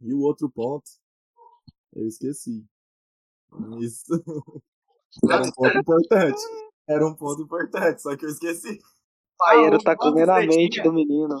E 0.00 0.12
o 0.12 0.20
outro 0.20 0.50
ponto, 0.50 0.90
eu 1.94 2.06
esqueci. 2.06 2.66
Isso. 3.80 4.04
Era 5.30 5.42
um 5.42 5.52
ponto 5.52 5.78
importante. 5.78 6.40
Era 6.88 7.06
um 7.06 7.14
ponto 7.14 7.42
importante, 7.42 8.02
só 8.02 8.16
que 8.16 8.24
eu 8.24 8.30
esqueci. 8.30 8.78
O 8.78 9.38
Paeiro 9.38 9.78
tá 9.78 9.96
comendo 9.96 10.32
a 10.32 10.40
mente 10.40 10.82
do 10.82 10.92
menino. 10.92 11.36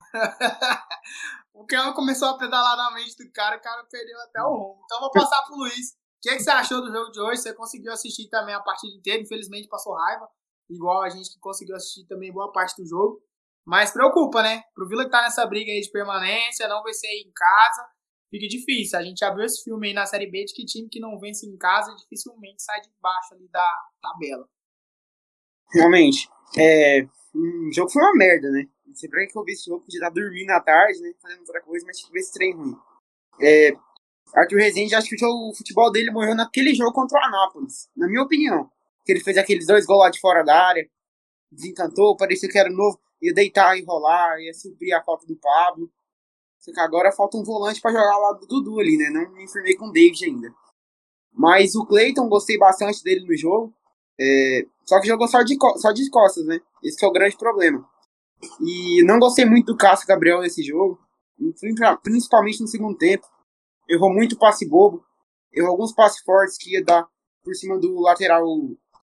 o 1.54 1.66
ela 1.70 1.94
começou 1.94 2.28
a 2.28 2.38
pedalar 2.38 2.76
na 2.76 2.90
mente 2.92 3.16
do 3.16 3.30
cara, 3.32 3.56
o 3.56 3.60
cara 3.60 3.84
perdeu 3.84 4.18
até 4.22 4.42
o 4.42 4.50
rumo. 4.50 4.80
Então 4.84 5.00
vou 5.00 5.10
passar 5.10 5.42
pro 5.42 5.56
Luiz. 5.56 5.92
O 5.92 6.20
que, 6.22 6.30
é 6.30 6.36
que 6.36 6.42
você 6.42 6.50
achou 6.50 6.80
do 6.80 6.92
jogo 6.92 7.10
de 7.10 7.20
hoje? 7.20 7.42
Você 7.42 7.54
conseguiu 7.54 7.92
assistir 7.92 8.28
também 8.28 8.54
a 8.54 8.60
partida 8.60 8.94
inteira, 8.94 9.22
infelizmente 9.22 9.68
passou 9.68 9.94
raiva, 9.94 10.28
igual 10.68 11.02
a 11.02 11.08
gente 11.08 11.32
que 11.32 11.38
conseguiu 11.38 11.76
assistir 11.76 12.04
também 12.06 12.32
boa 12.32 12.50
parte 12.52 12.80
do 12.80 12.86
jogo. 12.86 13.22
Mas 13.66 13.90
preocupa, 13.90 14.42
né? 14.42 14.62
Pro 14.72 14.86
Vila 14.86 15.04
que 15.04 15.10
tá 15.10 15.22
nessa 15.22 15.44
briga 15.44 15.72
aí 15.72 15.80
de 15.80 15.90
permanência, 15.90 16.68
não 16.68 16.84
vencer 16.84 17.10
em 17.10 17.32
casa, 17.34 17.84
fica 18.30 18.46
difícil. 18.46 18.96
A 18.96 19.02
gente 19.02 19.24
abriu 19.24 19.44
esse 19.44 19.64
filme 19.64 19.88
aí 19.88 19.92
na 19.92 20.06
Série 20.06 20.30
B 20.30 20.44
de 20.44 20.54
que 20.54 20.64
time 20.64 20.88
que 20.88 21.00
não 21.00 21.18
vence 21.18 21.44
em 21.44 21.56
casa 21.56 21.94
dificilmente 21.96 22.62
sai 22.62 22.80
de 22.80 22.88
baixo 23.00 23.34
ali 23.34 23.48
da 23.48 23.68
tabela. 24.00 24.46
Realmente. 25.72 26.28
É, 26.56 27.02
o 27.34 27.72
jogo 27.72 27.90
foi 27.90 28.02
uma 28.02 28.14
merda, 28.14 28.48
né? 28.50 28.66
Sempre 28.94 29.26
que 29.26 29.36
eu 29.36 29.44
vi 29.44 29.52
esse 29.52 29.64
jogo, 29.66 29.82
podia 29.82 29.98
estar 29.98 30.10
dormindo 30.10 30.50
à 30.50 30.60
tarde, 30.60 31.00
né? 31.00 31.12
Fazendo 31.20 31.40
outra 31.40 31.60
coisa, 31.60 31.84
mas 31.84 31.98
tive 31.98 32.20
esse 32.20 32.32
trem 32.32 32.54
ruim. 32.54 32.76
É, 33.40 33.72
Arthur 34.32 34.58
Rezende, 34.58 34.94
acho 34.94 35.08
que 35.08 35.16
o, 35.16 35.18
jogo, 35.18 35.50
o 35.50 35.54
futebol 35.54 35.90
dele 35.90 36.12
morreu 36.12 36.36
naquele 36.36 36.72
jogo 36.72 36.92
contra 36.92 37.18
o 37.18 37.24
Anápolis, 37.24 37.88
na 37.96 38.06
minha 38.06 38.22
opinião. 38.22 38.70
Que 39.04 39.12
ele 39.12 39.20
fez 39.20 39.36
aqueles 39.36 39.66
dois 39.66 39.84
gols 39.84 40.04
lá 40.04 40.10
de 40.10 40.20
fora 40.20 40.44
da 40.44 40.54
área, 40.54 40.88
desencantou, 41.50 42.16
parecia 42.16 42.48
que 42.48 42.58
era 42.58 42.70
novo 42.70 42.98
ia 43.20 43.32
deitar, 43.32 43.78
enrolar, 43.78 44.38
ia 44.40 44.52
suprir 44.52 44.94
a 44.94 45.02
falta 45.02 45.26
do 45.26 45.36
Pablo. 45.36 45.90
Só 46.58 46.72
que 46.72 46.80
agora 46.80 47.12
falta 47.12 47.36
um 47.36 47.44
volante 47.44 47.80
para 47.80 47.92
jogar 47.92 48.18
lado 48.18 48.40
do 48.40 48.46
Dudu 48.46 48.80
ali, 48.80 48.96
né? 48.96 49.10
Não 49.10 49.32
me 49.32 49.44
informei 49.44 49.76
com 49.76 49.86
o 49.86 49.92
David 49.92 50.24
ainda. 50.24 50.54
Mas 51.32 51.74
o 51.74 51.86
Cleiton, 51.86 52.28
gostei 52.28 52.58
bastante 52.58 53.02
dele 53.02 53.26
no 53.26 53.36
jogo. 53.36 53.74
É, 54.18 54.66
só 54.84 55.00
que 55.00 55.06
jogou 55.06 55.28
só 55.28 55.42
de, 55.42 55.56
só 55.76 55.92
de 55.92 56.10
costas, 56.10 56.44
né? 56.46 56.60
Esse 56.82 57.04
é 57.04 57.08
o 57.08 57.12
grande 57.12 57.36
problema. 57.36 57.86
E 58.60 59.02
não 59.04 59.18
gostei 59.18 59.44
muito 59.44 59.66
do 59.66 59.76
Cássio 59.76 60.06
Gabriel 60.06 60.40
nesse 60.40 60.62
jogo. 60.62 60.98
Principalmente 62.02 62.60
no 62.60 62.66
segundo 62.66 62.96
tempo. 62.96 63.26
Errou 63.88 64.12
muito 64.12 64.38
passe 64.38 64.66
bobo. 64.66 65.04
Errou 65.52 65.70
alguns 65.70 65.92
passes 65.92 66.20
fortes 66.22 66.56
que 66.58 66.72
ia 66.72 66.84
dar 66.84 67.06
por 67.44 67.54
cima 67.54 67.78
do 67.78 68.00
lateral 68.00 68.44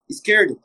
esquerdo 0.09 0.59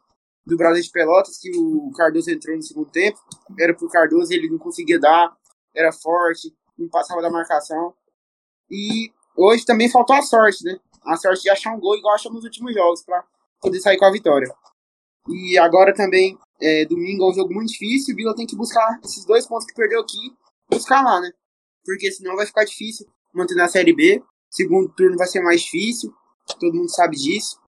do 0.47 0.55
Brasil 0.55 0.81
de 0.81 0.91
Pelotas, 0.91 1.37
que 1.37 1.51
o 1.57 1.91
Cardoso 1.91 2.31
entrou 2.31 2.55
no 2.55 2.63
segundo 2.63 2.89
tempo. 2.89 3.19
Era 3.59 3.75
pro 3.75 3.89
Cardoso, 3.89 4.31
ele 4.31 4.49
não 4.49 4.57
conseguia 4.57 4.97
dar. 4.97 5.35
Era 5.75 5.91
forte, 5.91 6.55
não 6.79 6.87
passava 6.87 7.21
da 7.21 7.29
marcação. 7.29 7.93
E 8.71 9.11
hoje 9.35 9.65
também 9.65 9.91
faltou 9.91 10.15
a 10.15 10.21
sorte, 10.21 10.63
né? 10.63 10.79
A 11.05 11.17
sorte 11.17 11.43
de 11.43 11.49
achar 11.49 11.75
um 11.75 11.79
gol 11.79 11.97
igual 11.97 12.15
achou 12.15 12.31
nos 12.31 12.45
últimos 12.45 12.73
jogos, 12.73 13.03
para 13.03 13.23
poder 13.61 13.79
sair 13.81 13.97
com 13.97 14.05
a 14.05 14.11
vitória. 14.11 14.47
E 15.27 15.57
agora 15.57 15.93
também, 15.93 16.37
é, 16.61 16.85
domingo 16.85 17.25
é 17.25 17.29
um 17.29 17.33
jogo 17.33 17.53
muito 17.53 17.69
difícil. 17.69 18.13
O 18.13 18.17
Vila 18.17 18.33
tem 18.33 18.47
que 18.47 18.55
buscar 18.55 18.99
esses 19.03 19.25
dois 19.25 19.45
pontos 19.45 19.67
que 19.67 19.73
perdeu 19.73 19.99
aqui, 19.99 20.33
buscar 20.69 21.03
lá, 21.03 21.19
né? 21.19 21.29
Porque 21.85 22.09
senão 22.09 22.37
vai 22.37 22.45
ficar 22.45 22.63
difícil 22.63 23.05
manter 23.33 23.55
na 23.55 23.67
Série 23.67 23.93
B. 23.93 24.23
Segundo 24.49 24.87
turno 24.95 25.17
vai 25.17 25.27
ser 25.27 25.41
mais 25.41 25.61
difícil, 25.61 26.13
todo 26.57 26.73
mundo 26.73 26.89
sabe 26.89 27.17
disso. 27.17 27.59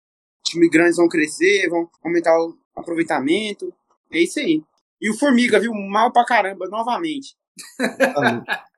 Times 0.45 0.69
grandes 0.69 0.95
vão 0.95 1.09
crescer, 1.09 1.69
vão 1.69 1.89
aumentar 2.03 2.33
o 2.39 2.57
aproveitamento. 2.79 3.73
É 4.11 4.19
isso 4.19 4.39
aí. 4.39 4.63
E 5.01 5.09
o 5.09 5.17
Formiga, 5.17 5.59
viu? 5.59 5.73
Mal 5.73 6.11
pra 6.11 6.25
caramba, 6.25 6.67
novamente. 6.67 7.37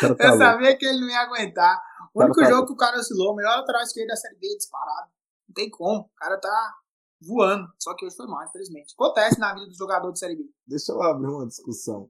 Tá 0.00 0.16
Eu 0.18 0.38
sabia 0.38 0.76
que 0.76 0.86
ele 0.86 1.00
não 1.00 1.08
ia 1.08 1.20
aguentar. 1.20 1.78
O 2.14 2.22
único 2.22 2.40
tá 2.40 2.48
jogo 2.48 2.66
que 2.66 2.72
o 2.72 2.76
cara 2.76 2.98
oscilou, 2.98 3.32
o 3.32 3.36
melhor 3.36 3.58
lateral 3.58 3.82
esquerdo 3.82 4.08
da 4.08 4.16
Série 4.16 4.36
B 4.36 4.46
é 4.46 4.56
disparado. 4.56 5.10
Não 5.48 5.54
tem 5.54 5.68
como. 5.68 6.00
O 6.00 6.10
cara 6.16 6.38
tá 6.38 6.74
voando. 7.20 7.68
Só 7.78 7.94
que 7.94 8.06
hoje 8.06 8.16
foi 8.16 8.26
mal, 8.26 8.44
infelizmente. 8.44 8.94
Acontece 8.94 9.38
na 9.38 9.52
vida 9.52 9.66
do 9.66 9.74
jogador 9.74 10.12
de 10.12 10.18
Série 10.18 10.36
B. 10.36 10.44
Deixa 10.66 10.92
eu 10.92 11.02
abrir 11.02 11.28
uma 11.28 11.46
discussão. 11.46 12.08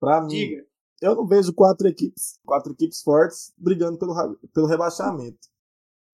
Pra 0.00 0.20
mim, 0.22 0.28
Diga. 0.28 0.66
eu 1.02 1.14
não 1.14 1.26
vejo 1.26 1.52
quatro 1.52 1.86
equipes, 1.86 2.38
quatro 2.44 2.72
equipes 2.72 3.02
fortes 3.02 3.52
brigando 3.56 3.98
pelo, 3.98 4.14
pelo 4.52 4.66
rebaixamento. 4.66 5.48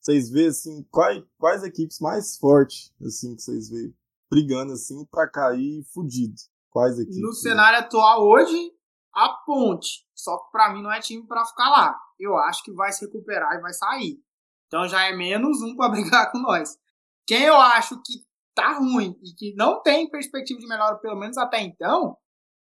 Vocês 0.01 0.31
vê 0.31 0.47
assim, 0.47 0.83
quais, 0.91 1.23
quais 1.39 1.63
equipes 1.63 1.99
mais 2.01 2.37
fortes 2.37 2.93
assim 3.05 3.37
que 3.37 3.43
vocês 3.43 3.69
vê 3.69 3.93
brigando 4.31 4.73
assim 4.73 5.05
para 5.07 5.29
cair 5.29 5.83
fudido? 5.93 6.35
Quais 6.71 6.99
equipes? 6.99 7.21
No 7.21 7.33
cenário 7.33 7.81
atual 7.81 8.23
hoje, 8.23 8.73
a 9.14 9.29
Ponte. 9.45 10.07
Só 10.14 10.37
que 10.38 10.53
para 10.53 10.73
mim 10.73 10.83
não 10.83 10.93
é 10.93 11.01
time 11.01 11.27
para 11.27 11.45
ficar 11.45 11.69
lá. 11.69 11.99
Eu 12.19 12.37
acho 12.37 12.62
que 12.62 12.73
vai 12.73 12.93
se 12.93 13.05
recuperar 13.05 13.57
e 13.57 13.61
vai 13.61 13.73
sair. 13.73 14.23
Então 14.66 14.87
já 14.87 15.05
é 15.05 15.16
menos 15.16 15.61
um 15.62 15.75
para 15.75 15.88
brigar 15.90 16.31
com 16.31 16.38
nós. 16.38 16.79
Quem 17.27 17.43
eu 17.43 17.57
acho 17.57 18.01
que 18.03 18.25
tá 18.55 18.79
ruim 18.79 19.19
e 19.23 19.35
que 19.35 19.55
não 19.57 19.83
tem 19.83 20.09
perspectiva 20.11 20.61
de 20.61 20.66
melhora, 20.66 20.99
pelo 20.99 21.19
menos 21.19 21.37
até 21.37 21.61
então, 21.62 22.16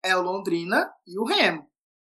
é 0.02 0.16
o 0.16 0.22
Londrina 0.22 0.92
e 1.06 1.18
o 1.18 1.24
Remo. 1.24 1.68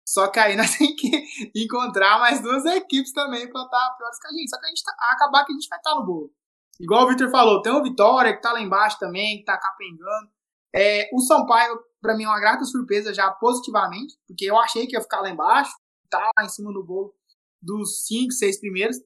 Só 0.08 0.28
que 0.28 0.40
aí 0.40 0.56
nós 0.58 0.76
temos 0.78 0.96
que 0.96 1.52
encontrar 1.56 2.20
mais 2.20 2.42
duas 2.42 2.66
equipes 2.66 3.12
também 3.12 3.50
para 3.50 3.64
estar 3.64 3.90
tá 3.90 3.96
piores 3.98 4.20
que 4.20 4.28
a 4.28 4.32
gente. 4.32 4.50
Só 4.50 4.60
que 4.60 4.66
a 4.66 4.70
gente 4.70 4.84
tá, 4.84 4.96
acabar 5.12 5.46
que 5.46 5.52
a 5.52 5.56
gente 5.56 5.68
vai 5.68 5.80
estar 5.80 5.92
tá 5.92 6.00
no 6.00 6.06
bolo. 6.06 6.32
Igual 6.80 7.06
o 7.06 7.08
Victor 7.08 7.30
falou, 7.30 7.62
tem 7.62 7.72
o 7.72 7.84
Vitória 7.84 8.36
que 8.36 8.42
tá 8.42 8.52
lá 8.52 8.62
embaixo 8.62 9.00
também, 9.00 9.38
que 9.38 9.46
tá 9.46 9.58
capengando. 9.58 10.30
É, 10.76 11.10
o 11.14 11.22
Sampaio, 11.22 11.80
para 12.02 12.16
mim, 12.16 12.24
é 12.24 12.28
uma 12.28 12.40
grata 12.40 12.66
surpresa 12.66 13.14
já 13.14 13.32
positivamente, 13.32 14.16
porque 14.28 14.46
eu 14.46 14.60
achei 14.60 14.86
que 14.86 14.96
ia 14.96 15.02
ficar 15.02 15.22
lá 15.22 15.30
embaixo, 15.30 15.72
tá 16.10 16.20
lá 16.38 16.44
em 16.44 16.50
cima 16.50 16.74
do 16.74 16.84
bolo 16.84 17.14
dos 17.62 18.06
cinco, 18.06 18.34
seis 18.34 18.60
primeiros. 18.60 18.98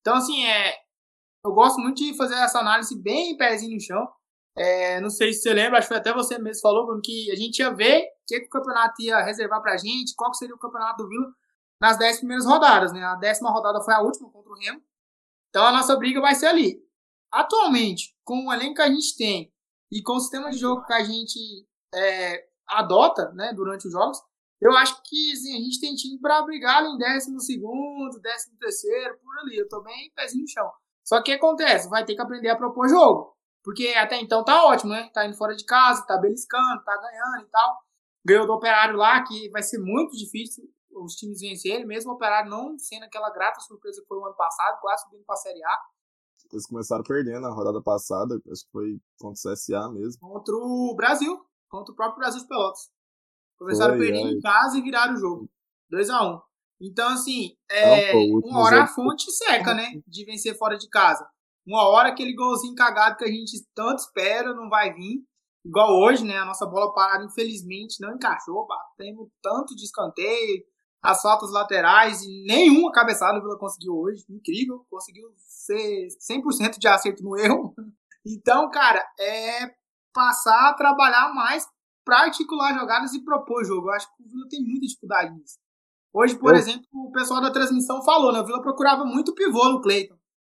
Então, 0.00 0.14
assim, 0.14 0.44
é, 0.46 0.74
eu 1.44 1.52
gosto 1.52 1.80
muito 1.80 1.96
de 1.96 2.16
fazer 2.16 2.34
essa 2.36 2.60
análise 2.60 2.96
bem 3.00 3.36
pezinho 3.36 3.74
no 3.74 3.80
chão. 3.80 4.08
É, 4.56 5.00
não 5.00 5.10
sei 5.10 5.32
se 5.32 5.42
você 5.42 5.54
lembra, 5.54 5.78
acho 5.78 5.88
que 5.88 5.94
até 5.94 6.12
você 6.12 6.38
mesmo 6.38 6.60
falou, 6.60 6.86
Bruno, 6.86 7.00
que 7.02 7.30
a 7.30 7.36
gente 7.36 7.58
ia 7.58 7.74
ver 7.74 8.02
o 8.02 8.06
que, 8.26 8.40
que 8.40 8.46
o 8.46 8.50
campeonato 8.50 9.00
ia 9.00 9.20
reservar 9.22 9.60
pra 9.62 9.76
gente, 9.76 10.14
qual 10.16 10.32
seria 10.34 10.54
o 10.54 10.58
campeonato 10.58 11.02
do 11.02 11.08
Vila 11.08 11.26
nas 11.80 11.96
dez 11.98 12.18
primeiras 12.18 12.46
rodadas, 12.46 12.92
né? 12.92 13.02
A 13.02 13.14
décima 13.14 13.50
rodada 13.50 13.80
foi 13.82 13.94
a 13.94 14.00
última 14.00 14.30
contra 14.30 14.52
o 14.52 14.54
Remo. 14.54 14.82
Então 15.48 15.64
a 15.66 15.72
nossa 15.72 15.96
briga 15.96 16.20
vai 16.20 16.34
ser 16.34 16.46
ali. 16.46 16.78
Atualmente, 17.32 18.16
com 18.24 18.46
o 18.46 18.52
elenco 18.52 18.74
que 18.74 18.82
a 18.82 18.90
gente 18.90 19.16
tem 19.16 19.52
e 19.90 20.02
com 20.02 20.14
o 20.14 20.20
sistema 20.20 20.50
de 20.50 20.58
jogo 20.58 20.84
que 20.84 20.92
a 20.92 21.04
gente 21.04 21.38
é, 21.94 22.48
adota 22.66 23.32
né, 23.32 23.52
durante 23.54 23.86
os 23.86 23.92
jogos, 23.92 24.18
eu 24.60 24.72
acho 24.76 25.00
que 25.02 25.32
assim, 25.32 25.56
a 25.56 25.60
gente 25.60 25.80
tem 25.80 25.94
time 25.94 26.20
para 26.20 26.42
brigar 26.42 26.84
em 26.84 26.98
décimo 26.98 27.40
segundo, 27.40 28.20
décimo 28.20 28.58
terceiro, 28.58 29.18
por 29.22 29.38
ali. 29.38 29.56
Eu 29.56 29.68
tô 29.68 29.80
bem 29.82 30.12
pezinho 30.14 30.42
no 30.42 30.48
chão. 30.48 30.70
Só 31.02 31.16
que 31.16 31.22
o 31.22 31.24
que 31.24 31.32
acontece? 31.32 31.88
Vai 31.88 32.04
ter 32.04 32.14
que 32.14 32.20
aprender 32.20 32.50
a 32.50 32.56
propor 32.56 32.88
jogo. 32.88 33.34
Porque 33.62 33.88
até 33.88 34.16
então 34.20 34.44
tá 34.44 34.64
ótimo, 34.64 34.92
né? 34.92 35.10
Tá 35.12 35.26
indo 35.26 35.36
fora 35.36 35.54
de 35.54 35.64
casa, 35.64 36.06
tá 36.06 36.18
beliscando, 36.18 36.84
tá 36.84 36.96
ganhando 36.96 37.46
e 37.46 37.50
tal. 37.50 37.78
Ganhou 38.24 38.46
do 38.46 38.52
Operário 38.52 38.96
lá, 38.96 39.22
que 39.24 39.48
vai 39.50 39.62
ser 39.62 39.78
muito 39.78 40.16
difícil 40.16 40.64
os 40.92 41.14
times 41.14 41.40
vencerem, 41.40 41.86
mesmo 41.86 42.12
o 42.12 42.14
Operário 42.14 42.50
não 42.50 42.78
sendo 42.78 43.04
aquela 43.04 43.30
grata 43.30 43.60
surpresa 43.60 44.00
que 44.02 44.06
foi 44.06 44.18
o 44.18 44.26
ano 44.26 44.36
passado, 44.36 44.78
quase 44.80 45.04
subindo 45.04 45.24
pra 45.24 45.36
Série 45.36 45.62
A. 45.64 45.78
Eles 46.52 46.66
começaram 46.66 47.04
perdendo 47.04 47.40
na 47.40 47.50
rodada 47.50 47.80
passada, 47.80 48.40
acho 48.50 48.64
que 48.64 48.70
foi 48.72 49.00
contra 49.20 49.50
o 49.50 49.52
CSA 49.52 49.88
mesmo. 49.92 50.20
Contra 50.20 50.54
o 50.54 50.94
Brasil, 50.96 51.40
contra 51.68 51.92
o 51.92 51.96
próprio 51.96 52.18
Brasil 52.18 52.40
de 52.40 52.48
Pelotas. 52.48 52.90
Começaram 53.58 53.96
foi, 53.96 54.10
é. 54.10 54.16
em 54.16 54.40
casa 54.40 54.78
e 54.78 54.82
viraram 54.82 55.14
o 55.14 55.18
jogo. 55.18 55.50
2x1. 55.92 56.34
Um. 56.34 56.40
Então, 56.80 57.08
assim, 57.10 57.54
é, 57.70 58.12
não, 58.12 58.40
pô, 58.40 58.48
uma 58.48 58.60
hora 58.60 58.84
a 58.84 58.86
fonte 58.86 59.30
seca, 59.30 59.74
né? 59.74 60.00
De 60.06 60.24
vencer 60.24 60.56
fora 60.56 60.78
de 60.78 60.88
casa. 60.88 61.28
Uma 61.66 61.86
hora 61.88 62.08
aquele 62.08 62.34
golzinho 62.34 62.74
cagado 62.74 63.18
que 63.18 63.24
a 63.24 63.28
gente 63.28 63.52
tanto 63.74 63.98
espera 63.98 64.54
não 64.54 64.68
vai 64.70 64.92
vir. 64.94 65.22
Igual 65.64 65.90
hoje, 65.90 66.24
né? 66.24 66.38
A 66.38 66.44
nossa 66.46 66.64
bola 66.64 66.92
parada, 66.94 67.24
infelizmente, 67.24 68.00
não 68.00 68.14
encaixou. 68.14 68.66
Batemos 68.66 69.28
tanto 69.42 69.76
de 69.76 69.84
escanteio, 69.84 70.64
as 71.02 71.22
faltas 71.22 71.50
laterais 71.50 72.22
e 72.22 72.44
nenhuma 72.46 72.92
cabeçada 72.92 73.38
o 73.38 73.42
Vila 73.42 73.58
conseguiu 73.58 73.94
hoje. 73.94 74.24
Incrível. 74.28 74.84
Conseguiu 74.90 75.28
ser 75.36 76.08
100% 76.30 76.78
de 76.78 76.88
acerto 76.88 77.22
no 77.22 77.36
erro. 77.38 77.74
Então, 78.22 78.70
cara, 78.70 79.02
é 79.18 79.70
passar 80.12 80.68
a 80.68 80.74
trabalhar 80.74 81.32
mais 81.32 81.66
para 82.04 82.24
articular 82.24 82.78
jogadas 82.78 83.14
e 83.14 83.24
propor 83.24 83.64
jogo. 83.64 83.88
Eu 83.88 83.94
acho 83.94 84.14
que 84.14 84.22
o 84.22 84.28
Vila 84.28 84.46
tem 84.50 84.62
muita 84.62 84.86
dificuldade 84.86 85.34
nisso. 85.34 85.58
Hoje, 86.12 86.38
por 86.38 86.52
eu... 86.52 86.58
exemplo, 86.58 86.86
o 86.92 87.10
pessoal 87.12 87.40
da 87.40 87.50
transmissão 87.50 88.02
falou, 88.02 88.30
né? 88.30 88.40
O 88.40 88.44
Vila 88.44 88.60
procurava 88.60 89.06
muito 89.06 89.34
pivô 89.34 89.70
no 89.70 89.80
Cleiton. 89.80 90.18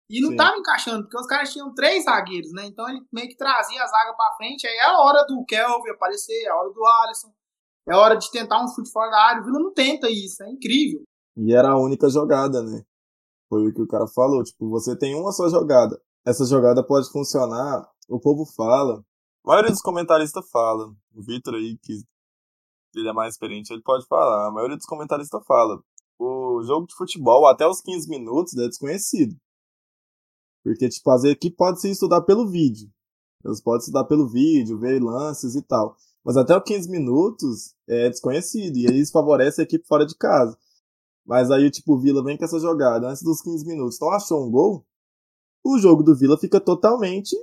E 0.10 0.19
não 0.21 0.32
Sim. 0.32 0.38
tava 0.38 0.58
encaixando, 0.58 1.04
porque 1.04 1.17
os 1.17 1.27
caras 1.27 1.54
tinham 1.54 1.73
três 1.73 2.04
zagueiros, 2.04 2.51
né? 2.51 2.65
Então 2.65 2.89
ele 2.89 3.01
meio 3.13 3.30
que 3.30 3.38
trazia 3.38 3.82
a 3.82 3.88
zaga 3.88 4.13
pra 4.13 4.36
frente. 4.38 4.65
Aí 4.65 4.75
é 4.75 4.86
a 4.86 4.97
hora 4.97 5.23
do 5.25 5.45
Kelvin 5.45 5.91
aparecer, 5.91 6.43
é 6.45 6.49
a 6.49 6.56
hora 6.56 6.69
do 6.73 6.84
Alisson. 6.84 7.32
É 7.87 7.95
hora 7.95 8.15
de 8.15 8.29
tentar 8.31 8.63
um 8.63 8.67
chute 8.67 8.91
fora 8.91 9.09
da 9.09 9.17
área. 9.17 9.41
O 9.41 9.45
Vila 9.45 9.59
não 9.59 9.73
tenta 9.73 10.09
isso, 10.09 10.43
é 10.43 10.49
incrível. 10.49 11.03
E 11.37 11.53
era 11.53 11.71
a 11.71 11.79
única 11.79 12.09
jogada, 12.09 12.61
né? 12.61 12.83
Foi 13.49 13.67
o 13.67 13.73
que 13.73 13.81
o 13.81 13.87
cara 13.87 14.07
falou. 14.07 14.43
Tipo, 14.43 14.69
você 14.69 14.97
tem 14.97 15.15
uma 15.15 15.31
só 15.31 15.49
jogada. 15.49 15.99
Essa 16.25 16.45
jogada 16.45 16.85
pode 16.85 17.09
funcionar, 17.11 17.89
o 18.07 18.19
povo 18.19 18.45
fala. 18.45 19.03
A 19.43 19.49
maioria 19.49 19.71
dos 19.71 19.81
comentaristas 19.81 20.47
fala. 20.51 20.93
O 21.15 21.21
Vitor 21.21 21.55
aí, 21.55 21.77
que 21.81 22.03
ele 22.95 23.09
é 23.09 23.13
mais 23.13 23.33
experiente, 23.33 23.73
ele 23.73 23.81
pode 23.81 24.05
falar. 24.05 24.47
A 24.47 24.51
maioria 24.51 24.77
dos 24.77 24.85
comentaristas 24.85 25.43
fala. 25.45 25.81
O 26.19 26.61
jogo 26.63 26.85
de 26.85 26.95
futebol, 26.95 27.47
até 27.47 27.65
os 27.67 27.81
15 27.81 28.07
minutos, 28.07 28.55
é 28.55 28.67
desconhecido. 28.67 29.35
Porque, 30.63 30.87
tipo, 30.87 31.09
as 31.09 31.23
equipes 31.23 31.57
podem 31.57 31.79
se 31.79 31.89
estudar 31.89 32.21
pelo 32.21 32.47
vídeo. 32.47 32.87
Eles 33.43 33.61
podem 33.61 33.79
estudar 33.79 34.03
pelo 34.05 34.29
vídeo, 34.29 34.77
ver 34.77 35.01
lances 35.01 35.55
e 35.55 35.63
tal. 35.63 35.97
Mas 36.23 36.38
até 36.38 36.55
os 36.55 36.63
15 36.63 36.89
minutos 36.89 37.73
é 37.88 38.10
desconhecido. 38.10 38.77
E 38.77 38.99
isso 38.99 39.12
favorece 39.12 39.62
a 39.62 39.63
equipe 39.63 39.88
fora 39.88 40.05
de 40.05 40.15
casa. 40.15 40.57
Mas 41.25 41.49
aí, 41.51 41.69
tipo, 41.71 41.93
o 41.93 41.99
Vila 41.99 42.23
vem 42.23 42.38
com 42.38 42.45
essa 42.45 42.60
jogada 42.60 43.07
antes 43.07 43.23
dos 43.23 43.41
15 43.41 43.65
minutos. 43.65 43.95
Então 43.95 44.10
achou 44.12 44.45
um 44.45 44.51
gol. 44.51 44.86
O 45.63 45.77
jogo 45.77 46.03
do 46.03 46.15
Vila 46.15 46.38
fica 46.38 46.60
totalmente 46.60 47.36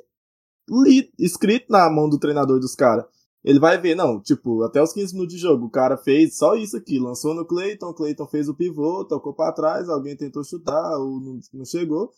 li, 0.69 1.11
escrito 1.19 1.71
na 1.71 1.91
mão 1.91 2.09
do 2.09 2.19
treinador 2.19 2.61
dos 2.61 2.75
caras. 2.75 3.07
Ele 3.45 3.59
vai 3.59 3.81
ver, 3.81 3.95
não, 3.95 4.21
tipo, 4.21 4.63
até 4.63 4.83
os 4.83 4.93
15 4.93 5.15
minutos 5.15 5.35
de 5.35 5.41
jogo, 5.41 5.67
o 5.67 5.71
cara 5.71 5.97
fez 5.97 6.37
só 6.37 6.55
isso 6.55 6.77
aqui, 6.77 6.99
lançou 6.99 7.35
no 7.35 7.47
Cleiton, 7.47 7.95
Cleiton 7.95 8.27
fez 8.27 8.49
o 8.49 8.55
pivô, 8.55 9.05
tocou 9.05 9.33
para 9.33 9.53
trás, 9.53 9.89
alguém 9.89 10.17
tentou 10.17 10.43
chutar, 10.43 10.99
ou 10.99 11.21
não, 11.21 11.39
não 11.55 11.65
chegou. 11.65 12.13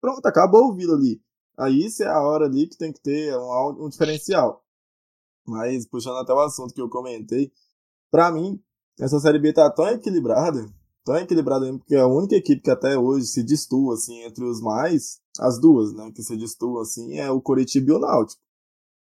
Pronto, 0.00 0.24
acabou 0.24 0.68
o 0.68 0.74
Vila 0.74 0.94
ali. 0.94 1.20
Aí 1.58 1.86
isso 1.86 2.02
é 2.02 2.06
a 2.06 2.20
hora 2.20 2.44
ali 2.44 2.66
que 2.68 2.76
tem 2.76 2.92
que 2.92 3.00
ter 3.00 3.36
um, 3.36 3.86
um 3.86 3.88
diferencial. 3.88 4.62
Mas, 5.50 5.86
puxando 5.86 6.18
até 6.18 6.32
o 6.32 6.40
assunto 6.40 6.72
que 6.72 6.80
eu 6.80 6.88
comentei, 6.88 7.52
para 8.10 8.30
mim, 8.30 8.60
essa 8.98 9.18
Série 9.20 9.38
B 9.38 9.52
tá 9.52 9.70
tão 9.70 9.88
equilibrada, 9.88 10.66
tão 11.04 11.16
equilibrada 11.16 11.64
mesmo, 11.64 11.80
porque 11.80 11.96
a 11.96 12.06
única 12.06 12.36
equipe 12.36 12.62
que 12.62 12.70
até 12.70 12.98
hoje 12.98 13.26
se 13.26 13.42
distua, 13.42 13.94
assim, 13.94 14.22
entre 14.22 14.44
os 14.44 14.60
mais, 14.60 15.20
as 15.38 15.60
duas, 15.60 15.92
né, 15.92 16.10
que 16.14 16.22
se 16.22 16.36
destuam, 16.36 16.80
assim, 16.80 17.18
é 17.18 17.30
o 17.30 17.40
Coritiba 17.40 17.92
e 17.92 17.94
o 17.94 17.98
Náutico. 17.98 18.40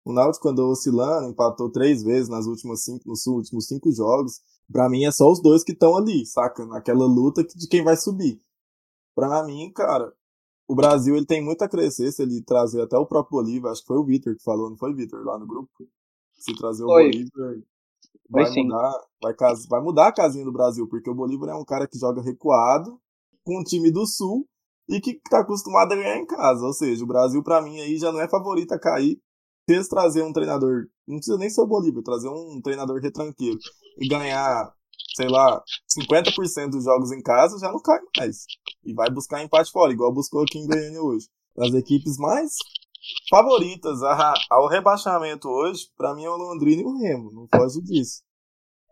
O 0.05 0.11
Náutico 0.11 0.49
andou 0.49 0.71
oscilando, 0.71 1.29
empatou 1.29 1.71
três 1.71 2.03
vezes 2.03 2.27
nas 2.27 2.45
últimas 2.45 2.83
cinco, 2.83 3.07
nos 3.07 3.25
últimos 3.25 3.67
cinco 3.67 3.91
jogos, 3.91 4.41
Pra 4.71 4.89
mim 4.89 5.03
é 5.03 5.11
só 5.11 5.29
os 5.31 5.41
dois 5.41 5.63
que 5.63 5.71
estão 5.71 5.95
ali, 5.95 6.25
saca? 6.25 6.65
Naquela 6.65 7.05
luta 7.05 7.43
de 7.43 7.67
quem 7.67 7.83
vai 7.83 7.97
subir. 7.97 8.41
Pra 9.15 9.43
mim, 9.43 9.71
cara, 9.71 10.13
o 10.67 10.75
Brasil 10.75 11.15
ele 11.15 11.25
tem 11.25 11.43
muito 11.43 11.61
a 11.61 11.69
crescer 11.69 12.11
se 12.11 12.23
ele 12.23 12.41
trazer 12.41 12.81
até 12.81 12.97
o 12.97 13.05
próprio 13.05 13.39
Bolívar. 13.39 13.71
Acho 13.71 13.81
que 13.81 13.87
foi 13.87 13.97
o 13.97 14.05
Vitor 14.05 14.35
que 14.35 14.43
falou, 14.43 14.69
não 14.69 14.77
foi 14.77 14.93
Vitor 14.93 15.23
lá 15.23 15.37
no 15.37 15.45
grupo? 15.45 15.69
Se 16.43 16.53
trazer 16.55 16.83
o 16.83 16.87
foi. 16.87 17.09
Bolívar, 17.09 17.63
vai 18.29 18.51
mudar, 18.51 19.01
vai, 19.21 19.33
vai 19.69 19.81
mudar 19.81 20.07
a 20.07 20.13
casinha 20.13 20.43
do 20.43 20.51
Brasil, 20.51 20.85
porque 20.89 21.09
o 21.09 21.15
Bolívar 21.15 21.49
é 21.49 21.55
um 21.55 21.63
cara 21.63 21.87
que 21.87 21.97
joga 21.97 22.21
recuado 22.21 22.99
com 23.45 23.61
um 23.61 23.63
time 23.63 23.89
do 23.89 24.05
Sul 24.05 24.45
e 24.89 24.99
que 24.99 25.21
tá 25.29 25.39
acostumado 25.39 25.93
a 25.93 25.95
ganhar 25.95 26.17
em 26.17 26.25
casa. 26.25 26.65
Ou 26.65 26.73
seja, 26.73 27.01
o 27.01 27.07
Brasil, 27.07 27.41
para 27.41 27.61
mim, 27.61 27.79
aí 27.79 27.97
já 27.97 28.11
não 28.11 28.19
é 28.19 28.27
favorito 28.27 28.73
a 28.73 28.79
cair. 28.79 29.17
Se 29.69 29.75
eles 29.75 29.87
trazer 29.87 30.21
um 30.21 30.33
treinador, 30.33 30.87
não 31.07 31.15
precisa 31.15 31.37
nem 31.37 31.49
ser 31.49 31.61
o 31.61 31.67
Bolívar, 31.67 32.03
trazer 32.03 32.27
um 32.27 32.59
treinador 32.61 32.99
retranqueiro 32.99 33.57
e 33.97 34.05
ganhar, 34.09 34.69
sei 35.15 35.29
lá, 35.29 35.63
50% 35.97 36.71
dos 36.71 36.83
jogos 36.83 37.13
em 37.13 37.21
casa, 37.21 37.57
já 37.57 37.71
não 37.71 37.81
cai 37.81 37.99
mais. 38.17 38.43
E 38.83 38.93
vai 38.93 39.09
buscar 39.09 39.41
empate 39.41 39.71
fora, 39.71 39.93
igual 39.93 40.13
buscou 40.13 40.41
aqui 40.41 40.57
em 40.57 40.67
Goiânia 40.67 41.01
hoje. 41.01 41.29
As 41.57 41.73
equipes 41.73 42.17
mais 42.17 42.51
favoritas 43.29 43.99
ao 44.49 44.67
rebaixamento 44.67 45.47
hoje, 45.47 45.87
para 45.97 46.13
mim 46.15 46.23
é 46.23 46.29
o 46.29 46.37
Londrina 46.37 46.81
e 46.81 46.85
o 46.85 46.97
Remo, 46.97 47.31
não 47.31 47.47
foge 47.53 47.81
disso. 47.81 48.21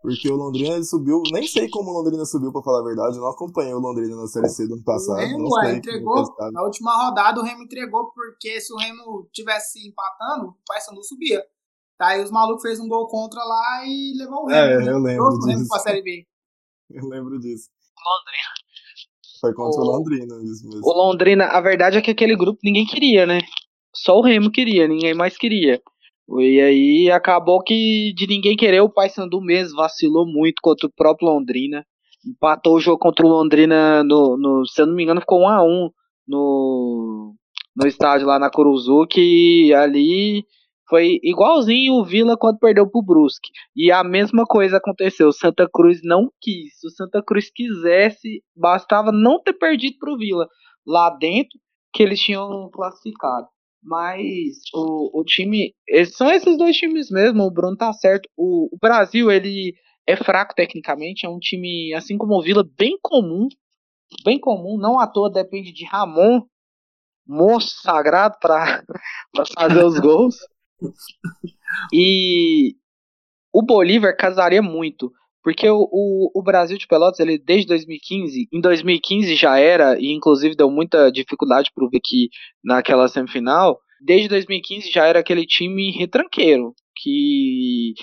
Porque 0.02 0.28
o 0.28 0.34
Londrina 0.34 0.74
ele 0.74 0.84
subiu, 0.84 1.22
nem 1.32 1.46
sei 1.46 1.70
como 1.70 1.90
o 1.90 1.92
Londrina 1.94 2.24
subiu, 2.24 2.52
para 2.52 2.62
falar 2.62 2.80
a 2.80 2.84
verdade, 2.84 3.16
eu 3.16 3.22
não 3.22 3.30
acompanhei 3.30 3.72
o 3.72 3.78
Londrina 3.78 4.16
na 4.16 4.26
Série 4.26 4.48
C 4.48 4.66
do 4.66 4.74
ano 4.74 4.82
passado. 4.82 5.16
O 5.16 5.20
Remo, 5.20 5.48
ué, 5.54 5.76
entregou, 5.76 6.24
na 6.52 6.62
última 6.64 7.04
rodada 7.04 7.40
o 7.40 7.44
Remo 7.44 7.62
entregou, 7.62 8.10
porque 8.12 8.60
se 8.60 8.72
o 8.72 8.76
Remo 8.76 9.28
tivesse 9.32 9.86
empatando, 9.86 10.48
o 10.48 10.56
Paysandu 10.66 11.04
subia. 11.04 11.40
Tá, 11.96 12.08
aí 12.08 12.22
os 12.22 12.32
malucos 12.32 12.62
fez 12.62 12.80
um 12.80 12.88
gol 12.88 13.06
contra 13.06 13.42
lá 13.44 13.86
e 13.86 14.18
levou 14.18 14.42
o 14.42 14.46
Remo. 14.48 14.60
É, 14.60 14.78
né? 14.78 14.92
eu 14.92 14.98
lembro 14.98 15.28
disso. 15.28 15.46
O 15.46 15.50
Remo 15.50 15.68
pra 15.68 15.78
Série 15.78 16.02
B. 16.02 16.26
Eu 16.90 17.08
lembro 17.08 17.38
disso. 17.38 17.70
Londrina. 18.04 18.52
Foi 19.40 19.54
contra 19.54 19.80
o, 19.80 19.84
o 19.84 19.86
Londrina, 19.86 20.34
isso 20.44 20.68
mesmo. 20.68 20.82
O 20.84 20.92
Londrina, 20.92 21.46
a 21.46 21.60
verdade 21.60 21.96
é 21.96 22.02
que 22.02 22.10
aquele 22.10 22.36
grupo 22.36 22.60
ninguém 22.62 22.84
queria, 22.84 23.24
né? 23.24 23.40
Só 23.94 24.18
o 24.18 24.22
Remo 24.22 24.50
queria, 24.50 24.88
ninguém 24.88 25.14
mais 25.14 25.36
queria. 25.36 25.80
E 26.40 26.60
aí 26.60 27.10
acabou 27.10 27.62
que 27.62 28.12
de 28.14 28.26
ninguém 28.26 28.56
querer, 28.56 28.80
o 28.80 28.88
Paysandu 28.88 29.40
mesmo 29.40 29.76
vacilou 29.76 30.26
muito 30.26 30.60
contra 30.62 30.86
o 30.86 30.92
próprio 30.92 31.28
Londrina. 31.28 31.84
Empatou 32.26 32.76
o 32.76 32.80
jogo 32.80 32.98
contra 32.98 33.26
o 33.26 33.28
Londrina 33.28 34.02
no, 34.04 34.36
no 34.38 34.64
se 34.66 34.80
eu 34.80 34.86
não 34.86 34.94
me 34.94 35.02
engano, 35.02 35.20
ficou 35.20 35.40
1 35.42 35.48
a 35.48 35.62
1 35.64 35.90
no, 36.28 37.34
no 37.76 37.86
estádio 37.86 38.26
lá 38.26 38.38
na 38.38 38.50
Curuzu, 38.50 39.06
que 39.08 39.74
ali 39.74 40.44
foi 40.88 41.18
igualzinho 41.22 41.94
o 41.94 42.04
Vila 42.04 42.36
quando 42.36 42.58
perdeu 42.58 42.88
pro 42.88 43.02
Brusque. 43.02 43.50
E 43.74 43.90
a 43.90 44.04
mesma 44.04 44.44
coisa 44.44 44.76
aconteceu. 44.76 45.28
O 45.28 45.32
Santa 45.32 45.68
Cruz 45.72 46.00
não 46.04 46.30
quis. 46.40 46.78
Se 46.78 46.86
o 46.86 46.90
Santa 46.90 47.22
Cruz 47.22 47.50
quisesse, 47.50 48.42
bastava 48.56 49.10
não 49.10 49.42
ter 49.42 49.54
perdido 49.54 49.96
pro 49.98 50.16
Vila 50.16 50.46
lá 50.86 51.10
dentro 51.10 51.58
que 51.92 52.02
eles 52.02 52.20
tinham 52.20 52.70
classificado. 52.70 53.46
Mas 53.82 54.58
o, 54.72 55.20
o 55.20 55.24
time. 55.24 55.74
São 56.12 56.30
esses 56.30 56.56
dois 56.56 56.76
times 56.76 57.10
mesmo, 57.10 57.42
o 57.42 57.50
Bruno 57.50 57.76
tá 57.76 57.92
certo. 57.92 58.28
O, 58.36 58.68
o 58.72 58.78
Brasil, 58.80 59.30
ele 59.30 59.74
é 60.06 60.16
fraco 60.16 60.54
tecnicamente, 60.54 61.26
é 61.26 61.28
um 61.28 61.38
time, 61.38 61.92
assim 61.94 62.16
como 62.16 62.38
o 62.38 62.42
Vila, 62.42 62.64
bem 62.78 62.96
comum. 63.02 63.48
Bem 64.24 64.38
comum, 64.38 64.76
não 64.76 65.00
à 65.00 65.06
toa 65.06 65.30
depende 65.30 65.72
de 65.72 65.86
Ramon, 65.86 66.42
moço 67.26 67.80
sagrado, 67.82 68.36
para 68.38 68.84
fazer 69.58 69.84
os 69.84 69.98
gols. 69.98 70.36
E 71.92 72.76
o 73.52 73.62
Bolívar 73.62 74.16
casaria 74.16 74.62
muito. 74.62 75.12
Porque 75.42 75.68
o, 75.68 75.88
o, 75.90 76.30
o, 76.34 76.42
Brasil 76.42 76.78
de 76.78 76.86
Pelotas, 76.86 77.18
ele 77.18 77.36
desde 77.36 77.66
2015, 77.66 78.48
em 78.52 78.60
2015 78.60 79.34
já 79.34 79.58
era, 79.58 79.98
e 79.98 80.12
inclusive 80.12 80.54
deu 80.54 80.70
muita 80.70 81.10
dificuldade 81.10 81.70
pro 81.74 81.90
Vicky 81.90 82.28
naquela 82.62 83.08
semifinal, 83.08 83.80
desde 84.00 84.28
2015 84.28 84.90
já 84.90 85.04
era 85.06 85.18
aquele 85.18 85.44
time 85.44 85.90
retranqueiro, 85.90 86.74
que 86.96 87.94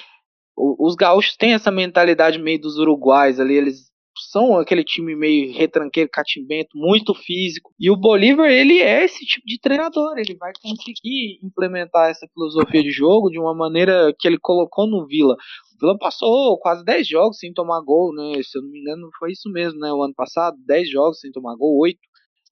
o, 0.56 0.88
os 0.88 0.95
gaúchos 0.95 1.38
têm 1.38 1.54
essa 1.54 1.71
mentalidade 1.71 2.38
meio 2.38 2.60
dos 2.60 2.78
uruguais 2.78 3.39
ali, 3.39 3.56
eles 3.56 3.88
são 4.29 4.59
aquele 4.59 4.83
time 4.83 5.15
meio 5.15 5.51
retranqueiro, 5.53 6.09
catimbento, 6.11 6.77
muito 6.77 7.15
físico. 7.15 7.73
E 7.79 7.89
o 7.89 7.97
Bolívar, 7.97 8.49
ele 8.49 8.79
é 8.79 9.03
esse 9.03 9.25
tipo 9.25 9.45
de 9.45 9.59
treinador. 9.59 10.17
Ele 10.17 10.35
vai 10.35 10.51
conseguir 10.61 11.39
implementar 11.43 12.09
essa 12.09 12.27
filosofia 12.31 12.83
de 12.83 12.91
jogo 12.91 13.29
de 13.29 13.39
uma 13.39 13.55
maneira 13.55 14.13
que 14.19 14.27
ele 14.27 14.37
colocou 14.39 14.85
no 14.85 15.07
Vila. 15.07 15.33
O 15.33 15.79
Vila 15.79 15.97
passou 15.97 16.59
quase 16.59 16.85
10 16.85 17.07
jogos 17.07 17.39
sem 17.39 17.51
tomar 17.51 17.81
gol, 17.81 18.13
né? 18.13 18.39
Se 18.43 18.57
eu 18.57 18.61
não 18.61 18.69
me 18.69 18.79
engano, 18.79 19.09
foi 19.17 19.31
isso 19.31 19.49
mesmo, 19.51 19.79
né? 19.79 19.91
O 19.91 20.03
ano 20.03 20.13
passado, 20.13 20.55
10 20.65 20.91
jogos 20.91 21.19
sem 21.19 21.31
tomar 21.31 21.55
gol, 21.55 21.79
8, 21.79 21.97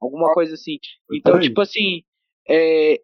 alguma 0.01 0.33
coisa 0.33 0.55
assim. 0.55 0.77
Então, 1.13 1.39
tipo 1.39 1.61
assim, 1.61 2.01
é, 2.49 2.99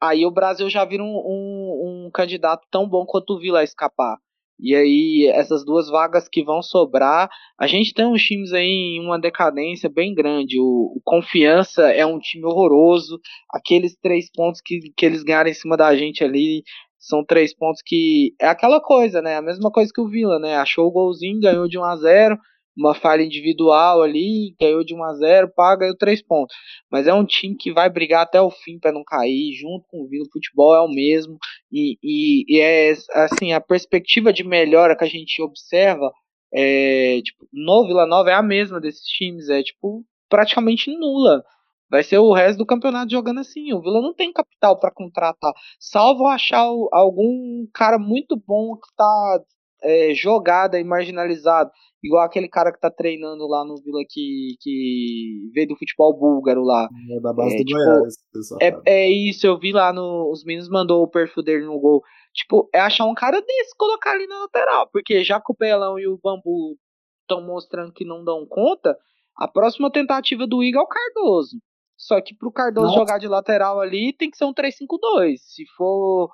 aí 0.00 0.26
o 0.26 0.30
Brasil 0.32 0.68
já 0.68 0.84
vira 0.84 1.04
um, 1.04 1.06
um, 1.06 2.06
um 2.06 2.10
candidato 2.12 2.66
tão 2.68 2.88
bom 2.88 3.06
quanto 3.06 3.34
o 3.34 3.38
Vila 3.38 3.60
a 3.60 3.64
escapar. 3.64 4.18
E 4.60 4.74
aí, 4.74 5.30
essas 5.32 5.64
duas 5.64 5.88
vagas 5.88 6.28
que 6.28 6.42
vão 6.42 6.60
sobrar, 6.62 7.28
a 7.58 7.66
gente 7.66 7.94
tem 7.94 8.06
uns 8.06 8.22
times 8.22 8.52
aí 8.52 8.96
em 8.96 9.00
uma 9.00 9.18
decadência 9.18 9.88
bem 9.88 10.12
grande. 10.12 10.58
O, 10.58 10.94
o 10.96 11.00
Confiança 11.04 11.90
é 11.90 12.04
um 12.04 12.18
time 12.18 12.44
horroroso. 12.44 13.20
Aqueles 13.52 13.96
três 13.96 14.30
pontos 14.30 14.60
que, 14.64 14.80
que 14.96 15.06
eles 15.06 15.22
ganharam 15.22 15.50
em 15.50 15.54
cima 15.54 15.76
da 15.76 15.94
gente 15.96 16.24
ali 16.24 16.64
são 16.98 17.24
três 17.24 17.54
pontos 17.54 17.80
que. 17.84 18.34
É 18.40 18.48
aquela 18.48 18.80
coisa, 18.80 19.22
né? 19.22 19.36
A 19.36 19.42
mesma 19.42 19.70
coisa 19.70 19.92
que 19.94 20.00
o 20.00 20.08
Vila, 20.08 20.38
né? 20.40 20.56
Achou 20.56 20.86
o 20.86 20.92
golzinho, 20.92 21.40
ganhou 21.40 21.68
de 21.68 21.78
1 21.78 21.84
a 21.84 21.96
0 21.96 22.38
uma 22.78 22.94
falha 22.94 23.22
individual 23.22 24.02
ali, 24.02 24.54
ganhou 24.60 24.84
de 24.84 24.94
1 24.94 25.04
a 25.04 25.14
0 25.14 25.52
pá, 25.54 25.76
ganhou 25.76 25.96
3 25.96 26.22
pontos. 26.22 26.54
Mas 26.90 27.06
é 27.06 27.12
um 27.12 27.24
time 27.26 27.56
que 27.56 27.72
vai 27.72 27.90
brigar 27.90 28.22
até 28.22 28.40
o 28.40 28.50
fim 28.50 28.78
para 28.78 28.92
não 28.92 29.02
cair, 29.04 29.52
junto 29.54 29.84
com 29.88 30.02
o 30.02 30.08
Vila. 30.08 30.24
O 30.24 30.32
futebol 30.32 30.74
é 30.74 30.80
o 30.80 30.88
mesmo. 30.88 31.36
E, 31.72 31.98
e, 32.02 32.44
e, 32.48 32.60
é 32.60 32.92
assim, 33.14 33.52
a 33.52 33.60
perspectiva 33.60 34.32
de 34.32 34.44
melhora 34.44 34.96
que 34.96 35.04
a 35.04 35.08
gente 35.08 35.42
observa 35.42 36.10
é, 36.52 37.20
tipo, 37.22 37.46
no 37.52 37.86
Vila 37.86 38.06
Nova 38.06 38.30
é 38.30 38.34
a 38.34 38.42
mesma 38.42 38.80
desses 38.80 39.06
times, 39.06 39.48
é 39.48 39.62
tipo 39.62 40.04
praticamente 40.28 40.90
nula. 40.96 41.42
Vai 41.90 42.02
ser 42.02 42.18
o 42.18 42.32
resto 42.32 42.58
do 42.58 42.66
campeonato 42.66 43.10
jogando 43.10 43.40
assim. 43.40 43.72
O 43.72 43.80
Vila 43.80 44.00
não 44.02 44.14
tem 44.14 44.32
capital 44.32 44.78
para 44.78 44.92
contratar, 44.92 45.52
salvo 45.80 46.26
achar 46.26 46.60
algum 46.92 47.66
cara 47.72 47.98
muito 47.98 48.36
bom 48.36 48.76
que 48.76 48.94
tá 48.96 49.40
é, 49.82 50.14
jogado 50.14 50.76
e 50.76 50.84
marginalizado. 50.84 51.70
Igual 52.02 52.24
aquele 52.24 52.48
cara 52.48 52.72
que 52.72 52.80
tá 52.80 52.90
treinando 52.90 53.46
lá 53.48 53.64
no 53.64 53.76
Vila 53.76 54.04
que, 54.08 54.56
que 54.60 55.50
veio 55.52 55.68
do 55.68 55.76
futebol 55.76 56.16
búlgaro 56.16 56.62
lá. 56.62 56.88
É 57.10 57.20
da 57.20 57.32
base 57.32 57.56
é, 57.56 57.58
do 57.58 57.64
tipo, 57.64 57.78
Goiás. 57.78 58.14
É, 58.60 58.80
é 58.86 59.10
isso, 59.10 59.46
eu 59.46 59.58
vi 59.58 59.72
lá 59.72 59.92
no. 59.92 60.30
Os 60.30 60.44
meninos 60.44 60.68
mandou 60.68 61.02
o 61.02 61.08
perfil 61.08 61.42
dele 61.42 61.64
no 61.64 61.78
gol. 61.80 62.02
Tipo, 62.32 62.68
é 62.72 62.78
achar 62.78 63.04
um 63.04 63.14
cara 63.14 63.40
desse 63.40 63.76
colocar 63.76 64.12
ali 64.12 64.26
na 64.28 64.40
lateral. 64.40 64.88
Porque 64.92 65.24
já 65.24 65.40
que 65.40 65.50
o 65.52 65.56
Pelão 65.56 65.98
e 65.98 66.06
o 66.06 66.18
Bambu 66.22 66.76
estão 67.22 67.44
mostrando 67.44 67.92
que 67.92 68.04
não 68.04 68.24
dão 68.24 68.46
conta, 68.46 68.96
a 69.36 69.48
próxima 69.48 69.90
tentativa 69.90 70.46
do 70.46 70.62
Igor 70.62 70.82
é 70.82 70.84
o 70.84 70.88
Cardoso. 70.88 71.58
Só 71.96 72.20
que 72.20 72.32
pro 72.32 72.52
Cardoso 72.52 72.86
Nossa. 72.86 72.98
jogar 72.98 73.18
de 73.18 73.26
lateral 73.26 73.80
ali 73.80 74.12
tem 74.12 74.30
que 74.30 74.36
ser 74.36 74.44
um 74.44 74.54
3-5-2. 74.54 75.36
Se 75.38 75.66
for 75.76 76.30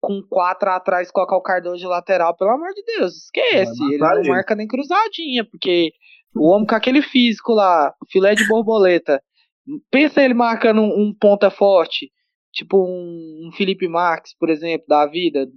com 0.00 0.22
quatro 0.28 0.70
atrás 0.70 1.10
colocar 1.10 1.36
o 1.36 1.42
Cardoso 1.42 1.78
de 1.78 1.86
lateral, 1.86 2.36
pelo 2.36 2.50
amor 2.50 2.72
de 2.72 2.82
Deus, 2.84 3.24
esquece. 3.24 3.82
Ele 3.84 3.98
não 3.98 4.18
ele. 4.18 4.28
marca 4.28 4.54
nem 4.54 4.66
cruzadinha, 4.66 5.44
porque 5.44 5.92
o 6.34 6.48
homem 6.48 6.66
com 6.66 6.74
aquele 6.74 7.02
físico 7.02 7.52
lá, 7.52 7.94
filé 8.10 8.34
de 8.34 8.46
borboleta. 8.46 9.22
Pensa 9.90 10.22
ele 10.22 10.34
marcando 10.34 10.80
um, 10.80 11.08
um 11.08 11.14
ponta 11.14 11.50
forte, 11.50 12.12
tipo 12.52 12.78
um, 12.78 13.48
um, 13.48 13.52
Felipe 13.52 13.88
Marques, 13.88 14.34
por 14.38 14.48
exemplo, 14.48 14.86
da 14.86 15.06
vida. 15.06 15.48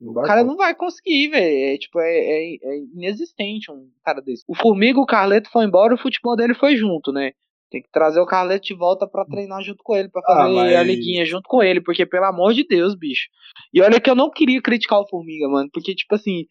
O 0.00 0.14
cara 0.22 0.42
não 0.42 0.56
vai 0.56 0.74
conseguir, 0.74 1.28
velho. 1.28 1.74
É, 1.74 1.78
tipo, 1.78 2.00
é, 2.00 2.10
é, 2.10 2.54
é, 2.54 2.78
inexistente 2.92 3.70
um 3.70 3.88
cara 4.04 4.20
desse. 4.20 4.42
O 4.48 4.54
Formiga, 4.54 4.98
o 4.98 5.06
Carleto 5.06 5.48
foi 5.50 5.64
embora, 5.64 5.94
o 5.94 5.98
futebol 5.98 6.34
dele 6.34 6.54
foi 6.54 6.76
junto, 6.76 7.12
né? 7.12 7.32
Tem 7.72 7.80
que 7.80 7.90
trazer 7.90 8.20
o 8.20 8.26
Carleto 8.26 8.66
de 8.66 8.74
volta 8.74 9.08
para 9.08 9.24
treinar 9.24 9.62
junto 9.62 9.82
com 9.82 9.96
ele, 9.96 10.10
para 10.10 10.20
ah, 10.26 10.36
fazer 10.36 10.58
ah, 10.58 10.62
mas... 10.62 10.76
a 10.76 10.82
liguinha 10.82 11.24
junto 11.24 11.48
com 11.48 11.62
ele, 11.62 11.80
porque 11.80 12.04
pelo 12.04 12.26
amor 12.26 12.52
de 12.52 12.64
Deus, 12.64 12.94
bicho. 12.94 13.28
E 13.72 13.80
olha 13.80 13.98
que 13.98 14.10
eu 14.10 14.14
não 14.14 14.30
queria 14.30 14.60
criticar 14.60 15.00
o 15.00 15.08
Formiga, 15.08 15.48
mano, 15.48 15.70
porque 15.72 15.94
tipo 15.94 16.14
assim, 16.14 16.44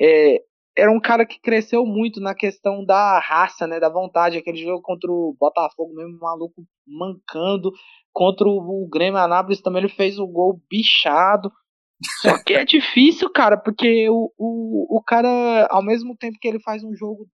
é, 0.00 0.40
era 0.76 0.92
um 0.92 1.00
cara 1.00 1.26
que 1.26 1.40
cresceu 1.40 1.84
muito 1.84 2.20
na 2.20 2.32
questão 2.32 2.84
da 2.84 3.18
raça, 3.18 3.66
né, 3.66 3.80
da 3.80 3.88
vontade, 3.88 4.38
aquele 4.38 4.58
jogo 4.58 4.80
contra 4.80 5.10
o 5.10 5.36
Botafogo 5.38 5.92
mesmo, 5.92 6.16
maluco 6.20 6.64
mancando, 6.86 7.72
contra 8.12 8.46
o, 8.46 8.84
o 8.84 8.88
Grêmio 8.88 9.18
Anápolis 9.18 9.60
também 9.60 9.82
ele 9.82 9.92
fez 9.92 10.16
o 10.20 10.26
gol 10.28 10.62
bichado. 10.70 11.50
Só 12.22 12.40
que 12.44 12.54
é 12.54 12.62
difícil, 12.64 13.28
cara, 13.30 13.56
porque 13.56 14.08
o, 14.08 14.32
o, 14.38 14.98
o 14.98 15.02
cara, 15.02 15.66
ao 15.68 15.82
mesmo 15.82 16.16
tempo 16.16 16.38
que 16.40 16.46
ele 16.46 16.60
faz 16.60 16.84
um 16.84 16.94
jogo 16.94 17.26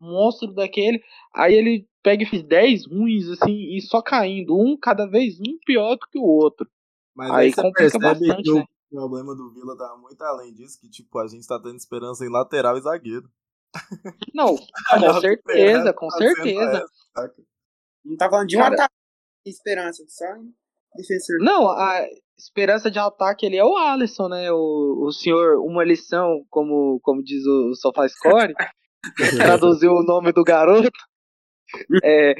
monstro 0.00 0.52
daquele, 0.52 1.02
aí 1.34 1.54
ele 1.54 1.88
pega 2.02 2.22
e 2.22 2.26
fez 2.26 2.42
10 2.42 2.86
ruins, 2.86 3.28
assim, 3.28 3.76
e 3.76 3.80
só 3.80 4.00
caindo, 4.00 4.56
um 4.56 4.76
cada 4.76 5.06
vez 5.06 5.38
um 5.40 5.58
pior 5.64 5.96
do 5.96 6.06
que 6.10 6.18
o 6.18 6.24
outro. 6.24 6.68
Mas 7.14 7.30
aí, 7.30 7.46
aí 7.46 7.52
complica 7.52 7.98
bastante, 7.98 8.42
que 8.42 8.54
né? 8.54 8.64
o 8.90 8.96
problema 8.96 9.34
do 9.34 9.52
Vila 9.52 9.76
tá 9.76 9.96
muito 10.00 10.22
além 10.22 10.54
disso, 10.54 10.78
que 10.80 10.88
tipo, 10.88 11.18
a 11.18 11.26
gente 11.26 11.46
tá 11.46 11.60
tendo 11.60 11.76
esperança 11.76 12.24
em 12.24 12.30
lateral 12.30 12.76
e 12.76 12.80
zagueiro. 12.80 13.28
Não, 14.34 14.56
com 14.90 15.20
certeza, 15.20 15.92
com 15.92 16.10
certeza. 16.10 16.86
Não 18.04 18.16
tá 18.16 18.30
falando 18.30 18.48
de 18.48 18.56
um 18.56 18.62
ataque 18.62 18.94
esperança, 19.44 20.04
só 20.08 20.26
defensor. 20.94 21.38
Não, 21.40 21.68
a 21.68 22.06
esperança 22.36 22.90
de 22.90 22.98
ataque 22.98 23.46
ele 23.46 23.56
é 23.56 23.64
o 23.64 23.76
Alisson, 23.76 24.28
né? 24.28 24.50
O, 24.52 25.06
o 25.06 25.12
senhor, 25.12 25.58
uma 25.58 25.84
lição, 25.84 26.44
como, 26.50 27.00
como 27.02 27.22
diz 27.22 27.44
o 27.46 27.74
SofaScore, 27.74 28.54
traduziu 29.36 29.92
o 29.92 30.02
nome 30.02 30.32
do 30.32 30.44
garoto. 30.44 30.90
É, 32.02 32.34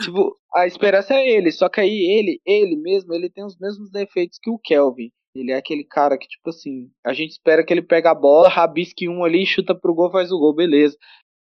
tipo, 0.00 0.36
a 0.54 0.66
esperança 0.66 1.14
é 1.14 1.28
ele, 1.28 1.50
só 1.50 1.68
que 1.68 1.80
aí 1.80 1.90
ele, 1.90 2.40
ele 2.46 2.76
mesmo, 2.76 3.12
ele 3.14 3.30
tem 3.30 3.44
os 3.44 3.58
mesmos 3.58 3.90
defeitos 3.90 4.38
que 4.40 4.50
o 4.50 4.58
Kelvin. 4.58 5.10
Ele 5.34 5.52
é 5.52 5.56
aquele 5.56 5.84
cara 5.84 6.18
que, 6.18 6.26
tipo 6.26 6.50
assim, 6.50 6.90
a 7.04 7.12
gente 7.12 7.30
espera 7.30 7.64
que 7.64 7.72
ele 7.72 7.82
pegue 7.82 8.08
a 8.08 8.14
bola, 8.14 8.48
rabisque 8.48 9.08
um 9.08 9.24
ali, 9.24 9.46
chuta 9.46 9.74
pro 9.74 9.94
gol, 9.94 10.10
faz 10.10 10.32
o 10.32 10.38
gol, 10.38 10.54
beleza. 10.54 10.96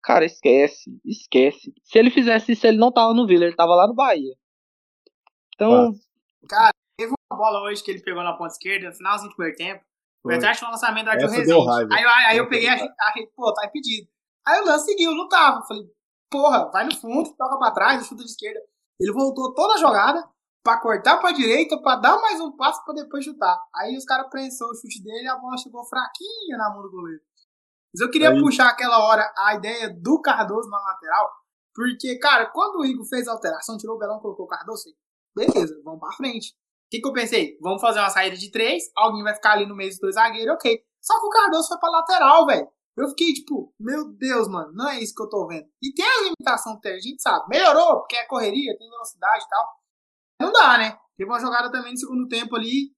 Cara, 0.04 0.26
esquece, 0.26 0.90
esquece. 1.06 1.74
Se 1.84 1.98
ele 1.98 2.10
fizesse 2.10 2.52
isso, 2.52 2.66
ele 2.66 2.78
não 2.78 2.92
tava 2.92 3.14
no 3.14 3.28
Vila, 3.28 3.46
ele 3.46 3.56
tava 3.56 3.76
lá 3.76 3.88
no 3.88 3.94
Bahia. 3.94 4.36
Então. 5.54 5.94
Cara, 6.50 6.72
teve 6.98 7.12
uma 7.12 7.38
bola 7.38 7.62
hoje 7.62 7.84
que 7.84 7.92
ele 7.92 8.02
pegou 8.02 8.24
na 8.24 8.34
ponta 8.34 8.54
esquerda, 8.54 8.90
no 8.90 8.96
finalzinho 8.96 9.30
do 9.30 9.36
primeiro 9.36 9.58
tempo. 9.58 9.84
O 10.24 10.30
Vertrat 10.30 10.58
foi 10.58 10.68
um 10.68 10.72
lançamento 10.72 11.06
do 11.06 11.12
Arthur 11.12 11.30
Rezende. 11.30 11.70
Aí, 11.94 12.04
aí, 12.04 12.26
aí, 12.26 12.38
eu 12.38 12.50
peguei, 12.50 12.68
achei, 12.68 12.88
achei, 13.00 13.28
pô, 13.36 13.54
tá 13.54 13.68
impedido. 13.68 14.08
Aí 14.48 14.62
o 14.62 14.66
lance 14.66 14.86
seguiu, 14.86 15.12
não 15.12 15.28
tava. 15.28 15.66
Falei, 15.66 15.84
porra, 16.30 16.70
vai 16.72 16.86
no 16.86 16.96
fundo, 16.96 17.34
toca 17.36 17.58
pra 17.58 17.72
trás, 17.72 18.06
chuta 18.06 18.24
de 18.24 18.30
esquerda. 18.30 18.60
Ele 19.00 19.12
voltou 19.12 19.54
toda 19.54 19.74
a 19.74 19.78
jogada 19.78 20.28
pra 20.64 20.80
cortar 20.80 21.18
pra 21.18 21.32
direita, 21.32 21.80
pra 21.82 21.96
dar 21.96 22.20
mais 22.20 22.40
um 22.42 22.56
passo 22.56 22.84
pra 22.84 22.94
depois 22.94 23.24
chutar. 23.24 23.60
Aí 23.76 23.96
os 23.96 24.06
caras 24.06 24.30
prensou 24.30 24.68
o 24.70 24.76
chute 24.76 25.04
dele 25.04 25.26
e 25.26 25.28
a 25.28 25.36
bola 25.36 25.58
chegou 25.58 25.86
fraquinha 25.86 26.58
na 26.58 26.70
mão 26.72 26.82
do 26.82 26.92
goleiro. 26.92 27.22
Mas 27.94 28.02
eu 28.02 28.10
queria 28.10 28.30
aí... 28.30 28.42
puxar 28.42 28.70
aquela 28.70 29.00
hora 29.06 29.32
a 29.38 29.56
ideia 29.56 29.90
do 29.90 30.20
Cardoso 30.22 30.70
na 30.70 30.80
lateral, 30.80 31.32
porque, 31.74 32.18
cara, 32.20 32.48
quando 32.48 32.80
o 32.80 32.86
Igor 32.86 33.06
fez 33.06 33.28
a 33.28 33.32
alteração, 33.32 33.78
tirou 33.78 33.96
o 33.96 34.00
Belão, 34.00 34.20
colocou 34.20 34.46
o 34.46 34.50
Cardoso, 34.50 34.84
beleza, 35.36 35.80
vamos 35.84 36.00
pra 36.00 36.12
frente. 36.14 36.50
O 36.52 36.90
que, 36.90 37.00
que 37.00 37.08
eu 37.08 37.14
pensei? 37.14 37.58
Vamos 37.62 37.82
fazer 37.82 38.00
uma 38.00 38.10
saída 38.10 38.36
de 38.36 38.52
três, 38.52 38.84
alguém 38.96 39.24
vai 39.24 39.34
ficar 39.34 39.54
ali 39.54 39.66
no 39.66 39.76
meio 39.76 39.90
dos 39.90 40.00
dois 40.00 40.16
zagueiros, 40.16 40.56
ok. 40.56 40.84
Só 41.02 41.20
que 41.20 41.28
o 41.28 41.30
Cardoso 41.30 41.68
foi 41.68 41.78
pra 41.78 41.90
lateral, 41.90 42.46
velho. 42.46 42.68
Eu 42.98 43.10
fiquei 43.10 43.34
tipo, 43.34 43.74
meu 43.80 44.14
Deus, 44.14 44.48
mano, 44.48 44.72
não 44.74 44.90
é 44.90 45.00
isso 45.02 45.14
que 45.14 45.22
eu 45.22 45.30
tô 45.30 45.48
vendo. 45.48 45.68
E 45.84 45.94
tem 45.94 46.06
a 46.06 46.24
limitação 46.24 46.80
que 46.80 46.88
a 46.88 47.00
gente 47.00 47.22
sabe. 47.22 47.46
Melhorou, 47.50 48.00
porque 48.00 48.16
é 48.16 48.26
correria, 48.26 48.78
tem 48.78 48.90
velocidade 48.90 49.44
e 49.44 49.50
tal. 49.50 49.68
Não 50.42 50.52
dá, 50.52 50.78
né? 50.78 50.98
Teve 51.18 51.30
uma 51.30 51.40
jogada 51.40 51.72
também 51.72 51.92
no 51.92 51.98
segundo 51.98 52.28
tempo 52.28 52.56
ali. 52.56 52.94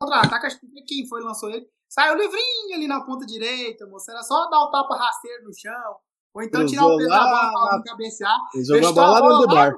Contra-ataque, 0.00 0.46
acho 0.46 0.60
que 0.60 0.66
quem 0.86 1.06
foi 1.08 1.22
lançou 1.22 1.50
ele. 1.50 1.66
Saiu 1.88 2.14
livrinho 2.14 2.74
ali 2.74 2.86
na 2.86 3.04
ponta 3.04 3.26
direita, 3.26 3.86
moço. 3.86 4.10
Era 4.10 4.22
só 4.22 4.48
dar 4.48 4.60
o 4.60 4.70
tapa 4.70 4.96
rasteiro 4.96 5.44
no 5.44 5.58
chão. 5.58 5.96
Ou 6.34 6.42
então 6.42 6.64
tirar 6.64 6.86
o 6.86 6.96
peso 6.96 7.08
da 7.08 7.18
bola 7.18 7.50
pra 7.50 7.60
alguém 7.60 7.82
cabecear. 7.82 8.38
Ele 8.54 8.64
jogou 8.64 8.88
a 8.88 8.92
bola 8.92 9.10
lá 9.10 9.20
dentro 9.20 9.38
do 9.38 9.46
bar. 9.48 9.72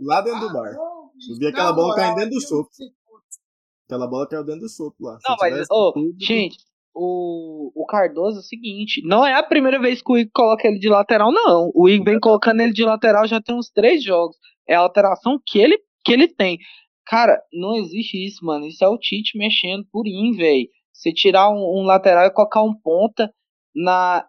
Lá 0.00 0.20
dentro 0.20 0.40
do 0.40 0.52
bar. 0.52 0.74
Eu 0.74 1.36
vi 1.38 1.46
aquela 1.46 1.72
bola 1.72 1.94
caindo 1.94 2.16
dentro 2.16 2.30
do 2.30 2.40
chope. 2.40 2.70
Aquela 3.86 4.06
bola 4.06 4.28
caiu 4.28 4.44
dentro 4.44 4.60
do 4.60 4.68
chope 4.68 4.96
lá. 5.00 5.18
Não, 5.26 5.36
mas, 5.40 5.66
oh, 5.70 5.94
gente, 6.20 6.58
o, 6.98 7.70
o 7.74 7.86
Cardoso 7.86 8.38
é 8.38 8.40
o 8.40 8.42
seguinte: 8.42 9.00
não 9.04 9.24
é 9.24 9.34
a 9.34 9.42
primeira 9.42 9.78
vez 9.78 10.02
que 10.02 10.12
o 10.12 10.18
Igor 10.18 10.32
coloca 10.34 10.66
ele 10.66 10.78
de 10.78 10.88
lateral, 10.88 11.32
não. 11.32 11.70
O 11.74 11.88
Igor 11.88 12.06
vem 12.06 12.20
colocando 12.20 12.60
ele 12.60 12.72
de 12.72 12.84
lateral 12.84 13.26
já 13.26 13.40
tem 13.40 13.54
uns 13.54 13.70
três 13.70 14.02
jogos. 14.02 14.36
É 14.66 14.74
a 14.74 14.80
alteração 14.80 15.40
que 15.46 15.58
ele, 15.58 15.78
que 16.04 16.12
ele 16.12 16.28
tem. 16.28 16.58
Cara, 17.06 17.40
não 17.52 17.76
existe 17.76 18.22
isso, 18.22 18.44
mano. 18.44 18.66
Isso 18.66 18.84
é 18.84 18.88
o 18.88 18.98
Tite 18.98 19.38
mexendo 19.38 19.86
por 19.90 20.06
in, 20.06 20.32
velho. 20.32 20.68
Você 20.92 21.12
tirar 21.12 21.48
um, 21.48 21.80
um, 21.80 21.82
lateral 21.84 22.26
e 22.26 22.32
colocar 22.32 22.62
um 22.62 22.74
ponta 22.74 23.32
na 23.74 24.26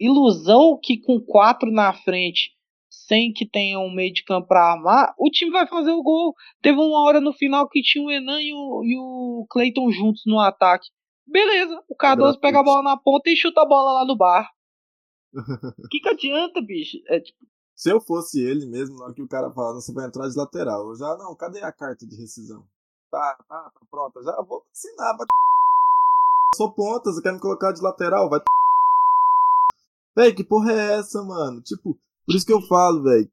ilusão 0.00 0.78
que 0.82 1.00
com 1.00 1.20
quatro 1.20 1.70
na 1.70 1.92
frente, 1.92 2.50
sem 2.88 3.32
que 3.32 3.46
tenha 3.46 3.78
um 3.78 3.92
meio 3.92 4.12
de 4.12 4.24
campo 4.24 4.48
pra 4.48 4.72
armar, 4.72 5.14
o 5.18 5.30
time 5.30 5.50
vai 5.50 5.66
fazer 5.66 5.92
o 5.92 6.02
gol. 6.02 6.34
Teve 6.62 6.78
uma 6.78 7.02
hora 7.02 7.20
no 7.20 7.32
final 7.32 7.68
que 7.68 7.82
tinha 7.82 8.04
o 8.04 8.10
Enan 8.10 8.40
e 8.40 8.52
o, 8.52 8.82
e 8.84 8.96
o 8.96 9.46
Clayton 9.50 9.90
juntos 9.90 10.22
no 10.26 10.40
ataque. 10.40 10.88
Beleza, 11.30 11.84
o 11.88 11.94
Cardoso 11.94 12.40
pega 12.40 12.60
a 12.60 12.62
bola 12.62 12.82
na 12.82 12.96
ponta 12.96 13.28
e 13.28 13.36
chuta 13.36 13.60
a 13.60 13.66
bola 13.66 14.00
lá 14.00 14.06
no 14.06 14.16
bar. 14.16 14.50
O 15.34 15.88
que, 15.90 16.00
que 16.00 16.08
adianta, 16.08 16.60
bicho? 16.62 16.98
É, 17.06 17.20
tipo... 17.20 17.38
Se 17.76 17.90
eu 17.90 18.00
fosse 18.00 18.40
ele 18.40 18.66
mesmo, 18.66 18.96
na 18.96 19.04
hora 19.04 19.14
que 19.14 19.22
o 19.22 19.28
cara 19.28 19.52
fala, 19.52 19.74
você 19.74 19.92
vai 19.92 20.06
entrar 20.06 20.28
de 20.28 20.36
lateral, 20.36 20.88
eu 20.88 20.96
já, 20.96 21.16
não, 21.16 21.36
cadê 21.36 21.62
a 21.62 21.70
carta 21.70 22.06
de 22.06 22.16
rescisão? 22.16 22.64
Tá, 23.10 23.36
tá, 23.48 23.70
tá 23.70 23.80
pronta, 23.90 24.22
já 24.22 24.40
vou 24.42 24.64
assinar, 24.72 25.16
vai 25.16 25.26
Sou 26.56 26.72
ponta, 26.72 27.12
você 27.12 27.22
quer 27.22 27.32
me 27.32 27.40
colocar 27.40 27.72
de 27.72 27.82
lateral? 27.82 28.28
Vai 28.30 28.40
Véi, 30.16 30.34
que 30.34 30.42
porra 30.42 30.72
é 30.72 30.98
essa, 30.98 31.22
mano? 31.22 31.60
Tipo, 31.60 31.94
por 32.26 32.34
isso 32.34 32.46
que 32.46 32.52
eu 32.52 32.62
falo, 32.62 33.02
velho. 33.02 33.30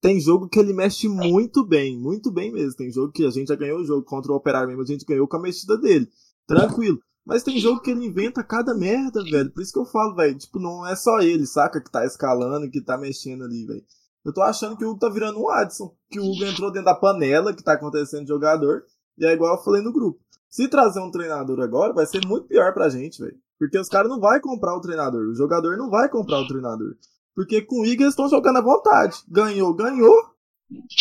Tem 0.00 0.20
jogo 0.20 0.48
que 0.48 0.58
ele 0.58 0.72
mexe 0.72 1.08
muito 1.08 1.64
bem, 1.64 1.98
muito 1.98 2.30
bem 2.30 2.52
mesmo. 2.52 2.76
Tem 2.76 2.92
jogo 2.92 3.12
que 3.12 3.24
a 3.24 3.30
gente 3.30 3.48
já 3.48 3.56
ganhou 3.56 3.80
o 3.80 3.84
jogo 3.84 4.04
contra 4.04 4.30
o 4.30 4.36
Operário 4.36 4.68
mesmo, 4.68 4.82
a 4.82 4.86
gente 4.86 5.04
ganhou 5.04 5.26
com 5.26 5.36
a 5.36 5.40
mexida 5.40 5.76
dele. 5.78 6.08
Tranquilo. 6.46 7.00
Mas 7.28 7.42
tem 7.42 7.58
jogo 7.58 7.82
que 7.82 7.90
ele 7.90 8.06
inventa 8.06 8.42
cada 8.42 8.74
merda, 8.74 9.22
velho. 9.22 9.50
Por 9.50 9.62
isso 9.62 9.70
que 9.70 9.78
eu 9.78 9.84
falo, 9.84 10.14
velho. 10.14 10.34
Tipo, 10.38 10.58
não 10.58 10.86
é 10.86 10.96
só 10.96 11.20
ele, 11.20 11.44
saca? 11.46 11.78
Que 11.78 11.90
tá 11.90 12.06
escalando, 12.06 12.70
que 12.70 12.80
tá 12.80 12.96
mexendo 12.96 13.44
ali, 13.44 13.66
velho. 13.66 13.84
Eu 14.24 14.32
tô 14.32 14.40
achando 14.40 14.78
que 14.78 14.84
o 14.84 14.88
Hugo 14.88 14.98
tá 14.98 15.10
virando 15.10 15.38
um 15.38 15.50
Adson. 15.50 15.92
Que 16.10 16.18
o 16.18 16.24
Hugo 16.24 16.46
entrou 16.46 16.72
dentro 16.72 16.86
da 16.86 16.94
panela 16.94 17.52
que 17.52 17.62
tá 17.62 17.74
acontecendo 17.74 18.22
de 18.22 18.28
jogador. 18.28 18.82
E 19.18 19.26
é 19.26 19.32
igual 19.34 19.54
eu 19.54 19.62
falei 19.62 19.82
no 19.82 19.92
grupo. 19.92 20.18
Se 20.48 20.68
trazer 20.68 21.00
um 21.00 21.10
treinador 21.10 21.60
agora, 21.60 21.92
vai 21.92 22.06
ser 22.06 22.26
muito 22.26 22.48
pior 22.48 22.72
pra 22.72 22.88
gente, 22.88 23.20
velho. 23.20 23.36
Porque 23.58 23.78
os 23.78 23.90
caras 23.90 24.08
não 24.08 24.18
vão 24.18 24.40
comprar 24.40 24.74
o 24.74 24.80
treinador. 24.80 25.28
O 25.28 25.34
jogador 25.34 25.76
não 25.76 25.90
vai 25.90 26.08
comprar 26.08 26.40
o 26.40 26.48
treinador. 26.48 26.94
Porque 27.34 27.60
com 27.60 27.82
o 27.82 27.84
Igor 27.84 28.04
eles 28.04 28.14
estão 28.14 28.30
jogando 28.30 28.56
à 28.56 28.62
vontade. 28.62 29.18
Ganhou, 29.28 29.74
ganhou. 29.74 30.16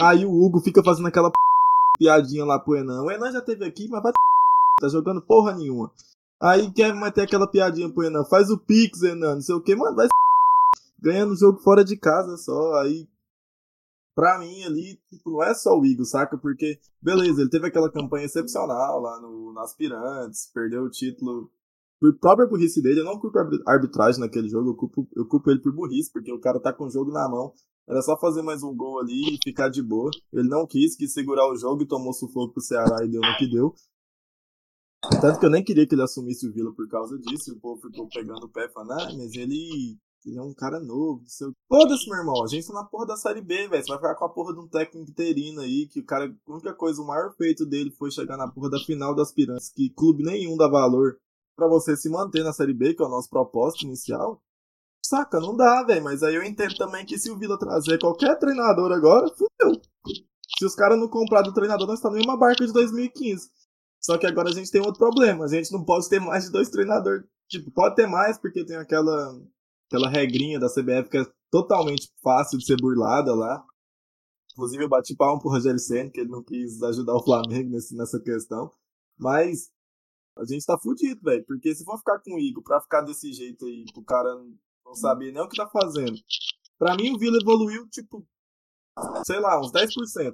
Aí 0.01 0.25
o 0.25 0.43
Hugo 0.43 0.59
fica 0.59 0.83
fazendo 0.83 1.07
aquela 1.07 1.31
p... 1.31 1.37
piadinha 1.97 2.43
lá 2.43 2.59
pro 2.59 2.75
Enan. 2.75 3.03
O 3.03 3.11
Enan 3.11 3.31
já 3.31 3.41
teve 3.41 3.63
aqui, 3.63 3.87
mas 3.87 4.03
vai 4.03 4.11
tá 4.81 4.89
jogando 4.89 5.21
porra 5.21 5.55
nenhuma. 5.55 5.89
Aí 6.39 6.71
quer 6.71 6.93
manter 6.93 7.21
aquela 7.21 7.49
piadinha 7.49 7.91
pro 7.91 8.03
Enan. 8.03 8.23
Faz 8.25 8.49
o 8.49 8.57
Pix, 8.57 9.01
Enan, 9.01 9.35
não 9.35 9.41
sei 9.41 9.55
o 9.55 9.61
que, 9.61 9.75
mano, 9.75 9.95
vai 9.95 10.07
ganhando 10.99 11.33
o 11.33 11.37
jogo 11.37 11.59
fora 11.59 11.83
de 11.83 11.97
casa 11.97 12.37
só. 12.37 12.75
Aí, 12.81 13.07
pra 14.15 14.39
mim 14.39 14.63
ali, 14.63 14.99
tipo, 15.09 15.31
não 15.31 15.43
é 15.43 15.53
só 15.53 15.77
o 15.77 15.85
Igor, 15.85 16.05
saca? 16.05 16.37
Porque, 16.37 16.79
beleza, 17.01 17.41
ele 17.41 17.49
teve 17.49 17.67
aquela 17.67 17.91
campanha 17.91 18.25
excepcional 18.25 18.99
lá 18.99 19.19
no, 19.19 19.53
no 19.53 19.59
Aspirantes, 19.59 20.51
perdeu 20.53 20.83
o 20.83 20.89
título 20.89 21.49
por 21.99 22.13
própria 22.19 22.47
burrice 22.47 22.81
dele, 22.81 22.99
eu 22.99 23.05
não 23.05 23.19
culpo 23.19 23.39
a 23.39 23.71
arbitragem 23.71 24.21
naquele 24.21 24.47
jogo, 24.49 24.69
eu 24.69 24.75
culpo, 24.75 25.07
eu 25.15 25.25
culpo 25.25 25.49
ele 25.49 25.59
por 25.59 25.73
burrice, 25.73 26.11
porque 26.11 26.31
o 26.31 26.39
cara 26.39 26.59
tá 26.59 26.71
com 26.71 26.85
o 26.85 26.89
jogo 26.91 27.11
na 27.11 27.27
mão. 27.27 27.51
Era 27.89 28.01
só 28.01 28.17
fazer 28.19 28.41
mais 28.41 28.61
um 28.63 28.75
gol 28.75 28.99
ali 28.99 29.35
e 29.35 29.39
ficar 29.43 29.69
de 29.69 29.81
boa. 29.81 30.11
Ele 30.33 30.47
não 30.47 30.67
quis, 30.67 30.95
quis 30.95 31.13
segurar 31.13 31.49
o 31.49 31.55
jogo 31.55 31.83
e 31.83 31.87
tomou 31.87 32.11
sufoco 32.13 32.53
pro 32.53 32.61
Ceará 32.61 32.97
e 33.03 33.07
deu 33.07 33.21
no 33.21 33.37
que 33.37 33.49
deu. 33.49 33.73
Tanto 35.21 35.39
que 35.39 35.45
eu 35.45 35.49
nem 35.49 35.63
queria 35.63 35.87
que 35.87 35.95
ele 35.95 36.03
assumisse 36.03 36.47
o 36.47 36.53
Vila 36.53 36.73
por 36.73 36.87
causa 36.87 37.17
disso. 37.19 37.51
E 37.51 37.53
o 37.53 37.59
povo 37.59 37.81
ficou 37.81 38.07
pegando 38.07 38.45
o 38.45 38.49
pé 38.49 38.69
falando, 38.69 38.93
ah, 38.93 39.13
mas 39.17 39.33
ele, 39.35 39.97
ele 40.25 40.37
é 40.37 40.41
um 40.41 40.53
cara 40.53 40.79
novo. 40.79 41.23
Seu... 41.27 41.51
Foda-se, 41.67 42.09
meu 42.09 42.19
irmão. 42.19 42.43
A 42.43 42.47
gente 42.47 42.67
tá 42.67 42.73
na 42.73 42.83
porra 42.83 43.07
da 43.07 43.15
Série 43.15 43.41
B, 43.41 43.67
velho. 43.67 43.83
Você 43.83 43.89
vai 43.89 43.97
ficar 43.97 44.15
com 44.15 44.25
a 44.25 44.29
porra 44.29 44.53
de 44.53 44.59
um 44.59 44.67
técnico 44.67 45.09
interino 45.09 45.61
aí. 45.61 45.87
Que 45.87 45.99
o 45.99 46.05
cara, 46.05 46.25
a 46.25 46.51
única 46.51 46.73
coisa, 46.73 47.01
o 47.01 47.07
maior 47.07 47.33
feito 47.35 47.65
dele 47.65 47.91
foi 47.91 48.11
chegar 48.11 48.37
na 48.37 48.49
porra 48.49 48.69
da 48.69 48.79
final 48.79 49.15
das 49.15 49.31
Piranhas. 49.31 49.69
Que 49.69 49.89
clube 49.89 50.23
nenhum 50.23 50.57
dá 50.57 50.67
valor 50.67 51.17
para 51.57 51.67
você 51.67 51.97
se 51.97 52.07
manter 52.07 52.43
na 52.43 52.53
Série 52.53 52.73
B, 52.73 52.93
que 52.93 53.01
é 53.01 53.05
o 53.05 53.09
nosso 53.09 53.29
propósito 53.29 53.83
inicial, 53.83 54.39
saca, 55.03 55.39
não 55.39 55.55
dá, 55.55 55.83
velho. 55.83 56.03
Mas 56.03 56.21
aí 56.21 56.35
eu 56.35 56.43
entendo 56.43 56.75
também 56.75 57.03
que 57.03 57.17
se 57.17 57.31
o 57.31 57.37
Vila 57.37 57.57
trazer 57.57 57.97
qualquer 57.97 58.37
treinador 58.37 58.91
agora, 58.91 59.27
fudeu. 59.29 59.81
Se 60.57 60.65
os 60.65 60.75
caras 60.75 60.99
não 60.99 61.09
comprar 61.09 61.41
do 61.41 61.53
treinador, 61.53 61.87
nós 61.87 61.99
tá 61.99 62.09
em 62.09 62.23
uma 62.23 62.37
barca 62.37 62.65
de 62.65 62.71
2015. 62.71 63.49
Só 64.07 64.17
que 64.17 64.25
agora 64.25 64.47
a 64.47 64.53
gente 64.53 64.71
tem 64.71 64.79
outro 64.79 64.99
problema. 64.99 65.43
A 65.43 65.49
gente 65.49 65.69
não 65.69 65.83
pode 65.83 66.07
ter 66.07 66.21
mais 66.21 66.45
de 66.45 66.51
dois 66.51 66.69
treinadores. 66.69 67.25
Tipo, 67.49 67.69
pode 67.71 67.93
ter 67.93 68.07
mais, 68.07 68.37
porque 68.37 68.63
tem 68.63 68.77
aquela, 68.77 69.37
aquela 69.85 70.09
regrinha 70.09 70.57
da 70.57 70.69
CBF 70.69 71.09
que 71.09 71.17
é 71.17 71.25
totalmente 71.51 72.09
fácil 72.23 72.57
de 72.57 72.65
ser 72.65 72.77
burlada 72.77 73.35
lá. 73.35 73.61
Inclusive, 74.53 74.85
eu 74.85 74.87
bati 74.87 75.13
palmo 75.13 75.41
pro 75.41 75.49
Rogério 75.49 75.77
Senna, 75.77 76.09
que 76.09 76.21
ele 76.21 76.29
não 76.29 76.41
quis 76.41 76.81
ajudar 76.83 77.15
o 77.15 77.21
Flamengo 77.21 77.71
nesse, 77.71 77.97
nessa 77.97 78.17
questão. 78.17 78.71
Mas 79.19 79.69
a 80.37 80.45
gente 80.45 80.65
tá 80.65 80.79
fudido, 80.79 81.19
velho. 81.21 81.45
Porque 81.45 81.75
se 81.75 81.83
for 81.83 81.97
ficar 81.97 82.19
com 82.19 82.35
o 82.35 82.39
Igor 82.39 82.63
pra 82.63 82.79
ficar 82.79 83.01
desse 83.01 83.33
jeito 83.33 83.65
aí, 83.65 83.83
pro 83.93 84.05
cara 84.05 84.33
não 84.85 84.95
saber 84.95 85.33
nem 85.33 85.43
o 85.43 85.49
que 85.49 85.57
tá 85.57 85.67
fazendo. 85.67 86.17
Pra 86.79 86.95
mim, 86.95 87.13
o 87.13 87.19
Vila 87.19 87.39
evoluiu, 87.41 87.85
tipo, 87.89 88.25
sei 89.25 89.41
lá, 89.41 89.59
uns 89.59 89.73
10%. 89.73 90.33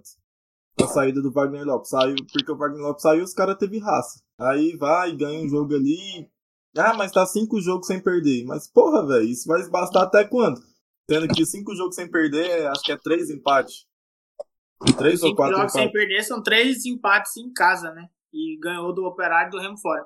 A 0.82 0.88
saída 0.88 1.22
do 1.22 1.32
Wagner 1.32 1.66
Lopes. 1.66 1.90
Saiu, 1.90 2.16
porque 2.32 2.52
o 2.52 2.58
Wagner 2.58 2.82
Lopes 2.82 3.04
saiu, 3.04 3.24
os 3.24 3.34
caras 3.34 3.58
teve 3.58 3.80
raça. 3.80 4.22
Aí 4.40 4.76
vai, 4.76 5.16
ganha 5.16 5.40
um 5.40 5.50
jogo 5.50 5.76
ali. 5.76 6.30
Ah, 6.76 6.94
mas 6.94 7.12
tá 7.12 7.26
cinco 7.26 7.62
jogos 7.62 7.88
sem 7.88 8.02
perder. 8.02 8.46
Mas, 8.46 8.68
porra, 8.68 9.06
velho, 9.06 9.26
isso 9.26 9.48
vai 9.48 9.68
bastar 9.70 10.04
até 10.04 10.24
quando? 10.24 10.62
Tendo 11.08 11.28
que 11.28 11.46
cinco 11.46 11.76
jogos 11.76 11.96
sem 11.96 12.10
perder, 12.10 12.68
acho 12.68 12.82
que 12.82 12.92
é 12.92 12.98
três 12.98 13.30
empates. 13.30 13.86
Três 14.98 15.20
cinco 15.20 15.30
ou 15.30 15.36
quatro 15.36 15.56
jogos 15.56 15.74
empates. 15.74 15.92
sem 15.92 15.92
perder 15.92 16.24
são 16.24 16.42
três 16.42 16.86
empates 16.86 17.38
em 17.38 17.54
casa, 17.54 17.92
né? 17.92 18.10
e 18.34 18.58
ganhou 18.60 18.94
do 18.94 19.06
Operário 19.06 19.52
do 19.52 19.60
Remo 19.60 19.78
fora. 19.78 20.04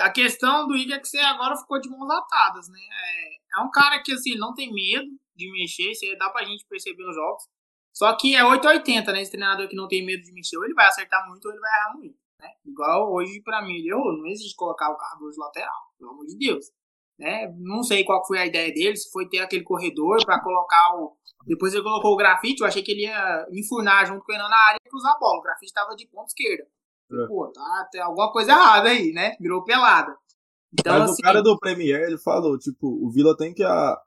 A 0.00 0.10
questão 0.10 0.66
do 0.66 0.76
Igor 0.76 0.96
é 0.96 0.98
que 0.98 1.08
você 1.08 1.18
agora 1.18 1.56
ficou 1.56 1.80
de 1.80 1.88
mãos 1.88 2.10
atadas, 2.10 2.68
né? 2.68 2.78
É, 2.78 3.60
é 3.60 3.62
um 3.62 3.70
cara 3.70 4.02
que, 4.02 4.12
assim, 4.12 4.36
não 4.36 4.54
tem 4.54 4.72
medo 4.72 5.08
de 5.36 5.50
mexer, 5.52 5.92
isso 5.92 6.04
aí 6.04 6.16
dá 6.16 6.30
pra 6.30 6.44
gente 6.44 6.66
perceber 6.66 7.04
nos 7.04 7.14
jogos. 7.14 7.44
Só 7.92 8.14
que 8.16 8.34
é 8.34 8.44
880, 8.44 9.12
né? 9.12 9.22
Esse 9.22 9.32
treinador 9.32 9.68
que 9.68 9.76
não 9.76 9.88
tem 9.88 10.04
medo 10.04 10.22
de 10.22 10.32
mexer, 10.32 10.56
ou 10.56 10.64
ele 10.64 10.74
vai 10.74 10.86
acertar 10.86 11.28
muito 11.28 11.44
ou 11.44 11.52
ele 11.52 11.60
vai 11.60 11.70
errar 11.70 11.96
muito. 11.96 12.16
Né? 12.40 12.48
Igual 12.64 13.12
hoje, 13.12 13.40
pra 13.42 13.62
mim, 13.62 13.74
ele 13.74 13.90
errou. 13.90 14.16
Não 14.16 14.26
existe 14.26 14.54
colocar 14.54 14.90
o 14.90 14.96
Cardoso 14.96 15.40
lateral, 15.40 15.92
pelo 15.98 16.10
amor 16.12 16.26
de 16.26 16.36
Deus. 16.36 16.66
Né? 17.18 17.52
Não 17.58 17.82
sei 17.82 18.04
qual 18.04 18.24
foi 18.24 18.38
a 18.38 18.46
ideia 18.46 18.72
dele, 18.72 18.96
se 18.96 19.10
foi 19.10 19.28
ter 19.28 19.40
aquele 19.40 19.64
corredor 19.64 20.24
para 20.24 20.40
colocar 20.40 20.94
o. 20.96 21.16
Depois 21.46 21.72
ele 21.72 21.82
colocou 21.82 22.12
o 22.12 22.16
grafite, 22.16 22.60
eu 22.60 22.66
achei 22.66 22.82
que 22.82 22.92
ele 22.92 23.02
ia 23.02 23.46
enfurnar 23.52 24.06
junto 24.06 24.24
com 24.24 24.32
o 24.32 24.34
Renan 24.34 24.48
na 24.48 24.66
área 24.68 24.78
e 24.84 24.88
cruzar 24.88 25.12
a 25.12 25.18
bola. 25.18 25.38
O 25.38 25.42
grafite 25.42 25.66
estava 25.66 25.96
de 25.96 26.06
ponta 26.06 26.26
esquerda. 26.26 26.64
É. 27.10 27.26
Pô, 27.26 27.50
tá, 27.52 27.88
tem 27.90 28.00
alguma 28.00 28.30
coisa 28.30 28.52
errada 28.52 28.90
aí, 28.90 29.12
né? 29.12 29.34
Virou 29.40 29.64
pelada. 29.64 30.14
Então, 30.72 30.98
Mas 30.98 31.10
assim, 31.10 31.22
o 31.22 31.24
cara 31.24 31.42
do 31.42 31.58
Premier, 31.58 32.02
ele 32.02 32.18
falou, 32.18 32.58
tipo, 32.58 32.86
o 32.86 33.10
Vila 33.10 33.36
tem 33.36 33.54
que 33.54 33.64
a, 33.64 33.98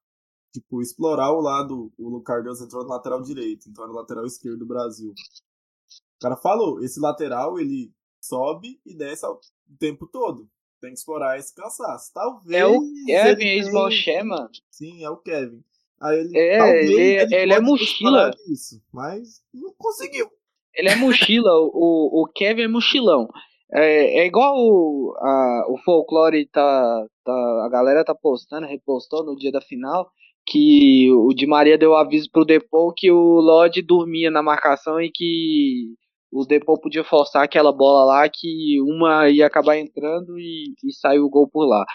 tipo, 0.51 0.81
explorar 0.81 1.31
o 1.31 1.41
lado, 1.41 1.91
o 1.97 2.21
Cardoso 2.21 2.63
entrou 2.63 2.83
no 2.83 2.89
lateral 2.89 3.21
direito, 3.21 3.69
então 3.69 3.83
era 3.83 3.93
o 3.93 3.95
lateral 3.95 4.25
esquerdo 4.25 4.59
do 4.59 4.65
Brasil. 4.65 5.11
O 5.11 6.21
cara 6.21 6.35
falou, 6.37 6.81
esse 6.83 6.99
lateral, 6.99 7.59
ele 7.59 7.91
sobe 8.21 8.79
e 8.85 8.95
desce 8.95 9.25
o 9.25 9.39
tempo 9.79 10.07
todo. 10.07 10.47
Tem 10.79 10.91
que 10.91 10.99
explorar 10.99 11.37
esse 11.37 11.53
cansaço. 11.53 12.11
Talvez. 12.13 12.59
É 12.59 12.65
o 12.65 12.79
Kevin, 13.05 13.45
ex-Moché, 13.45 14.23
mano. 14.23 14.49
Sim, 14.69 15.03
é 15.03 15.09
o 15.09 15.17
Kevin. 15.17 15.63
Aí 16.01 16.19
ele, 16.19 16.37
é, 16.37 16.83
ele, 16.83 16.93
ele, 16.93 17.35
ele 17.35 17.53
é 17.53 17.59
mochila. 17.59 18.31
Isso, 18.51 18.81
mas 18.91 19.43
não 19.53 19.71
conseguiu. 19.77 20.27
Ele 20.73 20.89
é 20.89 20.95
mochila, 20.95 21.51
o, 21.53 22.23
o 22.23 22.27
Kevin 22.33 22.63
é 22.63 22.67
mochilão. 22.67 23.27
É, 23.71 24.21
é 24.21 24.25
igual 24.25 24.55
o, 24.57 25.15
a, 25.17 25.65
o 25.69 25.77
folclore 25.77 26.47
tá, 26.47 27.05
tá. 27.23 27.65
A 27.65 27.69
galera 27.69 28.03
tá 28.03 28.15
postando, 28.15 28.65
repostou 28.67 29.23
no 29.23 29.35
dia 29.35 29.51
da 29.51 29.61
final. 29.61 30.11
Que 30.45 31.11
o 31.11 31.33
Di 31.33 31.45
Maria 31.45 31.77
deu 31.77 31.95
aviso 31.95 32.29
pro 32.31 32.45
Depô 32.45 32.93
que 32.95 33.11
o 33.11 33.39
Lodge 33.39 33.81
dormia 33.81 34.29
na 34.31 34.41
marcação 34.41 34.99
e 34.99 35.11
que 35.11 35.93
o 36.31 36.45
Depô 36.45 36.79
podia 36.79 37.03
forçar 37.03 37.43
aquela 37.43 37.71
bola 37.71 38.05
lá 38.05 38.29
que 38.29 38.81
uma 38.81 39.29
ia 39.29 39.45
acabar 39.45 39.77
entrando 39.77 40.39
e, 40.39 40.73
e 40.83 40.93
saiu 40.93 41.25
o 41.25 41.29
gol 41.29 41.47
por 41.49 41.65
lá. 41.65 41.85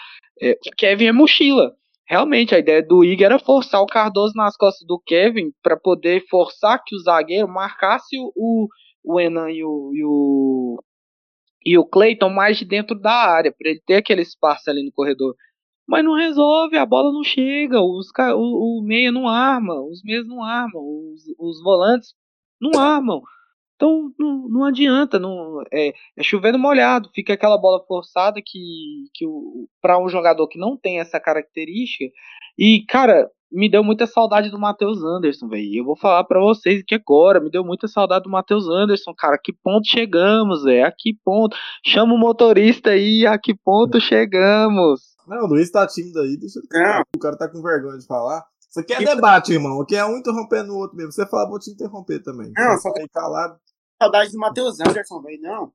É, 0.41 0.51
o 0.51 0.75
Kevin 0.77 1.07
é 1.07 1.11
mochila. 1.11 1.73
Realmente, 2.07 2.55
a 2.55 2.59
ideia 2.59 2.81
do 2.81 3.03
Igor 3.03 3.25
era 3.25 3.39
forçar 3.39 3.81
o 3.81 3.87
Cardoso 3.87 4.33
nas 4.35 4.55
costas 4.55 4.87
do 4.87 4.97
Kevin 5.05 5.51
para 5.61 5.75
poder 5.75 6.23
forçar 6.29 6.81
que 6.85 6.95
o 6.95 6.99
zagueiro 6.99 7.49
marcasse 7.49 8.15
o, 8.33 8.69
o 9.03 9.19
Enan 9.19 9.51
e 9.51 9.63
o, 9.63 9.91
e 9.93 10.05
o, 10.05 10.83
e 11.65 11.77
o 11.77 12.29
mais 12.29 12.57
de 12.57 12.63
dentro 12.63 12.97
da 12.97 13.11
área, 13.11 13.51
para 13.51 13.71
ele 13.71 13.81
ter 13.85 13.95
aquele 13.95 14.21
espaço 14.21 14.69
ali 14.69 14.85
no 14.85 14.91
corredor. 14.93 15.35
Mas 15.87 16.03
não 16.03 16.15
resolve, 16.15 16.77
a 16.77 16.85
bola 16.85 17.13
não 17.13 17.23
chega, 17.23 17.81
os, 17.81 18.11
o, 18.35 18.79
o 18.79 18.83
meia 18.83 19.11
não 19.11 19.27
arma, 19.27 19.73
os 19.81 20.03
meias 20.03 20.27
não 20.27 20.43
armam, 20.43 20.81
os, 20.83 21.23
os 21.39 21.63
volantes 21.63 22.13
não 22.59 22.79
armam. 22.79 23.21
Então 23.75 24.11
não, 24.19 24.49
não 24.49 24.65
adianta, 24.65 25.19
não 25.19 25.61
é, 25.71 25.93
é 26.17 26.23
chovendo 26.23 26.59
molhado, 26.59 27.11
fica 27.13 27.33
aquela 27.33 27.57
bola 27.57 27.79
forçada 27.87 28.41
que, 28.43 29.05
que 29.13 29.25
para 29.81 29.99
um 29.99 30.09
jogador 30.09 30.47
que 30.47 30.59
não 30.59 30.75
tem 30.75 30.99
essa 30.99 31.19
característica. 31.19 32.11
E 32.57 32.83
cara, 32.87 33.29
me 33.51 33.69
deu 33.69 33.83
muita 33.83 34.05
saudade 34.07 34.49
do 34.49 34.59
Matheus 34.59 35.03
Anderson, 35.03 35.47
velho. 35.47 35.75
Eu 35.75 35.85
vou 35.85 35.95
falar 35.95 36.23
para 36.23 36.39
vocês 36.39 36.83
que 36.85 36.95
agora 36.95 37.39
me 37.39 37.49
deu 37.49 37.63
muita 37.63 37.87
saudade 37.87 38.23
do 38.23 38.29
Matheus 38.29 38.67
Anderson, 38.67 39.13
cara. 39.15 39.37
Que 39.41 39.53
ponto 39.53 39.87
chegamos, 39.87 40.63
velho? 40.63 40.85
A 40.85 40.91
que 40.91 41.13
ponto? 41.23 41.55
Chama 41.85 42.13
o 42.13 42.17
motorista 42.17 42.91
aí, 42.91 43.25
a 43.25 43.37
que 43.37 43.55
ponto 43.55 44.01
chegamos? 44.01 45.16
Não, 45.27 45.43
o 45.43 45.47
Luiz 45.47 45.69
tá 45.69 45.85
tímido 45.85 46.21
aí, 46.21 46.37
deixa 46.37 46.59
eu... 46.59 46.63
O 47.15 47.19
cara 47.19 47.37
tá 47.37 47.49
com 47.49 47.61
vergonha 47.61 47.97
de 47.97 48.07
falar. 48.07 48.45
Isso 48.69 48.79
aqui 48.79 48.93
é 48.93 49.03
debate, 49.03 49.53
irmão. 49.53 49.81
Aqui 49.81 49.95
é 49.95 50.05
um 50.05 50.17
interrompendo 50.17 50.73
o 50.73 50.77
outro 50.77 50.95
mesmo. 50.95 51.11
Você 51.11 51.25
fala, 51.27 51.49
vou 51.49 51.59
te 51.59 51.71
interromper 51.71 52.21
também. 52.23 52.51
Não, 52.55 52.77
só 52.77 52.91
que 52.93 53.07
calado. 53.09 53.59
Saudade 54.01 54.31
do 54.31 54.37
Matheus 54.37 54.79
Anderson, 54.79 55.21
velho. 55.21 55.41
Não. 55.41 55.73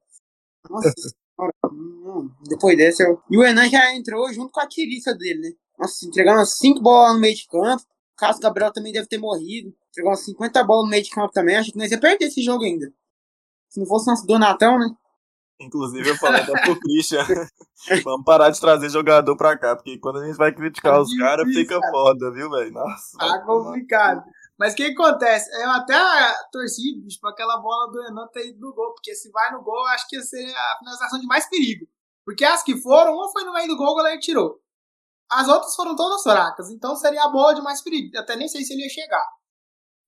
Nossa 0.70 0.92
senhora. 0.96 1.52
Não. 1.70 2.30
Depois 2.48 2.76
dessa, 2.76 3.02
eu... 3.02 3.20
E 3.30 3.36
o 3.36 3.44
Enan 3.44 3.68
já 3.68 3.94
entrou 3.94 4.32
junto 4.32 4.50
com 4.52 4.60
a 4.60 4.66
tiriça 4.66 5.14
dele, 5.14 5.40
né? 5.40 5.52
Nossa, 5.78 6.06
entregando 6.06 6.38
umas 6.38 6.56
5 6.58 6.80
bolas 6.80 7.14
no 7.14 7.20
meio 7.20 7.34
de 7.34 7.46
campo. 7.48 7.82
O 7.82 8.16
Carlos 8.16 8.38
Gabriel 8.38 8.72
também 8.72 8.92
deve 8.92 9.08
ter 9.08 9.18
morrido. 9.18 9.74
Entregou 9.90 10.10
umas 10.12 10.24
50 10.24 10.64
bolas 10.64 10.84
no 10.84 10.90
meio 10.90 11.02
de 11.02 11.10
campo 11.10 11.32
também. 11.32 11.56
Acho 11.56 11.72
que 11.72 11.78
nós 11.78 11.90
ia 11.90 12.00
perder 12.00 12.26
esse 12.26 12.42
jogo 12.42 12.64
ainda. 12.64 12.92
Se 13.68 13.80
não 13.80 13.86
fosse 13.86 14.06
nosso 14.06 14.26
Donatão, 14.26 14.78
né? 14.78 14.94
Inclusive, 15.62 16.08
eu 16.08 16.16
falei 16.16 16.42
até 16.42 16.52
pro 16.60 16.78
Christian, 16.78 17.24
vamos 18.04 18.24
parar 18.24 18.50
de 18.50 18.60
trazer 18.60 18.90
jogador 18.90 19.36
pra 19.36 19.56
cá, 19.56 19.76
porque 19.76 19.98
quando 19.98 20.18
a 20.18 20.26
gente 20.26 20.36
vai 20.36 20.52
criticar 20.52 20.94
tá 20.94 21.00
os 21.00 21.16
caras, 21.16 21.46
fica 21.48 21.78
foda, 21.90 22.30
viu, 22.32 22.50
velho? 22.50 22.72
Nossa. 22.72 23.16
Tá 23.18 23.40
complicado. 23.44 24.22
Mas 24.58 24.72
o 24.72 24.76
que 24.76 24.84
acontece? 24.84 25.50
Eu 25.62 25.70
até 25.70 25.98
torci, 26.52 27.00
bicho, 27.00 27.18
pra 27.20 27.30
aquela 27.30 27.58
bola 27.58 27.90
do 27.90 28.06
Enan 28.06 28.28
ter 28.32 28.48
ido 28.48 28.60
no 28.60 28.74
gol, 28.74 28.92
porque 28.94 29.14
se 29.14 29.30
vai 29.30 29.50
no 29.52 29.62
gol, 29.62 29.86
acho 29.88 30.08
que 30.08 30.16
ia 30.16 30.22
ser 30.22 30.52
a 30.54 30.78
finalização 30.78 31.18
de 31.18 31.26
mais 31.26 31.48
perigo. 31.48 31.86
Porque 32.24 32.44
as 32.44 32.62
que 32.62 32.80
foram, 32.80 33.14
uma 33.14 33.30
foi 33.32 33.44
no 33.44 33.52
meio 33.52 33.68
do 33.68 33.76
gol, 33.76 33.92
o 33.92 33.94
goleiro 33.94 34.20
tirou. 34.20 34.60
As 35.30 35.48
outras 35.48 35.74
foram 35.74 35.96
todas 35.96 36.22
fracas, 36.22 36.70
então 36.70 36.94
seria 36.94 37.24
a 37.24 37.28
bola 37.28 37.54
de 37.54 37.62
mais 37.62 37.80
perigo. 37.80 38.16
Até 38.18 38.36
nem 38.36 38.48
sei 38.48 38.62
se 38.62 38.74
ele 38.74 38.82
ia 38.82 38.88
chegar. 38.88 39.26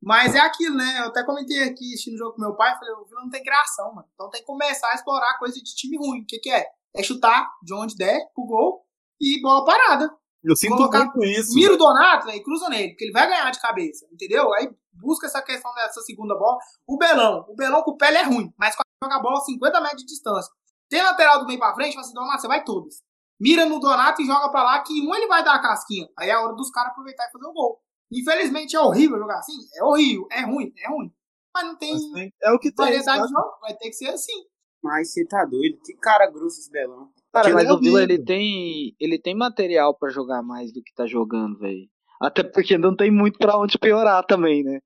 Mas 0.05 0.34
é 0.34 0.40
aquilo, 0.40 0.76
né? 0.76 1.00
Eu 1.00 1.07
até 1.07 1.24
comentei 1.24 1.62
aqui, 1.62 1.94
assistindo 1.94 2.14
o 2.14 2.18
jogo 2.18 2.34
com 2.34 2.42
meu 2.42 2.55
pai, 2.55 2.78
falei, 2.78 2.94
o 2.94 3.05
Vila 3.07 3.22
não 3.22 3.30
tem 3.30 3.42
criação, 3.42 3.94
mano. 3.94 4.07
Então 4.14 4.28
tem 4.28 4.40
que 4.40 4.46
começar 4.46 4.90
a 4.90 4.94
explorar 4.94 5.38
coisa 5.38 5.55
de 5.55 5.74
time 5.74 5.96
ruim. 5.96 6.22
O 6.22 6.26
que, 6.26 6.38
que 6.38 6.50
é? 6.50 6.66
É 6.94 7.02
chutar 7.02 7.50
de 7.62 7.74
onde 7.74 7.96
der 7.96 8.20
pro 8.34 8.44
gol 8.44 8.84
e 9.20 9.40
bola 9.40 9.64
parada. 9.64 10.14
Eu 10.44 10.55
sinto 10.55 10.76
colocar, 10.76 11.07
muito 11.07 11.24
isso. 11.24 11.55
Mira 11.55 11.72
o 11.72 11.78
Donato 11.78 12.26
né, 12.26 12.36
e 12.36 12.42
cruza 12.42 12.68
nele, 12.68 12.90
porque 12.90 13.05
ele 13.05 13.12
vai 13.12 13.26
ganhar 13.26 13.50
de 13.50 13.59
cabeça, 13.59 14.07
entendeu? 14.12 14.52
Aí 14.52 14.70
busca 14.92 15.26
essa 15.26 15.40
questão 15.40 15.72
dessa 15.74 16.02
segunda 16.02 16.34
bola. 16.34 16.59
O 16.86 16.98
Belão, 16.98 17.46
o 17.48 17.57
Belão 17.57 17.82
com 17.82 17.92
o 17.92 18.05
é 18.05 18.22
ruim, 18.22 18.52
mas 18.59 18.76
joga 19.02 19.16
a 19.16 19.22
bola 19.22 19.40
50 19.40 19.80
metros 19.80 20.02
de 20.02 20.07
distância. 20.07 20.52
Tem 20.90 21.02
lateral 21.02 21.40
do 21.40 21.46
meio 21.46 21.59
pra 21.59 21.74
frente, 21.74 21.94
fala 21.94 22.05
assim, 22.05 22.14
Donato, 22.14 22.42
você 22.42 22.48
vai 22.48 22.62
todas. 22.62 23.02
Mira 23.40 23.64
no 23.64 23.80
Donato 23.80 24.20
e 24.20 24.26
joga 24.26 24.50
pra 24.50 24.62
lá, 24.62 24.82
que 24.82 24.92
um 25.00 25.14
ele 25.14 25.26
vai 25.26 25.42
dar 25.42 25.55
a 25.55 25.62
casquinha. 25.62 26.07
Aí 26.18 26.28
é 26.28 26.32
a 26.32 26.42
hora 26.42 26.55
dos 26.55 26.70
caras 26.70 26.92
aproveitar 26.92 27.26
e 27.26 27.32
fazer 27.32 27.46
o 27.46 27.52
gol. 27.52 27.80
Infelizmente 28.12 28.76
é 28.76 28.80
horrível 28.80 29.18
jogar 29.18 29.38
assim, 29.38 29.59
é 29.74 29.82
horrível, 29.82 30.26
é 30.30 30.42
ruim, 30.42 30.72
é 30.78 30.88
ruim. 30.88 31.12
Mas 31.55 31.66
não 31.66 31.76
tem, 31.76 32.12
tem 32.12 32.32
é 32.42 32.52
o 32.52 32.59
que 32.59 32.72
tem, 32.72 32.84
variedade 32.84 33.22
de 33.22 33.28
jogo, 33.28 33.59
vai 33.61 33.74
ter 33.76 33.88
que 33.88 33.94
ser 33.94 34.09
assim. 34.09 34.44
Mas 34.82 35.12
você 35.12 35.24
tá 35.26 35.44
doido, 35.44 35.78
que 35.84 35.94
cara 35.94 36.30
grosso 36.30 36.61
esse 36.61 36.70
Belão. 36.70 37.09
Cara, 37.32 37.48
mas 37.55 37.70
o 37.70 37.78
Vila 37.78 38.02
ele 38.02 38.22
tem, 38.22 38.94
ele 39.00 39.18
tem 39.18 39.34
material 39.34 39.96
para 39.96 40.11
jogar 40.11 40.42
mais 40.42 40.72
do 40.72 40.82
que 40.82 40.92
tá 40.94 41.07
jogando, 41.07 41.59
velho. 41.59 41.88
Até 42.20 42.42
porque 42.42 42.76
não 42.76 42.94
tem 42.94 43.11
muito 43.11 43.38
para 43.38 43.59
onde 43.59 43.78
piorar 43.78 44.24
também, 44.24 44.62
né? 44.62 44.80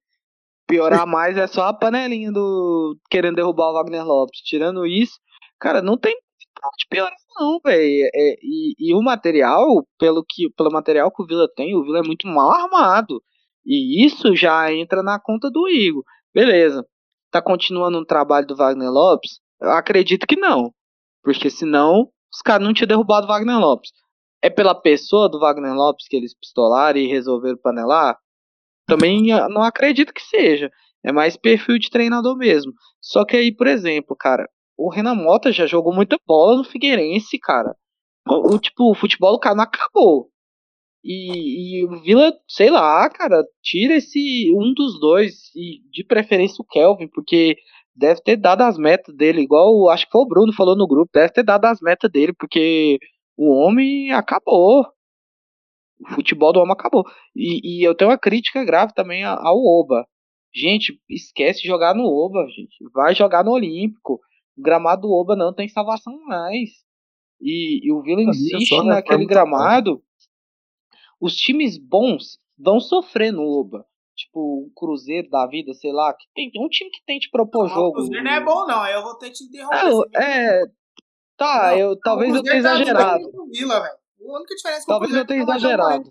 Piorar 0.66 1.06
mais 1.06 1.36
é 1.36 1.46
só 1.46 1.62
a 1.62 1.74
panelinha 1.74 2.30
do 2.30 2.96
querendo 3.10 3.36
derrubar 3.36 3.70
o 3.70 3.74
Wagner 3.74 4.04
Lopes. 4.04 4.40
Tirando 4.40 4.86
isso, 4.86 5.18
cara, 5.58 5.82
não 5.82 5.98
tem 5.98 6.16
pra 6.58 6.68
onde 6.68 6.86
piorar 6.90 7.16
não, 7.38 7.60
velho. 7.64 8.10
É, 8.14 8.36
e, 8.42 8.74
e 8.78 8.94
o 8.94 9.02
material, 9.02 9.86
pelo 9.98 10.24
que 10.28 10.50
pelo 10.56 10.72
material 10.72 11.10
que 11.10 11.22
o 11.22 11.26
Vila 11.26 11.48
tem, 11.54 11.74
o 11.74 11.82
Vila 11.82 12.00
é 12.00 12.02
muito 12.02 12.26
mal 12.26 12.50
armado. 12.50 13.22
E 13.64 14.04
isso 14.04 14.34
já 14.34 14.72
entra 14.72 15.02
na 15.02 15.20
conta 15.20 15.50
do 15.50 15.68
Igor. 15.68 16.02
Beleza. 16.34 16.84
Tá 17.30 17.42
continuando 17.42 17.98
um 17.98 18.04
trabalho 18.04 18.46
do 18.46 18.56
Wagner 18.56 18.90
Lopes? 18.90 19.40
Eu 19.60 19.70
acredito 19.72 20.26
que 20.26 20.36
não. 20.36 20.72
Porque 21.22 21.50
senão 21.50 22.08
os 22.32 22.40
caras 22.42 22.66
não 22.66 22.72
tinham 22.72 22.88
derrubado 22.88 23.26
o 23.26 23.28
Wagner 23.28 23.58
Lopes. 23.58 23.90
É 24.42 24.48
pela 24.48 24.74
pessoa 24.74 25.28
do 25.28 25.38
Wagner 25.38 25.74
Lopes 25.74 26.06
que 26.08 26.16
eles 26.16 26.34
pistolaram 26.34 26.98
e 26.98 27.08
resolveram 27.08 27.58
panelar? 27.58 28.16
Também 28.86 29.26
não 29.50 29.62
acredito 29.62 30.12
que 30.14 30.22
seja. 30.22 30.70
É 31.04 31.12
mais 31.12 31.36
perfil 31.36 31.78
de 31.78 31.90
treinador 31.90 32.36
mesmo. 32.36 32.72
Só 33.00 33.24
que 33.24 33.36
aí, 33.36 33.54
por 33.54 33.66
exemplo, 33.66 34.16
cara, 34.16 34.48
o 34.78 34.88
Renan 34.88 35.16
Mota 35.16 35.50
já 35.52 35.66
jogou 35.66 35.92
muita 35.92 36.16
bola 36.26 36.56
no 36.56 36.64
Figueirense, 36.64 37.38
cara. 37.38 37.74
O, 38.26 38.58
tipo, 38.58 38.90
o 38.90 38.94
futebol 38.94 39.32
do 39.32 39.40
cara 39.40 39.56
não 39.56 39.64
acabou. 39.64 40.30
E, 41.04 41.80
e 41.80 41.84
o 41.84 42.00
Vila, 42.00 42.32
sei 42.48 42.70
lá, 42.70 43.08
cara, 43.10 43.44
tira 43.62 43.96
esse 43.96 44.52
um 44.54 44.72
dos 44.74 45.00
dois, 45.00 45.54
e 45.54 45.80
de 45.90 46.04
preferência 46.04 46.62
o 46.62 46.66
Kelvin, 46.66 47.08
porque 47.08 47.56
deve 47.94 48.22
ter 48.22 48.36
dado 48.36 48.62
as 48.62 48.78
metas 48.78 49.14
dele, 49.16 49.42
igual 49.42 49.88
acho 49.88 50.06
que 50.06 50.12
foi 50.12 50.22
o 50.22 50.26
Bruno 50.28 50.52
falou 50.52 50.76
no 50.76 50.86
grupo, 50.86 51.10
deve 51.12 51.32
ter 51.32 51.42
dado 51.42 51.64
as 51.64 51.80
metas 51.80 52.10
dele, 52.10 52.32
porque 52.32 52.98
o 53.36 53.50
homem 53.50 54.12
acabou. 54.12 54.86
O 56.00 56.14
futebol 56.14 56.52
do 56.52 56.60
homem 56.60 56.72
acabou. 56.72 57.04
E, 57.34 57.80
e 57.80 57.84
eu 57.84 57.94
tenho 57.94 58.10
uma 58.10 58.18
crítica 58.18 58.64
grave 58.64 58.92
também 58.94 59.24
ao 59.24 59.56
Oba. 59.56 60.06
Gente, 60.54 61.00
esquece 61.08 61.62
de 61.62 61.68
jogar 61.68 61.94
no 61.94 62.04
Oba, 62.04 62.46
gente. 62.48 62.76
Vai 62.92 63.14
jogar 63.14 63.44
no 63.44 63.52
Olímpico. 63.52 64.20
Gramado 64.60 65.02
do 65.02 65.12
Oba 65.12 65.36
não 65.36 65.54
tem 65.54 65.68
salvação 65.68 66.18
mais. 66.26 66.70
E, 67.40 67.86
e 67.86 67.92
o 67.92 68.02
Vila 68.02 68.22
insiste 68.22 68.82
naquele 68.84 69.26
gramado. 69.26 70.02
Os 71.20 71.34
times 71.34 71.78
bons 71.78 72.38
vão 72.58 72.80
sofrer 72.80 73.32
no 73.32 73.42
Oba 73.42 73.86
tipo, 74.18 74.66
o 74.66 74.72
Cruzeiro 74.74 75.30
da 75.30 75.46
vida, 75.46 75.72
sei 75.74 75.92
lá, 75.92 76.12
que 76.12 76.26
tem 76.34 76.50
um 76.58 76.68
time 76.68 76.90
que 76.90 77.04
tem 77.06 77.18
te 77.18 77.30
propor 77.30 77.68
não, 77.68 77.74
jogo. 77.74 77.88
O 77.88 77.92
Cruzeiro 77.92 78.24
não 78.24 78.30
é 78.32 78.40
bom, 78.40 78.66
não, 78.66 78.80
aí 78.80 78.94
eu 78.94 79.02
vou 79.02 79.14
ter 79.14 79.30
que 79.30 79.34
te 79.34 79.44
interromper. 79.44 80.08
É, 80.16 80.62
é 80.62 80.66
tá, 81.36 81.70
não, 81.70 81.78
eu 81.78 82.00
talvez 82.00 82.34
eu 82.34 82.42
tenha 82.42 82.54
tá 82.54 82.58
exagerado. 82.58 83.30
Vila, 83.50 83.76
a 83.76 83.88
única 84.20 84.54
diferença 84.56 84.82
é 84.82 84.86
talvez 84.86 85.14
eu 85.14 85.26
tenha 85.26 85.42
exagerado. 85.42 86.04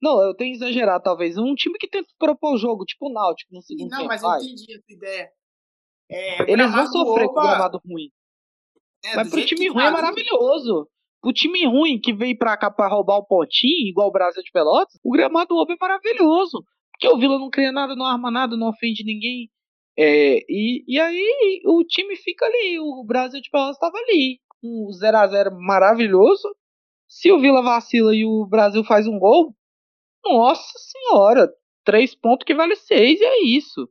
Não, 0.00 0.20
eu 0.22 0.34
tenho 0.34 0.54
exagerado, 0.54 1.04
talvez. 1.04 1.36
Um 1.36 1.54
time 1.54 1.78
que 1.78 1.88
tenta 1.88 2.08
propor 2.18 2.54
o 2.54 2.58
jogo, 2.58 2.84
tipo 2.84 3.08
o 3.08 3.12
Náutico 3.12 3.54
no 3.54 3.62
segundo 3.62 3.90
Não, 3.90 3.98
tempo. 3.98 4.08
mas 4.08 4.22
eu 4.22 4.34
entendi 4.34 4.74
a 4.74 4.82
tua 4.82 4.96
ideia. 4.96 5.30
É, 6.10 6.50
Eles 6.50 6.70
vão 6.70 6.86
sofrer 6.86 7.26
com 7.28 7.38
o 7.40 7.42
gramado 7.42 7.80
ruim. 7.86 8.10
é, 9.04 9.16
Mas 9.16 9.30
pro 9.30 9.44
time 9.44 9.68
ruim 9.68 9.84
é 9.84 9.90
maravilhoso. 9.90 10.88
Pro 11.20 11.32
time 11.32 11.64
ruim 11.66 12.00
que 12.00 12.12
veio 12.12 12.36
pra 12.36 12.56
cá 12.56 12.70
pra 12.70 12.88
roubar 12.88 13.16
o 13.18 13.24
pontinho, 13.24 13.88
igual 13.88 14.08
o 14.08 14.12
Brasil 14.12 14.42
de 14.42 14.50
Pelotas, 14.50 14.98
o 15.04 15.10
gramado 15.12 15.48
do 15.48 15.56
Oba 15.56 15.72
é 15.72 15.76
maravilhoso. 15.80 16.64
Porque 16.92 17.08
o 17.08 17.18
Vila 17.18 17.38
não 17.38 17.48
cria 17.48 17.72
nada, 17.72 17.94
não 17.94 18.04
arma 18.06 18.30
nada, 18.30 18.56
não 18.56 18.68
ofende 18.68 19.04
ninguém. 19.04 19.48
É, 19.96 20.38
e, 20.48 20.84
e 20.86 20.98
aí 21.00 21.60
o 21.66 21.84
time 21.84 22.16
fica 22.16 22.44
ali, 22.46 22.78
o 22.80 23.04
Brasil 23.04 23.40
de 23.40 23.50
Pelotas 23.50 23.78
tava 23.78 23.96
ali. 23.98 24.40
Um 24.62 24.88
0x0 24.90 25.50
maravilhoso. 25.58 26.48
Se 27.08 27.30
o 27.30 27.40
Vila 27.40 27.62
vacila 27.62 28.14
e 28.14 28.24
o 28.24 28.46
Brasil 28.46 28.82
faz 28.84 29.06
um 29.06 29.18
gol, 29.18 29.54
nossa 30.24 30.72
senhora, 30.78 31.52
três 31.84 32.14
pontos 32.14 32.44
que 32.44 32.54
vale 32.54 32.74
seis 32.76 33.20
e 33.20 33.24
é 33.24 33.42
isso. 33.44 33.88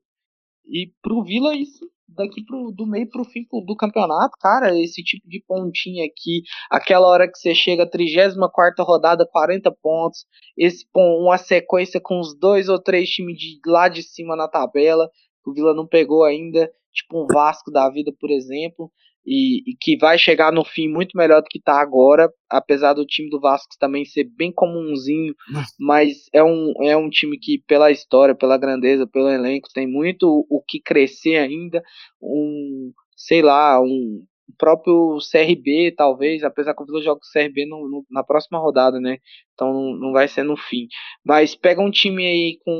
E 0.65 0.91
pro 1.01 1.23
Vila, 1.23 1.55
isso 1.55 1.89
daqui 2.15 2.43
pro, 2.45 2.71
do 2.71 2.85
meio 2.85 3.09
pro 3.09 3.23
fim 3.23 3.45
do 3.65 3.75
campeonato, 3.75 4.37
cara, 4.39 4.77
esse 4.79 5.03
tipo 5.03 5.27
de 5.27 5.43
pontinha 5.47 6.05
aqui, 6.05 6.41
aquela 6.69 7.07
hora 7.07 7.29
que 7.29 7.37
você 7.37 7.53
chega, 7.53 7.89
34 7.89 8.83
rodada, 8.83 9.27
40 9.29 9.71
pontos, 9.81 10.25
esse 10.57 10.85
uma 10.95 11.37
sequência 11.37 11.99
com 12.01 12.19
os 12.19 12.37
dois 12.37 12.69
ou 12.69 12.81
três 12.81 13.09
times 13.09 13.37
de 13.37 13.59
lá 13.65 13.87
de 13.87 14.03
cima 14.03 14.35
na 14.35 14.47
tabela, 14.47 15.09
que 15.43 15.49
o 15.49 15.53
Vila 15.53 15.73
não 15.73 15.87
pegou 15.87 16.23
ainda, 16.23 16.71
tipo 16.93 17.23
um 17.23 17.27
Vasco 17.27 17.71
da 17.71 17.89
vida, 17.89 18.11
por 18.19 18.29
exemplo, 18.29 18.91
e, 19.25 19.59
e 19.71 19.75
que 19.79 19.97
vai 19.97 20.17
chegar 20.17 20.51
no 20.51 20.63
fim 20.65 20.87
muito 20.87 21.17
melhor 21.17 21.41
do 21.41 21.47
que 21.49 21.61
tá 21.61 21.79
agora, 21.81 22.29
apesar 22.49 22.93
do 22.93 23.05
time 23.05 23.29
do 23.29 23.39
Vasco 23.39 23.75
também 23.79 24.03
ser 24.05 24.25
bem 24.35 24.51
comunzinho, 24.51 25.33
mas 25.79 26.27
é 26.33 26.43
um, 26.43 26.73
é 26.83 26.95
um 26.97 27.09
time 27.09 27.37
que, 27.39 27.61
pela 27.67 27.91
história, 27.91 28.35
pela 28.35 28.57
grandeza, 28.57 29.07
pelo 29.07 29.29
elenco, 29.29 29.69
tem 29.73 29.87
muito 29.87 30.45
o 30.49 30.61
que 30.67 30.79
crescer 30.81 31.37
ainda. 31.37 31.81
Um, 32.21 32.91
sei 33.15 33.41
lá, 33.41 33.79
um 33.81 34.23
próprio 34.57 35.17
CRB, 35.21 35.93
talvez, 35.95 36.43
apesar 36.43 36.75
que 36.75 36.83
o 36.83 36.85
Vila 36.85 37.01
joga 37.01 37.19
com 37.19 37.25
o 37.25 37.31
CRB 37.31 37.65
no, 37.65 37.87
no- 37.89 38.05
na 38.11 38.23
próxima 38.23 38.59
rodada, 38.59 38.99
né? 38.99 39.17
Então 39.53 39.71
não, 39.73 39.93
não 39.97 40.11
vai 40.11 40.27
ser 40.27 40.43
no 40.43 40.57
fim. 40.57 40.87
Mas 41.23 41.55
pega 41.55 41.81
um 41.81 41.91
time 41.91 42.25
aí 42.25 42.57
com 42.65 42.71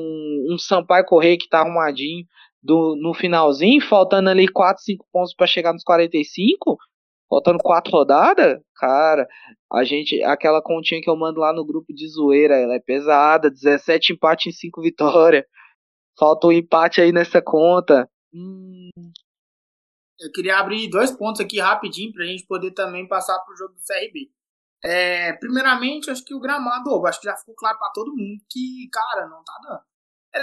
um 0.52 0.58
Sampaio 0.58 1.06
Correia 1.06 1.38
que 1.38 1.48
tá 1.48 1.60
arrumadinho 1.62 2.26
do, 2.62 2.96
no 2.96 3.14
finalzinho, 3.14 3.82
faltando 3.82 4.30
ali 4.30 4.48
4, 4.48 4.84
5 4.84 5.06
pontos 5.12 5.34
para 5.34 5.48
chegar 5.48 5.74
nos 5.74 5.84
45. 5.84 6.78
Faltando 7.30 7.60
quatro 7.60 7.94
rodadas, 7.94 8.60
cara, 8.76 9.26
a 9.72 9.86
gente, 9.86 10.22
aquela 10.22 10.62
continha 10.62 11.00
que 11.02 11.10
eu 11.10 11.16
mando 11.16 11.40
lá 11.40 11.54
no 11.54 11.66
grupo 11.66 11.94
de 11.94 12.06
zoeira, 12.10 12.56
ela 12.56 12.76
é 12.76 12.80
pesada, 12.80 13.50
17 13.50 14.12
empate 14.14 14.50
em 14.50 14.52
5 14.52 14.82
vitórias. 14.84 15.46
Falta 16.20 16.48
um 16.48 16.52
empate 16.52 17.00
aí 17.00 17.14
nessa 17.14 17.42
conta. 17.42 18.06
Hum, 18.34 18.90
Eu 20.20 20.30
queria 20.34 20.58
abrir 20.58 20.90
dois 20.90 21.10
pontos 21.10 21.40
aqui 21.40 21.58
rapidinho 21.60 22.12
pra 22.12 22.26
gente 22.26 22.46
poder 22.46 22.72
também 22.72 23.08
passar 23.08 23.40
pro 23.40 23.56
jogo 23.56 23.76
do 23.76 23.80
CRB. 23.80 24.30
É, 24.84 25.32
primeiramente, 25.34 26.12
acho 26.12 26.26
que 26.26 26.34
o 26.34 26.40
gramado, 26.40 27.06
acho 27.06 27.22
que 27.22 27.28
já 27.28 27.38
ficou 27.38 27.56
claro 27.56 27.78
pra 27.78 27.92
todo 27.94 28.16
mundo 28.16 28.42
que, 28.50 28.90
cara, 28.92 29.28
não 29.28 29.42
tá 29.44 29.54
dando. 29.64 29.82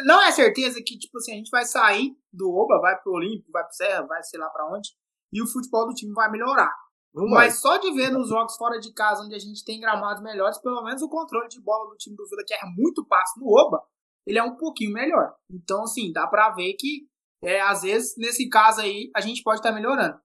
Não 0.05 0.23
é 0.23 0.31
certeza 0.31 0.83
que, 0.85 0.99
tipo 0.99 1.17
assim, 1.19 1.33
a 1.33 1.37
gente 1.37 1.51
vai 1.51 1.65
sair 1.65 2.17
do 2.33 2.51
Oba, 2.51 2.81
vai 2.81 2.97
pro 3.01 3.13
Olímpico, 3.13 3.51
vai 3.51 3.65
pro 3.65 3.73
Serra, 3.73 4.07
vai 4.07 4.23
sei 4.23 4.39
lá 4.39 4.49
pra 4.51 4.69
onde, 4.69 4.91
e 5.33 5.43
o 5.43 5.47
futebol 5.47 5.87
do 5.87 5.95
time 5.95 6.13
vai 6.13 6.31
melhorar. 6.31 6.73
Não 7.15 7.29
vai. 7.29 7.47
Mas 7.47 7.61
só 7.61 7.79
de 7.79 7.91
ver 7.93 8.11
nos 8.11 8.29
jogos 8.29 8.57
fora 8.57 8.79
de 8.79 8.93
casa, 8.93 9.23
onde 9.25 9.35
a 9.35 9.39
gente 9.39 9.65
tem 9.65 9.81
gramados 9.81 10.23
melhores, 10.23 10.59
pelo 10.59 10.83
menos 10.83 11.03
o 11.03 11.09
controle 11.09 11.49
de 11.49 11.61
bola 11.61 11.91
do 11.91 11.97
time 11.97 12.17
do 12.17 12.27
Vila, 12.29 12.45
que 12.47 12.55
é 12.55 12.67
muito 12.77 13.05
passe 13.07 13.41
no 13.41 13.47
Oba, 13.47 13.83
ele 14.27 14.39
é 14.39 14.43
um 14.43 14.57
pouquinho 14.57 14.93
melhor. 14.93 15.35
Então, 15.51 15.85
assim, 15.85 16.13
dá 16.13 16.27
pra 16.27 16.51
ver 16.51 16.75
que, 16.75 17.09
é, 17.43 17.61
às 17.61 17.83
vezes, 17.83 18.15
nesse 18.19 18.49
caso 18.49 18.83
aí, 18.83 19.11
a 19.17 19.21
gente 19.21 19.43
pode 19.43 19.61
estar 19.61 19.73
melhorando. 19.73 20.19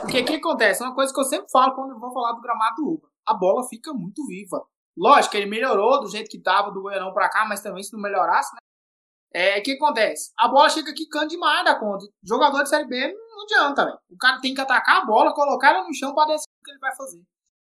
Porque 0.00 0.20
o 0.20 0.24
que 0.24 0.36
acontece? 0.36 0.82
Uma 0.82 0.94
coisa 0.94 1.12
que 1.12 1.18
eu 1.18 1.24
sempre 1.24 1.50
falo 1.50 1.74
quando 1.74 1.90
eu 1.90 1.98
vou 1.98 2.12
falar 2.12 2.32
do 2.32 2.40
gramado 2.40 2.76
do 2.76 2.88
Uba. 2.92 3.08
A 3.26 3.34
bola 3.34 3.66
fica 3.68 3.92
muito 3.92 4.24
viva. 4.26 4.64
Lógico, 4.96 5.36
ele 5.36 5.46
melhorou 5.46 6.00
do 6.00 6.08
jeito 6.08 6.30
que 6.30 6.40
tava 6.40 6.70
do 6.70 6.82
Goianão 6.82 7.12
pra 7.12 7.28
cá, 7.28 7.44
mas 7.46 7.60
também 7.60 7.82
se 7.82 7.92
não 7.92 8.00
melhorasse, 8.00 8.54
né? 8.54 8.58
É, 9.32 9.58
o 9.58 9.62
que 9.62 9.72
acontece? 9.72 10.32
A 10.38 10.48
bola 10.48 10.68
chega 10.68 10.92
quicando 10.94 11.28
demais 11.28 11.64
da 11.64 11.78
conta. 11.78 12.06
Jogador 12.22 12.62
de 12.62 12.68
Série 12.68 12.86
B 12.86 13.14
não 13.38 13.44
adianta, 13.44 13.84
velho. 13.84 13.98
O 14.10 14.16
cara 14.16 14.40
tem 14.40 14.54
que 14.54 14.60
atacar 14.60 15.02
a 15.02 15.04
bola, 15.04 15.34
colocar 15.34 15.70
ela 15.70 15.84
no 15.84 15.94
chão 15.94 16.14
pra 16.14 16.26
decidir 16.26 16.50
o 16.60 16.64
que 16.64 16.70
ele 16.72 16.80
vai 16.80 16.94
fazer. 16.96 17.22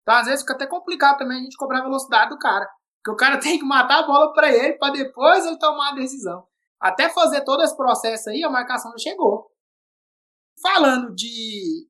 Então, 0.02 0.16
às 0.16 0.28
vezes, 0.28 0.42
fica 0.42 0.54
até 0.54 0.68
complicado 0.68 1.18
também 1.18 1.40
a 1.40 1.44
gente 1.44 1.58
cobrar 1.58 1.80
a 1.80 1.84
velocidade 1.84 2.30
do 2.30 2.38
cara. 2.38 2.70
Porque 3.04 3.12
o 3.12 3.18
cara 3.18 3.40
tem 3.42 3.58
que 3.58 3.66
matar 3.66 4.04
a 4.04 4.08
bola 4.08 4.32
pra 4.34 4.52
ele, 4.52 4.74
pra 4.74 4.92
depois 4.92 5.46
ele 5.46 5.58
tomar 5.58 5.92
a 5.92 5.96
decisão. 5.96 6.48
Até 6.80 7.10
fazer 7.10 7.44
todo 7.44 7.64
esse 7.64 7.76
processo 7.76 8.30
aí, 8.30 8.44
a 8.44 8.50
marcação 8.50 8.92
já 8.92 8.98
chegou. 9.00 9.50
Falando 10.62 11.14
de 11.16 11.88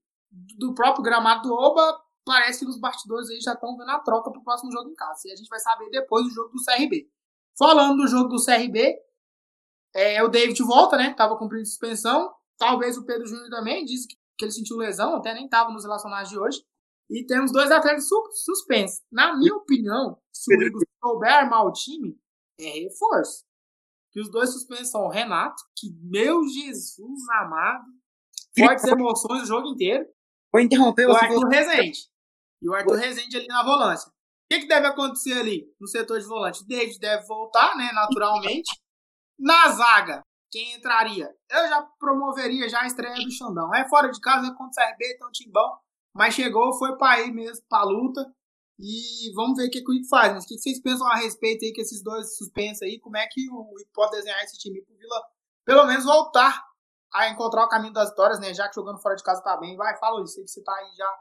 do 0.58 0.74
próprio 0.74 1.04
gramado 1.04 1.44
do 1.44 1.54
Oba, 1.54 1.98
parece 2.26 2.66
que 2.66 2.70
os 2.70 2.80
bastidores 2.80 3.30
aí 3.30 3.40
já 3.40 3.54
estão 3.54 3.76
vendo 3.78 3.90
a 3.90 4.00
troca 4.00 4.32
pro 4.32 4.44
próximo 4.44 4.72
jogo 4.72 4.90
em 4.90 4.96
casa. 4.96 5.22
E 5.26 5.32
a 5.32 5.36
gente 5.36 5.48
vai 5.48 5.60
saber 5.60 5.90
depois 5.90 6.26
do 6.26 6.32
jogo 6.32 6.50
do 6.50 6.64
CRB. 6.64 7.10
Falando 7.58 7.98
do 7.98 8.08
jogo 8.08 8.30
do 8.30 8.44
CRB, 8.44 8.98
é, 9.96 10.22
o 10.24 10.28
David 10.28 10.62
volta, 10.64 10.98
né? 10.98 11.14
Tava 11.14 11.38
cumprindo 11.38 11.66
suspensão. 11.66 12.32
Talvez 12.58 12.98
o 12.98 13.06
Pedro 13.06 13.26
Júnior 13.26 13.50
também 13.50 13.84
disse 13.86 14.08
que, 14.08 14.16
que 14.38 14.46
ele 14.46 14.52
sentiu 14.52 14.78
lesão, 14.78 15.16
até 15.16 15.34
nem 15.34 15.48
tava 15.48 15.72
nos 15.72 15.84
relacionados 15.84 16.30
de 16.30 16.38
hoje. 16.38 16.62
E 17.10 17.26
temos 17.26 17.52
dois 17.52 17.72
atletas 17.72 18.08
su- 18.08 18.32
suspensos. 18.34 19.02
Na 19.12 19.36
minha 19.38 19.54
opinião, 19.56 20.18
se 20.34 20.56
o 20.56 20.62
Igor 20.62 20.82
souber 21.04 21.34
armar 21.34 21.66
o 21.66 21.72
time, 21.72 22.18
é 22.60 22.70
reforço. 22.80 23.44
Que 24.12 24.20
os 24.22 24.30
dois 24.32 24.52
suspensos 24.52 24.90
são 24.90 25.02
o 25.06 25.10
Renato, 25.10 25.62
que, 25.76 25.92
meu 26.02 26.44
Jesus 26.48 27.30
amado, 27.42 27.86
fortes 28.58 28.86
emoções 28.86 29.44
o 29.44 29.46
jogo 29.46 29.68
inteiro. 29.68 30.06
Vou 30.52 30.62
interromper 30.62 31.08
O. 31.08 31.12
Arthur 31.16 31.48
Rezende. 31.50 32.00
E 32.62 32.70
o 32.70 32.74
Arthur 32.74 32.96
Rezende 32.96 33.38
ali 33.38 33.48
na 33.48 33.64
volância. 33.64 34.10
O 34.10 34.14
que, 34.50 34.62
que 34.62 34.68
deve 34.68 34.88
acontecer 34.88 35.34
ali 35.34 35.68
no 35.80 35.88
setor 35.88 36.20
de 36.20 36.26
volante? 36.26 36.64
O 36.64 36.68
David 36.68 36.98
deve 37.00 37.26
voltar, 37.28 37.76
né, 37.76 37.92
naturalmente. 37.94 38.72
Na 39.38 39.70
zaga, 39.70 40.22
quem 40.52 40.76
entraria? 40.76 41.30
Eu 41.50 41.68
já 41.68 41.82
promoveria 42.00 42.70
já 42.70 42.82
a 42.82 42.88
estreia 42.88 43.16
do 43.16 43.32
Xandão. 43.32 43.74
É 43.76 43.88
fora 43.90 44.10
de 44.10 44.20
casa, 44.20 44.48
é 44.48 44.56
contra 44.56 44.84
o 44.84 44.88
CRB, 44.88 45.14
então 45.14 45.32
timbão. 45.32 45.78
Mas 46.14 46.34
chegou, 46.34 46.74
foi 46.78 46.98
pra 46.98 47.12
aí 47.12 47.32
mesmo, 47.32 47.64
pra 47.68 47.84
luta. 47.84 48.26
E 48.80 49.34
vamos 49.34 49.58
ver 49.58 49.68
o 49.68 49.72
que, 49.72 49.82
que 49.82 49.92
o 49.92 49.94
Ico 49.94 50.08
faz. 50.08 50.34
Mas 50.34 50.46
o 50.46 50.48
que, 50.48 50.58
vocês 50.58 50.82
pensam 50.82 51.08
a 51.08 51.16
respeito 51.16 51.66
aí 51.66 51.74
que 51.74 51.82
esses 51.82 52.02
dois 52.02 52.38
suspensos 52.38 52.82
aí? 52.84 53.00
Como 53.00 53.18
é 53.18 53.28
que 53.28 53.50
o 53.50 53.80
Ico 53.80 53.92
pode 53.94 54.12
desenhar 54.12 54.42
esse 54.44 54.58
time 54.58 54.82
pro 54.82 54.96
Vila, 54.96 55.22
pelo 55.66 55.86
menos 55.86 56.06
voltar 56.06 56.64
a 57.14 57.30
encontrar 57.30 57.66
o 57.66 57.70
caminho 57.70 57.94
das 57.94 58.10
vitórias, 58.10 58.40
né? 58.40 58.54
Já 58.54 58.70
que 58.70 58.76
jogando 58.76 59.02
fora 59.02 59.16
de 59.16 59.24
casa 59.24 59.42
tá 59.42 59.58
bem. 59.58 59.76
Vai, 59.76 59.98
fala 59.98 60.24
isso. 60.24 60.36
Sei 60.36 60.44
que 60.44 60.52
você 60.52 60.64
tá 60.64 60.74
aí 60.74 60.96
já, 60.96 61.18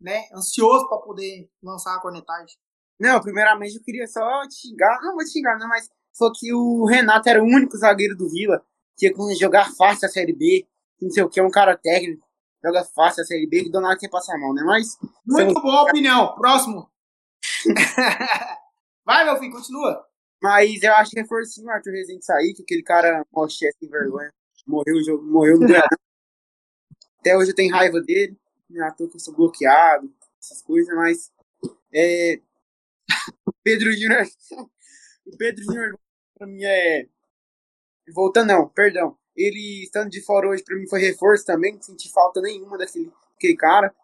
né? 0.00 0.28
Ansioso 0.32 0.88
pra 0.88 0.98
poder 0.98 1.48
lançar 1.62 1.94
a 1.94 2.00
cornetagem. 2.00 2.56
Não, 2.98 3.20
primeiramente 3.20 3.76
eu 3.76 3.82
queria 3.82 4.06
só 4.06 4.42
te 4.48 4.54
xingar. 4.54 5.00
Não 5.02 5.14
vou 5.14 5.24
te 5.24 5.30
xingar, 5.30 5.58
não, 5.58 5.68
mas 5.68 5.88
só 6.16 6.32
que 6.34 6.50
o 6.54 6.86
Renato 6.86 7.28
era 7.28 7.42
o 7.42 7.46
único 7.46 7.76
zagueiro 7.76 8.16
do 8.16 8.30
Vila 8.30 8.64
que 8.96 9.06
ia 9.06 9.14
jogar 9.38 9.70
fácil 9.74 10.06
a 10.06 10.10
Série 10.10 10.32
B. 10.32 10.66
que 10.98 11.04
Não 11.04 11.10
sei 11.12 11.22
o 11.22 11.28
que, 11.28 11.38
é 11.38 11.42
um 11.42 11.50
cara 11.50 11.76
técnico. 11.76 12.26
Joga 12.64 12.84
fácil 12.84 13.22
a 13.22 13.26
Série 13.26 13.46
B, 13.46 13.64
que 13.64 13.70
do 13.70 13.82
nada 13.82 14.00
sem 14.00 14.08
passar 14.08 14.34
a 14.34 14.38
mão, 14.38 14.54
né? 14.54 14.62
Mas 14.64 14.96
Muito 15.26 15.60
boa 15.60 15.82
opinião. 15.82 16.34
Próximo. 16.36 16.90
Vai, 19.04 19.26
meu 19.26 19.36
filho, 19.36 19.52
continua. 19.52 20.06
Mas 20.42 20.82
eu 20.82 20.94
acho 20.94 21.10
que 21.10 21.20
é 21.20 21.26
forcinho 21.26 21.66
o 21.66 21.70
Arthur 21.70 21.92
Rezende 21.92 22.24
sair, 22.24 22.54
que 22.54 22.62
aquele 22.62 22.82
cara 22.82 23.22
moché 23.30 23.70
sem 23.78 23.86
vergonha. 23.86 24.32
Morreu 24.66 25.22
morreu 25.22 25.60
no 25.60 25.66
Goiás. 25.66 25.84
Até 27.20 27.36
hoje 27.36 27.50
eu 27.50 27.54
tenho 27.54 27.74
raiva 27.74 28.00
dele. 28.00 28.38
Não 28.70 28.82
é 28.82 28.88
à 28.88 28.90
toa 28.90 29.08
que 29.08 29.16
eu 29.16 29.20
sou 29.20 29.34
bloqueado, 29.34 30.10
essas 30.42 30.62
coisas, 30.62 30.94
mas. 30.96 31.30
É. 31.92 32.40
Pedro 33.62 33.92
Júnior. 33.94 34.26
O 35.26 35.36
Pedro 35.36 35.62
Júnior 35.62 35.98
pra 36.36 36.46
mim 36.46 36.62
é. 36.64 37.06
Voltando, 38.14 38.48
não, 38.48 38.68
perdão. 38.68 39.16
Ele 39.34 39.82
estando 39.82 40.10
de 40.10 40.22
fora 40.22 40.48
hoje 40.48 40.62
pra 40.62 40.76
mim 40.76 40.88
foi 40.88 41.00
reforço 41.00 41.44
também, 41.44 41.74
não 41.74 41.82
senti 41.82 42.10
falta 42.10 42.40
nenhuma 42.40 42.78
daquele, 42.78 43.12
daquele 43.32 43.56
cara. 43.56 43.94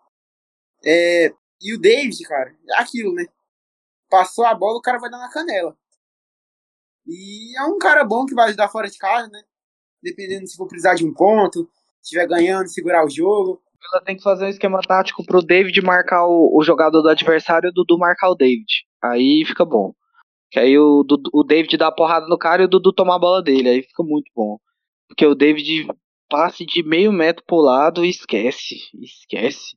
É, 0.85 1.33
e 1.61 1.75
o 1.75 1.81
David, 1.81 2.23
cara, 2.25 2.55
é 2.69 2.81
aquilo, 2.81 3.15
né? 3.15 3.27
Passou 4.11 4.45
a 4.45 4.55
bola, 4.55 4.79
o 4.79 4.83
cara 4.83 4.99
vai 4.99 5.11
dar 5.11 5.19
na 5.19 5.31
canela. 5.31 5.77
E 7.07 7.57
é 7.59 7.65
um 7.65 7.79
cara 7.79 8.05
bom 8.05 8.27
que 8.27 8.35
vai 8.35 8.49
ajudar 8.49 8.69
fora 8.69 8.91
de 8.91 8.99
casa, 8.99 9.29
né? 9.29 9.43
Dependendo 10.03 10.47
se 10.47 10.57
for 10.57 10.67
precisar 10.67 10.95
de 10.95 11.07
um 11.07 11.15
ponto, 11.15 11.71
se 12.01 12.15
estiver 12.15 12.27
ganhando, 12.27 12.69
segurar 12.69 13.05
o 13.05 13.11
jogo. 13.11 13.63
Ela 13.93 14.05
tem 14.05 14.17
que 14.17 14.23
fazer 14.23 14.45
um 14.45 14.49
esquema 14.49 14.81
tático 14.81 15.25
pro 15.25 15.43
David 15.43 15.81
marcar 15.83 16.27
o, 16.27 16.57
o 16.57 16.63
jogador 16.63 17.01
do 17.03 17.09
adversário 17.09 17.69
e 17.69 17.71
o 17.71 17.73
Dudu 17.73 17.99
marcar 17.99 18.31
o 18.31 18.35
David. 18.35 18.87
Aí 19.03 19.45
fica 19.47 19.65
bom. 19.65 19.95
Que 20.53 20.61
aí 20.61 20.79
o, 20.79 21.03
Dudu- 21.03 21.31
o 21.33 21.43
David 21.43 21.79
dá 21.79 21.89
a 21.89 21.93
porrada 21.93 22.27
no 22.29 22.37
cara 22.37 22.61
e 22.63 22.67
o 22.67 22.69
Dudu 22.69 22.93
toma 22.93 23.17
a 23.17 23.19
bola 23.19 23.43
dele. 23.43 23.71
Aí 23.71 23.83
fica 23.83 24.03
muito 24.03 24.31
bom. 24.37 24.59
Porque 25.09 25.27
o 25.27 25.35
David 25.35 25.89
passe 26.29 26.67
de 26.67 26.83
meio 26.83 27.11
metro 27.11 27.43
pro 27.47 27.57
lado 27.57 28.05
e 28.05 28.11
esquece. 28.11 28.77
Esquece. 29.03 29.75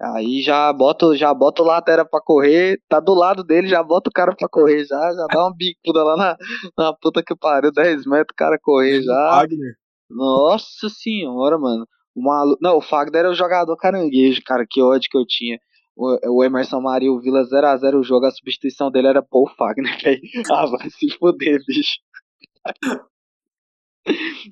Aí 0.00 0.42
já 0.42 0.72
bota, 0.72 1.14
já 1.14 1.32
bota 1.32 1.62
o 1.62 1.66
lateral 1.66 2.08
pra 2.08 2.20
correr, 2.20 2.80
tá 2.88 2.98
do 3.00 3.14
lado 3.14 3.44
dele, 3.44 3.68
já 3.68 3.82
bota 3.82 4.10
o 4.10 4.12
cara 4.12 4.34
pra 4.34 4.48
correr 4.48 4.84
já, 4.84 5.12
já 5.12 5.26
dá 5.30 5.44
uma 5.44 5.54
bicuda 5.54 6.02
lá 6.02 6.16
na, 6.16 6.36
na 6.76 6.92
puta 6.92 7.22
que 7.22 7.34
pariu, 7.36 7.70
10 7.70 8.04
metros, 8.04 8.32
o 8.32 8.36
cara 8.36 8.58
correr 8.60 9.02
já. 9.02 9.30
Wagner. 9.30 9.74
Nossa 10.10 10.88
senhora, 10.88 11.58
mano. 11.58 11.86
O 12.14 12.22
malu... 12.22 12.56
Não, 12.60 12.76
o 12.78 12.80
Fagner 12.80 13.20
era 13.20 13.30
o 13.30 13.34
jogador 13.34 13.76
caranguejo, 13.76 14.40
cara, 14.44 14.66
que 14.68 14.82
ódio 14.82 15.08
que 15.10 15.16
eu 15.16 15.24
tinha. 15.26 15.58
O, 15.96 16.38
o 16.38 16.44
Emerson 16.44 16.80
Maria, 16.80 17.12
o 17.12 17.20
Vila 17.20 17.42
0x0 17.42 18.00
o 18.00 18.02
jogo, 18.02 18.26
a 18.26 18.30
substituição 18.30 18.90
dele 18.90 19.08
era 19.08 19.22
Paul 19.22 19.48
Fagner, 19.56 19.96
velho. 20.02 20.20
Ah, 20.50 20.66
vai 20.66 20.90
se 20.90 21.10
foder, 21.18 21.60
bicho. 21.66 22.00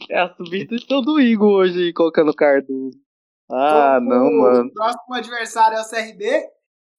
É 0.08 0.20
a 0.20 0.34
substituição 0.34 1.02
do 1.02 1.20
Igor 1.20 1.52
hoje, 1.52 1.92
colocando 1.92 2.34
Cardoso. 2.34 2.98
Ah, 3.50 3.96
Como 3.98 4.08
não, 4.08 4.32
mano. 4.32 4.68
O 4.68 4.72
próximo 4.72 5.14
adversário 5.14 5.76
é 5.76 5.82
o 5.82 5.88
CRB. 5.88 6.48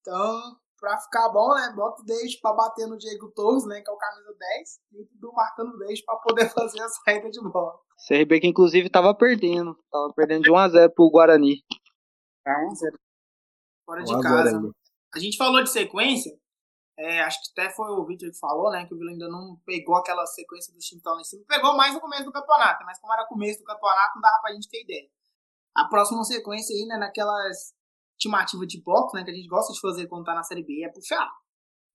Então, 0.02 0.42
pra 0.80 1.00
ficar 1.00 1.30
bom, 1.30 1.56
né? 1.56 1.74
Bota 1.76 2.02
o 2.02 2.06
Deixo 2.06 2.40
pra 2.42 2.54
bater 2.54 2.86
no 2.88 2.98
Diego 2.98 3.32
Torres, 3.32 3.66
né? 3.66 3.82
Que 3.82 3.90
é 3.90 3.94
o 3.94 3.98
camisa 3.98 4.36
10. 4.38 4.80
E 4.92 5.26
o 5.26 5.34
marcando 5.34 5.74
o 5.74 5.78
Deixo 5.78 6.04
pra 6.06 6.18
poder 6.18 6.50
fazer 6.54 6.82
a 6.82 6.90
saída 6.90 7.30
de 7.32 7.42
bola. 7.42 7.74
CRB 8.08 8.42
que 8.42 8.48
inclusive 8.48 8.90
tava 8.90 9.16
perdendo. 9.16 9.76
Tava 9.90 10.14
perdendo 10.14 10.44
de 10.44 10.52
1x0 10.52 10.92
pro 10.94 11.10
Guarani. 11.10 11.64
Tá 12.44 12.52
1x0. 12.52 13.03
Fora 13.86 14.04
de 14.04 14.14
1 14.14 14.18
a 14.18 14.22
0 14.22 14.24
casa. 14.24 14.72
A 15.14 15.20
gente 15.20 15.38
falou 15.38 15.64
de 15.64 15.70
sequência. 15.70 16.32
é, 16.98 17.22
acho 17.22 17.40
que 17.42 17.60
até 17.60 17.74
foi 17.74 17.90
o 17.92 18.06
Victor 18.06 18.30
que 18.30 18.38
falou, 18.38 18.72
né? 18.72 18.86
Que 18.86 18.94
o 18.94 18.98
Vila 18.98 19.12
ainda 19.12 19.28
não 19.28 19.58
pegou 19.66 19.96
aquela 19.96 20.26
sequência 20.26 20.74
do 20.74 20.80
time 20.80 21.00
que 21.00 21.04
tava 21.04 21.16
lá 21.16 21.22
em 21.22 21.26
cima. 21.26 21.44
Pegou 21.48 21.76
mais 21.76 21.94
no 21.94 22.00
começo 22.00 22.26
do 22.26 22.32
campeonato, 22.32 22.84
mas 22.86 23.00
como 23.00 23.14
era 23.14 23.26
começo 23.26 23.60
do 23.60 23.66
campeonato, 23.66 24.16
não 24.16 24.22
dava 24.22 24.42
pra 24.42 24.54
gente 24.54 24.70
ter 24.70 24.84
ideia. 24.84 25.10
A 25.76 25.86
próxima 25.86 26.24
sequência 26.24 26.76
aí, 26.76 26.86
né, 26.86 26.98
naquelas 26.98 27.74
estimativas 28.18 28.68
de 28.68 28.82
blocos, 28.82 29.14
né, 29.14 29.24
que 29.24 29.32
a 29.32 29.34
gente 29.34 29.48
gosta 29.48 29.74
de 29.74 29.80
fazer 29.80 30.08
quando 30.08 30.26
tá 30.26 30.36
na 30.36 30.44
Série 30.44 30.64
B, 30.64 30.84
é 30.84 30.90
puxar. 30.90 31.32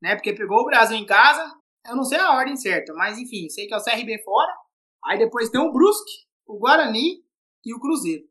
Né, 0.03 0.17
porque 0.17 0.33
pegou 0.33 0.61
o 0.61 0.65
Brasil 0.65 0.97
em 0.97 1.07
casa, 1.07 1.45
eu 1.87 1.97
não 1.97 2.05
sei 2.05 2.19
a 2.19 2.33
ordem 2.33 2.57
certa, 2.57 2.93
mas 2.95 3.19
enfim, 3.19 3.49
sei 3.49 3.67
que 3.67 3.75
é 3.75 3.77
o 3.77 3.83
CRB 3.83 4.23
fora, 4.25 4.53
aí 5.05 5.19
depois 5.19 5.49
tem 5.49 5.61
o 5.61 5.73
Brusque, 5.73 6.27
o 6.47 6.59
Guarani 6.59 7.25
e 7.65 7.75
o 7.75 7.81
Cruzeiro, 7.81 8.25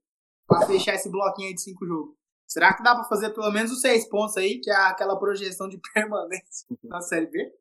pra 0.45 0.65
fechar 0.65 0.95
esse 0.95 1.09
bloquinho 1.09 1.47
aí 1.47 1.53
de 1.53 1.61
cinco 1.61 1.85
jogos. 1.85 2.16
Será 2.47 2.73
que 2.73 2.81
dá 2.81 2.95
pra 2.95 3.03
fazer 3.03 3.31
pelo 3.31 3.51
menos 3.51 3.71
os 3.71 3.81
seis 3.81 4.07
pontos 4.07 4.37
aí, 4.37 4.59
que 4.59 4.69
é 4.71 4.75
aquela 4.75 5.17
projeção 5.19 5.67
de 5.67 5.77
permanência 5.93 6.65
na 6.83 7.01
Série 7.01 7.27
B? 7.27 7.53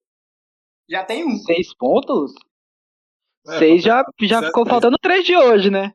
Já 0.89 1.05
tem 1.05 1.27
um. 1.27 1.37
Seis 1.39 1.75
pontos? 1.75 2.33
É, 3.49 3.59
Seis 3.59 3.83
já, 3.83 4.05
já 4.23 4.39
sete, 4.39 4.47
ficou 4.49 4.65
faltando 4.67 4.97
três 5.03 5.25
de 5.25 5.37
hoje, 5.37 5.71
né? 5.71 5.93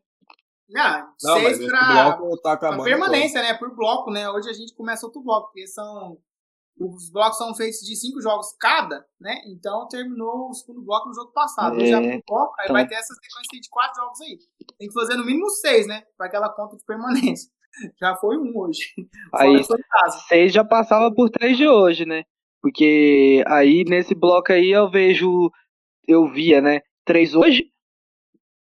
Não, 0.70 1.14
Não, 1.24 1.40
seis 1.40 1.66
pra, 1.66 2.18
tá 2.42 2.58
pra 2.58 2.84
permanência, 2.84 3.42
né? 3.42 3.54
Por 3.54 3.76
bloco, 3.76 4.10
né? 4.12 4.30
Hoje 4.30 4.50
a 4.50 4.54
gente 4.54 4.74
começa 4.74 5.06
outro 5.06 5.22
bloco, 5.22 5.48
porque 5.48 5.68
são. 5.68 6.18
Os 6.80 7.12
blocos 7.12 7.38
são 7.38 7.54
feitos 7.54 7.80
de 7.82 7.96
cinco 7.96 8.22
jogos 8.22 8.56
cada, 8.60 9.06
né? 9.20 9.42
Então 9.48 9.88
terminou 9.88 10.50
o 10.50 10.54
segundo 10.54 10.82
bloco 10.82 11.10
no 11.10 11.14
jogo 11.14 11.32
passado. 11.32 11.80
É, 11.80 11.98
um 11.98 12.22
bloco, 12.28 12.56
aí 12.60 12.66
então- 12.66 12.74
vai 12.74 12.88
ter 12.88 12.96
essa 12.96 13.14
sequência 13.14 13.50
aí 13.54 13.60
de 13.60 13.70
quatro 13.70 14.02
jogos 14.02 14.22
aí. 14.22 14.40
Tem 14.80 14.88
que 14.88 14.94
fazer 14.94 15.16
no 15.16 15.26
mínimo 15.26 15.50
seis, 15.50 15.86
né? 15.86 16.04
Pra 16.18 16.28
aquela 16.28 16.50
conta 16.50 16.78
de 16.78 16.84
permanência. 16.86 17.52
Já 18.00 18.16
foi 18.16 18.38
um 18.38 18.58
hoje. 18.58 18.94
Aí 19.34 19.62
seis 20.28 20.54
já 20.54 20.64
passava 20.64 21.14
por 21.14 21.30
três 21.30 21.58
de 21.58 21.68
hoje, 21.68 22.06
né? 22.06 22.24
Porque 22.62 23.44
aí 23.48 23.84
nesse 23.86 24.14
bloco 24.14 24.52
aí 24.52 24.72
eu 24.72 24.90
vejo, 24.90 25.50
eu 26.08 26.30
via, 26.30 26.62
né? 26.62 26.82
Três 27.06 27.34
hoje, 27.34 27.66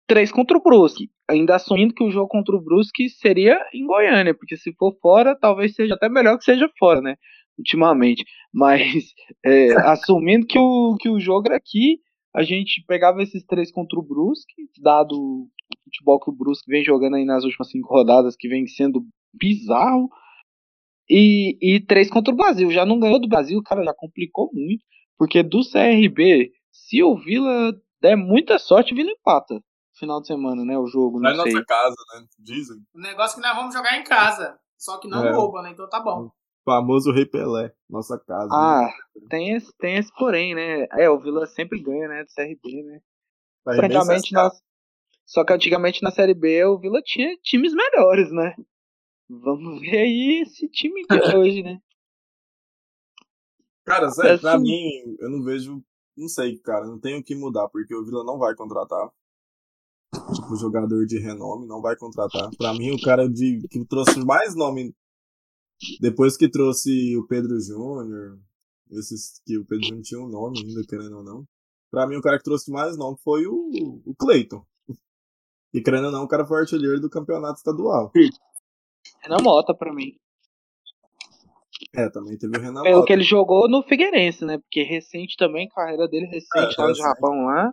três 0.07 0.31
contra 0.31 0.57
o 0.57 0.61
Brusque. 0.61 1.09
Ainda 1.29 1.55
assumindo 1.55 1.93
que 1.93 2.03
o 2.03 2.11
jogo 2.11 2.27
contra 2.27 2.55
o 2.55 2.61
Brusque 2.61 3.09
seria 3.09 3.59
em 3.73 3.85
Goiânia, 3.85 4.33
porque 4.33 4.57
se 4.57 4.73
for 4.73 4.97
fora, 5.01 5.37
talvez 5.39 5.75
seja 5.75 5.93
até 5.95 6.09
melhor 6.09 6.37
que 6.37 6.43
seja 6.43 6.69
fora, 6.79 7.01
né? 7.01 7.15
Ultimamente. 7.57 8.23
Mas 8.53 9.13
é, 9.45 9.73
assumindo 9.81 10.47
que 10.47 10.57
o, 10.57 10.95
que 10.99 11.09
o 11.09 11.19
jogo 11.19 11.47
era 11.47 11.57
aqui, 11.57 11.99
a 12.33 12.41
gente 12.41 12.83
pegava 12.87 13.21
esses 13.21 13.43
três 13.45 13.71
contra 13.71 13.99
o 13.99 14.03
Brusque, 14.03 14.69
dado 14.81 15.47
futebol 15.83 16.19
que 16.19 16.29
o 16.29 16.33
Brusque 16.33 16.69
vem 16.69 16.83
jogando 16.83 17.15
aí 17.15 17.25
nas 17.25 17.43
últimas 17.43 17.69
cinco 17.69 17.87
rodadas, 17.93 18.35
que 18.35 18.47
vem 18.47 18.65
sendo 18.67 19.05
bizarro. 19.33 20.09
E, 21.09 21.57
e 21.61 21.79
três 21.79 22.09
contra 22.09 22.33
o 22.33 22.37
Brasil. 22.37 22.69
Já 22.71 22.85
não 22.85 22.99
ganhou 22.99 23.19
do 23.19 23.27
Brasil, 23.27 23.61
cara, 23.63 23.83
já 23.83 23.93
complicou 23.93 24.49
muito. 24.53 24.83
Porque 25.17 25.41
do 25.43 25.59
CRB, 25.69 26.51
se 26.71 27.01
o 27.03 27.15
Vila 27.17 27.73
der 28.01 28.15
muita 28.15 28.57
sorte, 28.59 28.93
o 28.93 28.95
Vila 28.95 29.09
empata. 29.11 29.59
Final 29.97 30.21
de 30.21 30.27
semana, 30.27 30.63
né? 30.63 30.77
O 30.77 30.87
jogo, 30.87 31.19
não 31.19 31.35
na 31.35 31.43
sei. 31.43 31.51
nossa 31.53 31.65
casa, 31.65 31.95
né? 32.13 32.25
Dizem. 32.37 32.77
O 32.93 32.99
negócio 33.01 33.37
é 33.39 33.41
que 33.41 33.47
nós 33.47 33.57
vamos 33.57 33.73
jogar 33.73 33.97
em 33.97 34.03
casa. 34.03 34.57
Só 34.77 34.97
que 34.97 35.09
não 35.09 35.25
É. 35.25 35.31
rouba, 35.31 35.61
né? 35.61 35.71
Então 35.71 35.89
tá 35.89 35.99
bom. 35.99 36.29
Famoso 36.63 37.11
Rei 37.11 37.25
Pelé. 37.25 37.73
Nossa 37.89 38.17
casa. 38.19 38.47
né? 38.47 38.51
Ah, 38.53 38.89
tem 39.29 39.55
esse, 39.55 39.75
tem 39.77 39.97
esse 39.97 40.13
porém, 40.13 40.53
né? 40.55 40.85
É, 40.91 41.09
o 41.09 41.19
Vila 41.19 41.45
sempre 41.47 41.81
ganha, 41.81 42.07
né? 42.07 42.23
Do 42.23 42.29
CRB, 42.33 42.83
né? 42.83 42.99
CSKA. 43.65 44.43
na... 44.43 44.51
Só 45.29 45.45
que 45.45 45.53
antigamente 45.53 46.01
na 46.01 46.09
Série 46.09 46.33
B 46.33 46.65
o 46.65 46.79
Vila 46.79 47.03
tinha 47.03 47.37
times 47.43 47.71
melhores, 47.71 48.31
né? 48.31 48.55
Vamos 49.29 49.79
ver 49.79 49.99
aí 49.99 50.41
esse 50.41 50.67
time 50.67 51.03
de 51.05 51.07
hoje, 51.37 51.61
né? 51.61 51.79
Cara, 53.85 54.09
sério, 54.09 54.39
pra 54.41 54.55
Assim- 54.55 54.63
mim, 54.63 55.15
eu 55.19 55.29
não 55.29 55.43
vejo. 55.43 55.83
Não 56.17 56.27
sei, 56.27 56.57
cara. 56.57 56.87
Não 56.87 56.99
tem 56.99 57.15
o 57.17 57.23
que 57.23 57.35
mudar, 57.35 57.69
porque 57.69 57.93
o 57.95 58.03
Vila 58.03 58.23
não 58.23 58.39
vai 58.39 58.55
contratar. 58.55 59.09
Tipo, 60.33 60.55
jogador 60.55 61.05
de 61.05 61.19
renome, 61.19 61.67
não 61.67 61.79
vai 61.79 61.95
contratar. 61.95 62.49
Pra 62.57 62.73
mim, 62.73 62.91
o 62.91 62.99
cara 62.99 63.29
de, 63.29 63.61
que 63.69 63.85
trouxe 63.85 64.19
mais 64.25 64.55
nome. 64.55 64.95
Depois 66.01 66.35
que 66.35 66.49
trouxe 66.49 67.15
o 67.15 67.25
Pedro 67.27 67.57
Júnior, 67.59 68.39
esses 68.91 69.39
que 69.45 69.57
o 69.59 69.65
Pedro 69.65 69.85
Júnior 69.85 70.03
tinha 70.03 70.19
um 70.19 70.27
nome 70.27 70.59
ainda, 70.59 70.81
querendo 70.89 71.17
ou 71.17 71.23
não. 71.23 71.45
Pra 71.91 72.07
mim, 72.07 72.15
o 72.15 72.21
cara 72.21 72.37
que 72.39 72.43
trouxe 72.43 72.71
mais 72.71 72.97
nome 72.97 73.17
foi 73.23 73.45
o, 73.45 74.01
o 74.05 74.15
Cleiton. 74.15 74.65
E 75.73 75.81
querendo 75.81 76.05
ou 76.05 76.11
não, 76.11 76.23
o 76.23 76.27
cara 76.27 76.45
foi 76.45 76.59
artilheiro 76.61 76.99
do 76.99 77.09
campeonato 77.09 77.57
estadual. 77.57 78.11
Renan 79.23 79.37
Mota 79.43 79.73
pra 79.73 79.93
mim. 79.93 80.13
É, 81.95 82.09
também 82.09 82.37
teve 82.37 82.57
o 82.57 82.61
Renan 82.61 82.83
Pelo 82.83 82.95
Mota. 82.97 83.07
que 83.07 83.13
ele 83.13 83.23
jogou 83.23 83.69
no 83.69 83.81
Figueirense, 83.83 84.43
né? 84.45 84.57
Porque 84.57 84.83
recente 84.83 85.35
também, 85.37 85.67
carreira 85.69 86.07
dele 86.07 86.25
recente 86.25 86.75
É, 86.75 86.81
lá 86.81 86.87
no 86.87 86.93
recente. 86.93 87.07
Japão 87.07 87.45
lá. 87.45 87.71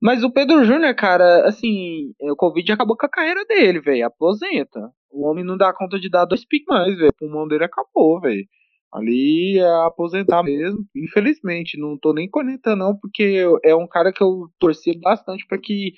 Mas 0.00 0.22
o 0.22 0.30
Pedro 0.30 0.64
Júnior, 0.64 0.94
cara, 0.94 1.46
assim, 1.48 2.12
é, 2.20 2.30
o 2.30 2.36
Covid 2.36 2.70
acabou 2.72 2.96
com 2.96 3.06
a 3.06 3.10
carreira 3.10 3.44
dele, 3.44 3.80
velho. 3.80 4.06
Aposenta. 4.06 4.90
O 5.10 5.26
homem 5.28 5.44
não 5.44 5.56
dá 5.56 5.72
conta 5.72 5.98
de 5.98 6.08
dar 6.08 6.24
dois 6.26 6.44
piques 6.44 6.66
mais, 6.68 6.96
velho. 6.96 7.08
O 7.10 7.16
pulmão 7.18 7.48
dele 7.48 7.64
acabou, 7.64 8.20
velho. 8.20 8.46
Ali 8.92 9.58
é 9.58 9.84
aposentar 9.86 10.42
mesmo. 10.44 10.78
Infelizmente, 10.94 11.76
não 11.78 11.98
tô 11.98 12.12
nem 12.12 12.30
conectando, 12.30 12.84
não, 12.84 12.96
porque 12.96 13.44
é 13.64 13.74
um 13.74 13.88
cara 13.88 14.12
que 14.12 14.22
eu 14.22 14.48
torcia 14.58 14.94
bastante 15.02 15.44
pra 15.48 15.58
que 15.58 15.92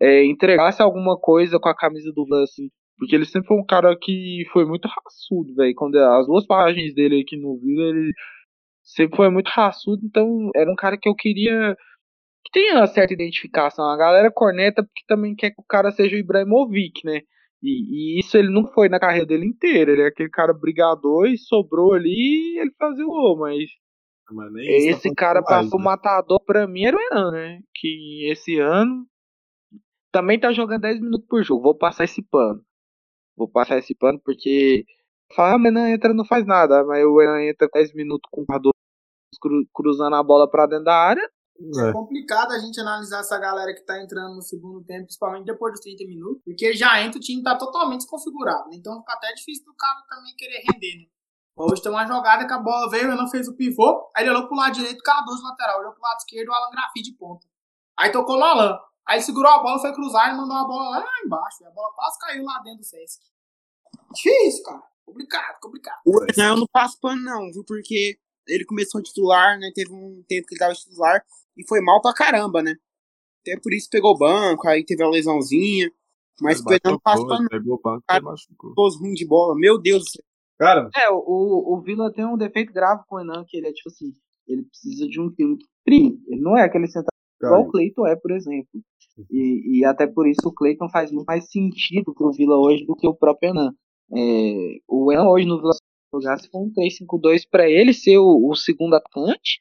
é, 0.00 0.24
entregasse 0.24 0.82
alguma 0.82 1.18
coisa 1.18 1.58
com 1.60 1.68
a 1.68 1.76
camisa 1.76 2.12
do 2.14 2.24
Vila, 2.24 2.42
assim. 2.42 2.68
Porque 2.98 3.14
ele 3.14 3.24
sempre 3.26 3.48
foi 3.48 3.56
um 3.58 3.64
cara 3.66 3.96
que 4.00 4.44
foi 4.52 4.64
muito 4.64 4.88
raçudo, 4.88 5.54
velho. 5.54 5.74
Quando 5.76 5.96
as 5.96 6.26
duas 6.26 6.46
passagens 6.46 6.94
dele 6.94 7.20
aqui 7.22 7.36
no 7.36 7.58
Vila, 7.58 7.84
ele 7.90 8.12
sempre 8.82 9.16
foi 9.16 9.30
muito 9.30 9.48
raçudo, 9.48 10.02
então 10.04 10.50
era 10.56 10.70
um 10.70 10.74
cara 10.76 10.96
que 10.98 11.08
eu 11.08 11.14
queria 11.14 11.76
que 12.44 12.50
tenha 12.52 12.76
uma 12.76 12.86
certa 12.86 13.12
identificação. 13.14 13.84
A 13.90 13.96
galera 13.96 14.30
corneta 14.32 14.82
porque 14.82 15.02
também 15.06 15.34
quer 15.34 15.50
que 15.50 15.60
o 15.60 15.64
cara 15.68 15.90
seja 15.92 16.16
o 16.16 16.18
Ibrahimovic, 16.18 17.04
né? 17.04 17.20
E, 17.62 18.16
e 18.16 18.20
isso 18.20 18.36
ele 18.36 18.50
não 18.50 18.66
foi 18.72 18.88
na 18.88 19.00
carreira 19.00 19.26
dele 19.26 19.46
inteira. 19.46 19.92
Ele 19.92 20.02
é 20.02 20.06
aquele 20.06 20.30
cara 20.30 20.52
brigador 20.54 21.26
e 21.26 21.36
sobrou 21.36 21.92
ali 21.94 22.10
e 22.54 22.60
ele 22.60 22.70
fazia 22.78 23.04
o 23.04 23.08
gol, 23.08 23.38
mas 23.38 23.64
Mas 24.30 24.52
esse 24.86 25.14
cara 25.14 25.40
mais, 25.42 25.64
passou 25.64 25.78
né? 25.78 25.84
matador 25.84 26.40
pra 26.44 26.66
mim 26.66 26.84
era 26.84 26.96
o 26.96 27.00
Enan, 27.00 27.30
né? 27.32 27.60
Que 27.74 28.28
esse 28.30 28.58
ano 28.58 29.04
também 30.18 30.38
tá 30.40 30.52
jogando 30.52 30.80
10 30.82 31.00
minutos 31.00 31.26
por 31.28 31.42
jogo. 31.44 31.62
Vou 31.62 31.74
passar 31.76 32.04
esse 32.04 32.22
pano. 32.22 32.60
Vou 33.36 33.48
passar 33.48 33.78
esse 33.78 33.94
pano 33.94 34.20
porque 34.24 34.84
fala, 35.34 35.54
ah, 35.54 35.58
mas 35.58 35.66
o 35.72 35.76
Enan 35.76 35.90
entra 35.90 36.12
não 36.12 36.24
faz 36.24 36.44
nada. 36.46 36.84
Mas 36.84 37.04
o 37.04 37.20
Enan 37.22 37.42
entra 37.44 37.68
10 37.72 37.94
minutos 37.94 38.28
com 38.32 38.42
o 38.42 38.46
Cardoso 38.46 38.72
cru- 39.40 39.66
cruzando 39.72 40.16
a 40.16 40.22
bola 40.22 40.50
pra 40.50 40.66
dentro 40.66 40.84
da 40.84 40.94
área. 40.96 41.22
É 41.76 41.88
É. 41.88 41.92
complicado 41.92 42.52
a 42.52 42.58
gente 42.58 42.80
analisar 42.80 43.20
essa 43.20 43.38
galera 43.38 43.72
que 43.74 43.80
tá 43.84 44.00
entrando 44.02 44.34
no 44.36 44.42
segundo 44.42 44.80
tempo, 44.84 45.04
principalmente 45.06 45.44
depois 45.44 45.72
dos 45.72 45.80
30 45.80 46.04
minutos, 46.06 46.40
porque 46.44 46.72
já 46.74 47.00
entra 47.02 47.18
o 47.18 47.20
time 47.20 47.42
tá 47.42 47.56
totalmente 47.56 48.00
desconfigurado, 48.02 48.68
né? 48.70 48.76
Então 48.76 48.98
fica 49.00 49.12
até 49.12 49.32
difícil 49.34 49.64
do 49.64 49.74
cara 49.74 50.00
também 50.08 50.34
querer 50.36 50.62
render, 50.70 50.98
né? 50.98 51.06
Hoje 51.56 51.82
tem 51.82 51.90
uma 51.90 52.06
jogada 52.06 52.46
que 52.46 52.52
a 52.52 52.58
bola 52.58 52.88
veio, 52.88 53.08
não 53.16 53.28
fez 53.28 53.48
o 53.48 53.56
pivô, 53.56 54.08
aí 54.16 54.22
ele 54.22 54.30
olhou 54.30 54.46
pro 54.46 54.56
lado 54.56 54.74
direito, 54.74 55.02
Cardoso 55.02 55.42
lateral, 55.42 55.80
olhou 55.80 55.92
pro 55.92 56.00
lado 56.02 56.18
esquerdo, 56.18 56.48
o 56.48 56.52
Alan 56.54 56.70
Grafi 56.70 57.02
de 57.02 57.12
ponta. 57.14 57.44
Aí 57.98 58.12
tocou 58.12 58.36
no 58.38 58.44
Alan. 58.44 58.78
Aí 59.08 59.22
segurou 59.22 59.50
a 59.50 59.62
bola, 59.62 59.80
foi 59.80 59.92
cruzar 59.94 60.34
e 60.34 60.36
mandou 60.36 60.56
a 60.56 60.64
bola 60.64 60.90
lá 60.98 61.04
embaixo. 61.24 61.62
E 61.62 61.66
a 61.66 61.70
bola 61.70 61.92
quase 61.94 62.18
caiu 62.18 62.44
lá 62.44 62.58
dentro 62.58 62.80
do 62.80 62.84
Sesc. 62.84 63.18
Difícil, 64.14 64.62
cara. 64.64 64.82
Complicado, 65.06 65.58
complicado. 65.62 66.00
O 66.04 66.20
Renan 66.20 66.50
eu 66.50 66.56
não 66.58 66.66
passo 66.70 67.00
pano, 67.00 67.22
não, 67.22 67.50
viu? 67.50 67.64
Porque 67.66 68.18
ele 68.46 68.66
começou 68.66 69.00
a 69.00 69.02
titular, 69.02 69.58
né? 69.58 69.70
Teve 69.74 69.92
um 69.92 70.22
tempo 70.28 70.46
que 70.46 70.54
ele 70.54 70.58
tava 70.58 70.74
titular 70.74 71.24
e 71.56 71.66
foi 71.66 71.80
mal 71.80 72.02
pra 72.02 72.12
caramba, 72.12 72.62
né? 72.62 72.76
Até 73.40 73.58
por 73.58 73.72
isso 73.72 73.88
pegou 73.90 74.18
banco, 74.18 74.68
aí 74.68 74.84
teve 74.84 75.02
uma 75.02 75.10
lesãozinha. 75.10 75.90
Mas 76.40 76.58
Ele 76.58 76.64
não 76.68 76.72
bateu 76.74 77.00
passa 77.00 77.26
pano, 77.26 77.48
Pegou 77.48 77.76
o 77.76 77.80
banco 77.80 78.02
e 78.04 78.06
Cara, 78.06 78.22
machucou. 78.22 78.74
não. 78.76 78.98
ruim 79.00 79.14
de 79.14 79.26
bola. 79.26 79.54
Meu 79.56 79.78
Deus 79.80 80.04
do 80.04 80.10
céu. 80.10 80.24
Cara. 80.58 80.90
É, 80.94 81.10
o, 81.10 81.74
o 81.74 81.80
Vila 81.80 82.12
tem 82.12 82.24
um 82.26 82.36
defeito 82.36 82.72
grave 82.72 83.02
com 83.08 83.16
o 83.16 83.20
Enan, 83.20 83.44
que 83.48 83.56
ele 83.56 83.68
é 83.68 83.72
tipo 83.72 83.88
assim, 83.88 84.12
ele 84.46 84.64
precisa 84.64 85.06
de 85.08 85.20
um 85.20 85.30
time 85.30 85.56
tri. 85.84 86.20
Ele 86.28 86.40
não 86.40 86.56
é 86.56 86.64
aquele 86.64 86.86
central 86.86 87.08
igual 87.40 87.62
o 87.62 87.70
Cleiton 87.70 88.06
é, 88.06 88.16
por 88.16 88.32
exemplo. 88.32 88.68
E, 89.30 89.78
e 89.78 89.84
até 89.84 90.06
por 90.06 90.28
isso 90.28 90.40
o 90.46 90.52
Cleiton 90.52 90.88
faz 90.88 91.10
muito 91.10 91.26
mais 91.26 91.50
sentido 91.50 92.14
pro 92.14 92.32
Vila 92.32 92.56
hoje 92.56 92.84
do 92.84 92.94
que 92.94 93.06
o 93.06 93.14
próprio 93.14 93.50
Enan. 93.50 93.72
É, 94.12 94.78
o 94.88 95.12
Enan 95.12 95.28
hoje 95.28 95.46
no 95.46 95.58
Vila 95.58 95.72
jogar 96.12 96.38
se 96.38 96.48
for 96.48 96.62
um 96.62 96.72
3-5-2 96.72 97.42
para 97.50 97.68
ele 97.68 97.92
ser 97.92 98.18
o, 98.18 98.48
o 98.48 98.54
segundo 98.54 98.94
atacante, 98.94 99.60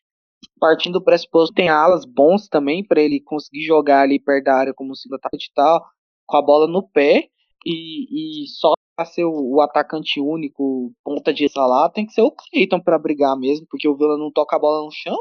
partindo 0.60 0.94
do 0.94 1.04
pressuposto 1.04 1.54
tem 1.54 1.70
alas 1.70 2.06
bons 2.06 2.48
também 2.48 2.86
para 2.86 3.02
ele 3.02 3.20
conseguir 3.20 3.64
jogar 3.66 4.02
ali 4.02 4.20
perto 4.20 4.46
da 4.46 4.56
área 4.56 4.74
como 4.74 4.96
segundo 4.96 5.18
atacante 5.18 5.50
e 5.50 5.54
tal, 5.54 5.86
com 6.26 6.38
a 6.38 6.42
bola 6.42 6.68
no 6.68 6.88
pé 6.88 7.28
e, 7.66 8.44
e 8.44 8.48
só 8.48 8.74
para 8.96 9.06
ser 9.06 9.26
o, 9.26 9.56
o, 9.56 9.62
atacante 9.62 10.20
único, 10.20 10.92
ponta 11.04 11.34
de 11.34 11.48
lá, 11.56 11.90
tem 11.90 12.06
que 12.06 12.14
ser 12.14 12.22
o 12.22 12.32
Cleiton 12.32 12.80
para 12.80 12.98
brigar 12.98 13.38
mesmo, 13.38 13.68
porque 13.70 13.88
o 13.88 13.96
Vila 13.96 14.18
não 14.18 14.32
toca 14.32 14.56
a 14.56 14.60
bola 14.60 14.84
no 14.84 14.92
chão, 14.92 15.18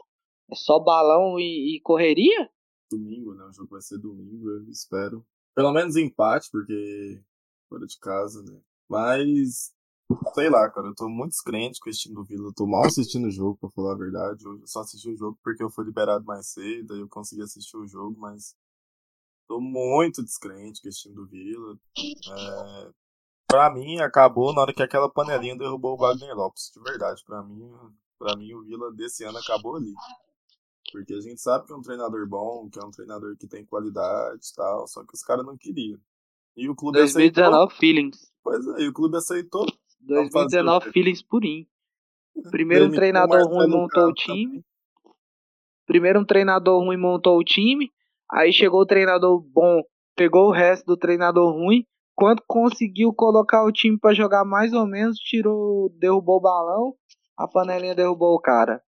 é 0.50 0.54
só 0.54 0.78
balão 0.78 1.38
e, 1.38 1.76
e 1.76 1.80
correria. 1.82 2.48
Domingo, 2.90 3.34
né? 3.34 3.44
O 3.44 3.52
jogo 3.52 3.70
vai 3.70 3.82
ser 3.82 3.98
domingo, 3.98 4.50
eu 4.50 4.68
espero. 4.70 5.26
Pelo 5.54 5.72
menos 5.72 5.96
empate, 5.96 6.48
porque 6.50 7.22
fora 7.68 7.86
de 7.86 7.98
casa, 7.98 8.42
né? 8.42 8.60
Mas 8.88 9.74
Sei 10.34 10.48
lá, 10.48 10.70
cara, 10.70 10.86
eu 10.86 10.94
tô 10.94 11.08
muito 11.08 11.32
descrente 11.32 11.80
com 11.80 11.90
esse 11.90 12.00
time 12.00 12.14
do 12.14 12.24
Vila. 12.24 12.48
Eu 12.48 12.54
tô 12.54 12.64
mal 12.64 12.84
assistindo 12.84 13.26
o 13.26 13.30
jogo, 13.30 13.58
pra 13.58 13.70
falar 13.70 13.92
a 13.94 13.98
verdade. 13.98 14.44
Eu 14.44 14.64
só 14.64 14.80
assisti 14.80 15.10
o 15.10 15.16
jogo 15.16 15.38
porque 15.42 15.62
eu 15.62 15.70
fui 15.70 15.84
liberado 15.84 16.24
mais 16.24 16.46
cedo, 16.48 16.94
aí 16.94 17.00
eu 17.00 17.08
consegui 17.08 17.42
assistir 17.42 17.76
o 17.76 17.88
jogo, 17.88 18.14
mas 18.18 18.54
tô 19.48 19.60
muito 19.60 20.22
descrente 20.22 20.80
com 20.80 20.88
esse 20.88 21.02
time 21.02 21.14
do 21.14 21.26
Vila. 21.26 21.76
É... 21.98 22.90
Pra 23.48 23.72
mim, 23.72 23.98
acabou 23.98 24.52
na 24.54 24.60
hora 24.60 24.72
que 24.72 24.82
aquela 24.82 25.10
panelinha 25.10 25.56
derrubou 25.56 25.94
o 25.94 25.98
Wagner 25.98 26.36
Lopes. 26.36 26.70
De 26.72 26.80
verdade, 26.82 27.22
pra 27.24 27.42
mim, 27.42 27.68
pra 28.18 28.36
mim 28.36 28.54
o 28.54 28.62
Vila 28.62 28.92
desse 28.92 29.24
ano 29.24 29.38
acabou 29.38 29.76
ali. 29.76 29.92
Porque 30.92 31.14
a 31.14 31.20
gente 31.20 31.40
sabe 31.40 31.66
que 31.66 31.72
é 31.72 31.76
um 31.76 31.82
treinador 31.82 32.28
bom, 32.28 32.68
que 32.70 32.78
é 32.78 32.84
um 32.84 32.90
treinador 32.90 33.36
que 33.36 33.46
tem 33.46 33.64
qualidade 33.64 34.40
e 34.50 34.54
tal, 34.54 34.86
só 34.86 35.02
que 35.02 35.14
os 35.14 35.22
caras 35.22 35.44
não 35.44 35.56
queriam. 35.56 35.98
E 36.56 36.68
o 36.68 36.74
clube 36.74 36.98
2019 36.98 37.54
aceitou. 37.54 37.78
feelings. 37.78 38.32
Pois 38.42 38.66
é, 38.66 38.82
e 38.82 38.88
o 38.88 38.92
clube 38.92 39.16
aceitou 39.16 39.66
2019 40.00 40.92
Feelings 40.92 41.22
purinho. 41.22 41.66
Primeiro 42.50 42.86
um 42.86 42.90
treinador 42.90 43.46
ruim 43.48 43.68
montou 43.68 44.08
o 44.08 44.12
time. 44.14 44.64
Primeiro 45.86 46.20
um 46.20 46.24
treinador 46.24 46.82
ruim 46.82 46.96
montou 46.96 47.38
o 47.38 47.44
time. 47.44 47.90
Aí 48.30 48.52
chegou 48.52 48.80
o 48.80 48.86
treinador 48.86 49.40
bom, 49.40 49.82
pegou 50.14 50.48
o 50.48 50.52
resto 50.52 50.86
do 50.86 50.96
treinador 50.96 51.52
ruim. 51.52 51.84
Quando 52.14 52.42
conseguiu 52.46 53.12
colocar 53.12 53.64
o 53.64 53.72
time 53.72 53.98
para 53.98 54.14
jogar 54.14 54.44
mais 54.44 54.72
ou 54.72 54.86
menos, 54.86 55.18
tirou, 55.18 55.90
derrubou 55.98 56.38
o 56.38 56.40
balão, 56.40 56.94
a 57.36 57.46
panelinha 57.46 57.94
derrubou 57.94 58.34
o 58.34 58.40
cara. 58.40 58.82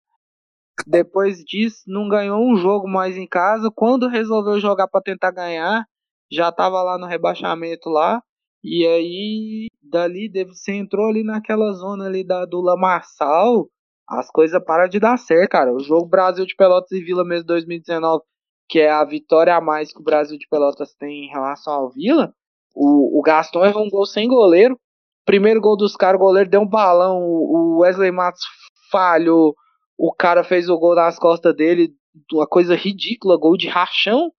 Depois 0.86 1.44
disso, 1.44 1.84
não 1.88 2.08
ganhou 2.10 2.40
um 2.40 2.56
jogo 2.58 2.88
mais 2.88 3.18
em 3.18 3.28
casa. 3.28 3.72
Quando 3.74 4.08
resolveu 4.08 4.60
jogar 4.60 4.88
para 4.88 5.02
tentar 5.02 5.32
ganhar, 5.32 5.86
já 6.32 6.50
estava 6.50 6.82
lá 6.82 6.98
no 6.98 7.08
rebaixamento 7.08 7.90
lá. 7.90 8.22
E 8.64 8.86
aí, 8.86 9.68
dali, 9.82 10.32
você 10.48 10.74
entrou 10.74 11.08
ali 11.08 11.24
naquela 11.24 11.72
zona 11.74 12.06
ali 12.06 12.24
da, 12.26 12.46
do 12.46 12.62
Lamaçal, 12.62 13.70
as 14.08 14.30
coisas 14.30 14.64
param 14.64 14.88
de 14.88 15.00
dar 15.00 15.18
certo, 15.18 15.52
cara. 15.52 15.74
O 15.74 15.80
jogo 15.80 16.08
Brasil 16.08 16.46
de 16.46 16.56
Pelotas 16.56 16.92
e 16.92 17.04
Vila 17.04 17.24
mesmo 17.24 17.48
2019, 17.48 18.24
que 18.70 18.80
é 18.80 18.90
a 18.90 19.04
vitória 19.04 19.56
a 19.56 19.62
mais 19.62 19.94
que 19.94 20.00
o 20.00 20.04
Brasil 20.04 20.38
de 20.38 20.48
Pelotas 20.50 20.94
tem 20.96 21.26
em 21.26 21.30
relação 21.30 21.74
ao 21.74 21.92
Vila, 21.92 22.34
o, 22.76 23.20
o 23.20 23.22
Gaston 23.22 23.66
errou 23.66 23.86
um 23.86 23.90
gol 23.90 24.06
sem 24.06 24.28
goleiro. 24.28 24.78
Primeiro 25.26 25.62
gol 25.62 25.78
dos 25.78 25.96
caras, 25.96 26.20
o 26.20 26.24
goleiro 26.24 26.50
deu 26.50 26.62
um 26.62 26.68
balão, 26.68 27.20
o 27.20 27.80
Wesley 27.80 28.12
Matos 28.12 28.44
falhou, 28.92 29.56
o 29.98 30.14
cara 30.14 30.44
fez 30.44 30.70
o 30.70 30.78
gol 30.78 30.96
nas 30.96 31.18
costas 31.18 31.56
dele, 31.56 31.94
uma 32.34 32.48
coisa 32.48 32.76
ridícula, 32.76 33.38
gol 33.38 33.58
de 33.58 33.68
rachão. 33.68 34.32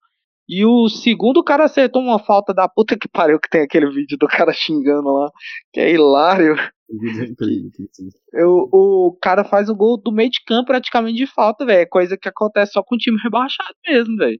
E 0.49 0.65
o 0.65 0.87
segundo 0.87 1.43
cara 1.43 1.65
acertou 1.65 2.01
uma 2.01 2.19
falta 2.19 2.53
da 2.53 2.69
puta 2.69 2.97
que 2.97 3.09
pariu, 3.09 3.37
que 3.39 3.49
tem 3.49 3.61
aquele 3.61 3.89
vídeo 3.89 4.17
do 4.17 4.27
cara 4.27 4.53
xingando 4.53 5.11
lá, 5.11 5.29
que 5.73 5.79
é 5.79 5.91
hilário. 5.91 6.55
Eu, 8.31 8.69
o 8.71 9.17
cara 9.21 9.43
faz 9.43 9.67
o 9.67 9.75
gol 9.75 9.97
do 9.97 10.09
meio 10.09 10.29
de 10.29 10.41
campo 10.45 10.67
praticamente 10.67 11.17
de 11.17 11.27
falta, 11.27 11.65
velho. 11.65 11.81
É 11.81 11.85
coisa 11.85 12.17
que 12.17 12.29
acontece 12.29 12.71
só 12.73 12.81
com 12.81 12.95
o 12.95 12.97
time 12.97 13.17
rebaixado 13.21 13.75
mesmo, 13.85 14.15
velho. 14.15 14.39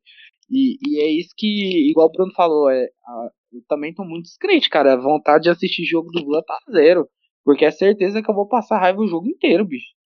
E, 0.50 0.78
e 0.88 1.02
é 1.02 1.12
isso 1.12 1.34
que, 1.36 1.90
igual 1.90 2.08
o 2.08 2.12
Bruno 2.12 2.32
falou, 2.34 2.70
é, 2.70 2.86
a, 3.06 3.30
eu 3.52 3.62
também 3.68 3.94
tô 3.94 4.06
muito 4.06 4.24
descrente, 4.24 4.70
cara. 4.70 4.94
A 4.94 4.98
vontade 4.98 5.44
de 5.44 5.50
assistir 5.50 5.84
jogo 5.84 6.10
do 6.10 6.24
Lula 6.24 6.42
tá 6.46 6.58
zero. 6.72 7.06
Porque 7.44 7.66
é 7.66 7.72
certeza 7.72 8.22
que 8.22 8.30
eu 8.30 8.36
vou 8.36 8.48
passar 8.48 8.80
raiva 8.80 9.02
o 9.02 9.08
jogo 9.08 9.28
inteiro, 9.28 9.66
bicho. 9.66 9.97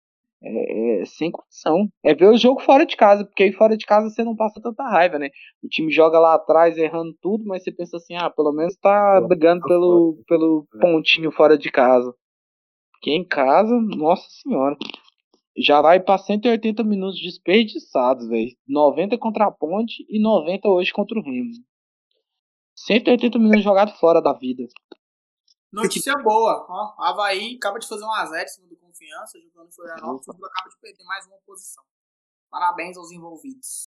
É, 0.44 1.02
é, 1.02 1.04
sem 1.04 1.30
condição. 1.30 1.88
É 2.02 2.14
ver 2.14 2.26
o 2.26 2.36
jogo 2.36 2.60
fora 2.60 2.84
de 2.84 2.96
casa, 2.96 3.24
porque 3.24 3.44
aí 3.44 3.52
fora 3.52 3.76
de 3.76 3.86
casa 3.86 4.10
você 4.10 4.24
não 4.24 4.34
passa 4.34 4.60
tanta 4.60 4.82
raiva, 4.82 5.18
né? 5.18 5.30
O 5.62 5.68
time 5.68 5.92
joga 5.92 6.18
lá 6.18 6.34
atrás 6.34 6.76
errando 6.76 7.16
tudo, 7.22 7.44
mas 7.46 7.62
você 7.62 7.70
pensa 7.70 7.96
assim, 7.96 8.16
ah, 8.16 8.28
pelo 8.28 8.52
menos 8.52 8.76
tá 8.76 9.20
brigando 9.20 9.60
tá 9.60 9.68
pelo, 9.68 10.18
pelo 10.26 10.66
é. 10.74 10.78
pontinho 10.80 11.30
fora 11.30 11.56
de 11.56 11.70
casa. 11.70 12.12
Porque 12.92 13.10
em 13.10 13.24
casa, 13.24 13.78
nossa 13.80 14.26
senhora. 14.28 14.76
Já 15.56 15.82
vai 15.82 16.00
pra 16.00 16.16
180 16.16 16.82
minutos 16.82 17.20
desperdiçados, 17.20 18.26
velho. 18.26 18.56
90 18.66 19.18
contra 19.18 19.46
a 19.46 19.50
ponte 19.50 20.04
e 20.08 20.20
90 20.20 20.66
hoje 20.68 20.92
contra 20.92 21.18
o 21.18 21.22
Remo. 21.22 21.52
180 22.74 23.38
minutos 23.38 23.62
jogados 23.62 23.98
fora 23.98 24.20
da 24.20 24.32
vida. 24.32 24.64
Notícia 25.72 26.14
boa, 26.22 26.66
ó. 26.68 27.02
Havaí 27.02 27.56
acaba 27.56 27.78
de 27.78 27.88
fazer 27.88 28.04
um 28.04 28.12
a 28.12 28.26
0 28.26 28.42
em 28.42 28.48
cima 28.48 28.68
do 28.68 28.76
Confiança, 28.76 29.40
jogando 29.40 29.68
em 29.68 29.72
Florianópolis, 29.72 30.28
o 30.28 30.46
acaba 30.46 30.68
de 30.68 30.78
perder 30.80 31.04
mais 31.04 31.26
uma 31.26 31.38
posição. 31.46 31.82
Parabéns 32.50 32.96
aos 32.96 33.10
envolvidos. 33.10 33.88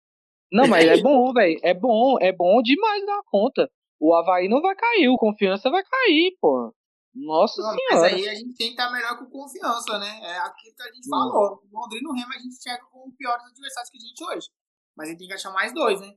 Não, 0.52 0.68
mas 0.68 0.86
é 0.86 0.98
bom, 1.02 1.32
velho. 1.34 1.60
É 1.62 1.74
bom, 1.74 2.18
é 2.20 2.32
bom 2.32 2.62
demais 2.62 3.06
da 3.06 3.22
conta. 3.26 3.70
O 4.00 4.14
Havaí 4.14 4.48
não 4.48 4.62
vai 4.62 4.76
cair, 4.76 5.10
o 5.10 5.18
Confiança 5.18 5.70
vai 5.70 5.84
cair, 5.84 6.36
pô. 6.42 6.74
Nossa 7.18 7.62
não, 7.62 7.72
senhora. 7.72 8.02
Mas 8.02 8.14
aí 8.14 8.30
a 8.30 8.36
gente 8.36 8.56
tem 8.56 8.68
que 8.68 8.74
estar 8.74 8.92
melhor 8.92 9.18
com 9.18 9.26
confiança, 9.26 9.98
né? 9.98 10.20
É 10.22 10.38
aquilo 10.40 10.76
que 10.76 10.84
a 10.84 10.94
gente 10.94 11.10
não. 11.10 11.18
falou. 11.18 11.64
O 11.72 11.80
Londrina 11.80 12.04
e 12.04 12.12
o 12.12 12.14
Remo 12.14 12.34
a 12.34 12.38
gente 12.38 12.62
chega 12.62 12.84
com 12.92 13.12
piores 13.12 13.44
adversários 13.44 13.90
que 13.90 13.98
a 13.98 14.02
gente 14.02 14.24
hoje. 14.24 14.50
Mas 14.96 15.08
a 15.08 15.12
gente 15.12 15.20
tem 15.20 15.28
que 15.28 15.34
achar 15.34 15.52
mais 15.52 15.74
dois, 15.74 16.00
né? 16.00 16.16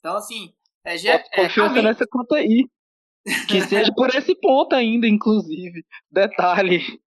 Então, 0.00 0.16
assim. 0.16 0.52
É, 0.84 0.96
é, 0.96 1.18
confiança 1.18 1.78
é, 1.78 1.82
nessa 1.82 2.06
conta 2.08 2.36
aí. 2.36 2.68
Que 3.48 3.60
seja 3.62 3.92
por 3.94 4.14
esse 4.14 4.34
ponto 4.34 4.74
ainda, 4.74 5.06
inclusive. 5.06 5.84
Detalhe. 6.10 7.00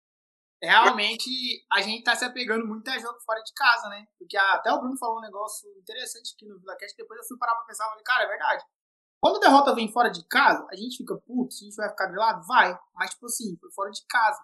Realmente, 0.62 1.30
a 1.70 1.82
gente 1.82 2.02
tá 2.02 2.16
se 2.16 2.24
apegando 2.24 2.66
muito 2.66 2.88
a 2.88 2.98
jogo 2.98 3.20
fora 3.20 3.42
de 3.42 3.52
casa, 3.52 3.88
né? 3.88 4.06
Porque 4.18 4.36
até 4.36 4.72
o 4.72 4.80
Bruno 4.80 4.96
falou 4.98 5.18
um 5.18 5.22
negócio 5.22 5.68
interessante 5.78 6.32
aqui 6.34 6.46
no 6.46 6.58
VilaCast, 6.58 6.96
depois 6.96 7.20
eu 7.20 7.26
fui 7.26 7.38
parar 7.38 7.54
pra 7.56 7.66
pensar 7.66 7.88
falei, 7.88 8.02
cara, 8.02 8.24
é 8.24 8.28
verdade. 8.28 8.64
Quando 9.20 9.36
a 9.36 9.40
derrota 9.40 9.74
vem 9.74 9.92
fora 9.92 10.08
de 10.08 10.26
casa, 10.26 10.66
a 10.70 10.76
gente 10.76 10.96
fica, 10.96 11.16
putz, 11.16 11.60
a 11.60 11.64
gente 11.64 11.76
vai 11.76 11.88
ficar 11.90 12.06
grilado? 12.06 12.46
Vai. 12.46 12.78
Mas, 12.94 13.10
tipo 13.10 13.26
assim, 13.26 13.56
foi 13.60 13.70
fora 13.72 13.90
de 13.90 14.02
casa. 14.08 14.40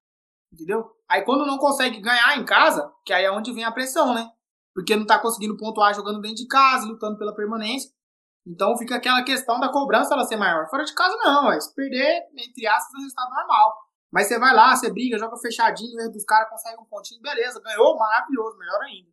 Entendeu? 0.52 0.90
Aí 1.08 1.22
quando 1.22 1.46
não 1.46 1.56
consegue 1.56 1.98
ganhar 1.98 2.36
em 2.36 2.44
casa, 2.44 2.92
que 3.06 3.12
aí 3.12 3.24
é 3.24 3.30
onde 3.30 3.52
vem 3.52 3.64
a 3.64 3.72
pressão, 3.72 4.12
né? 4.14 4.30
Porque 4.74 4.94
não 4.94 5.06
tá 5.06 5.18
conseguindo 5.18 5.56
pontuar 5.56 5.94
jogando 5.94 6.20
dentro 6.20 6.36
de 6.36 6.46
casa, 6.46 6.86
lutando 6.86 7.18
pela 7.18 7.34
permanência. 7.34 7.90
Então 8.46 8.76
fica 8.76 8.96
aquela 8.96 9.22
questão 9.22 9.60
da 9.60 9.70
cobrança 9.70 10.14
ela 10.14 10.24
ser 10.24 10.36
maior. 10.36 10.68
Fora 10.68 10.84
de 10.84 10.94
casa 10.94 11.16
não, 11.18 11.44
mas 11.44 11.72
perder, 11.72 12.28
entre 12.36 12.66
aspas, 12.66 12.94
é 12.94 12.98
um 12.98 13.02
resultado 13.02 13.30
normal. 13.30 13.76
Mas 14.12 14.28
você 14.28 14.38
vai 14.38 14.54
lá, 14.54 14.76
você 14.76 14.90
briga, 14.90 15.18
joga 15.18 15.38
fechadinho, 15.38 15.98
erro 16.00 16.12
dos 16.12 16.24
caras, 16.24 16.50
consegue 16.50 16.80
um 16.80 16.84
pontinho, 16.84 17.22
beleza, 17.22 17.60
ganhou, 17.60 17.96
maravilhoso, 17.96 18.58
melhor 18.58 18.82
ainda. 18.82 19.10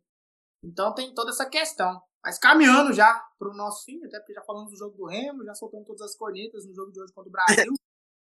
Então 0.62 0.92
tem 0.94 1.14
toda 1.14 1.30
essa 1.30 1.48
questão. 1.48 2.00
Mas 2.22 2.38
caminhando 2.38 2.92
já 2.92 3.24
pro 3.38 3.54
nosso 3.54 3.84
fim, 3.84 4.04
até 4.04 4.18
porque 4.18 4.34
já 4.34 4.42
falamos 4.42 4.70
do 4.70 4.76
jogo 4.76 4.94
do 4.96 5.06
Remo, 5.06 5.44
já 5.44 5.54
soltamos 5.54 5.86
todas 5.86 6.02
as 6.02 6.16
cornetas 6.16 6.66
no 6.66 6.74
jogo 6.74 6.92
de 6.92 7.00
hoje 7.00 7.12
contra 7.14 7.28
o 7.28 7.32
Brasil. 7.32 7.72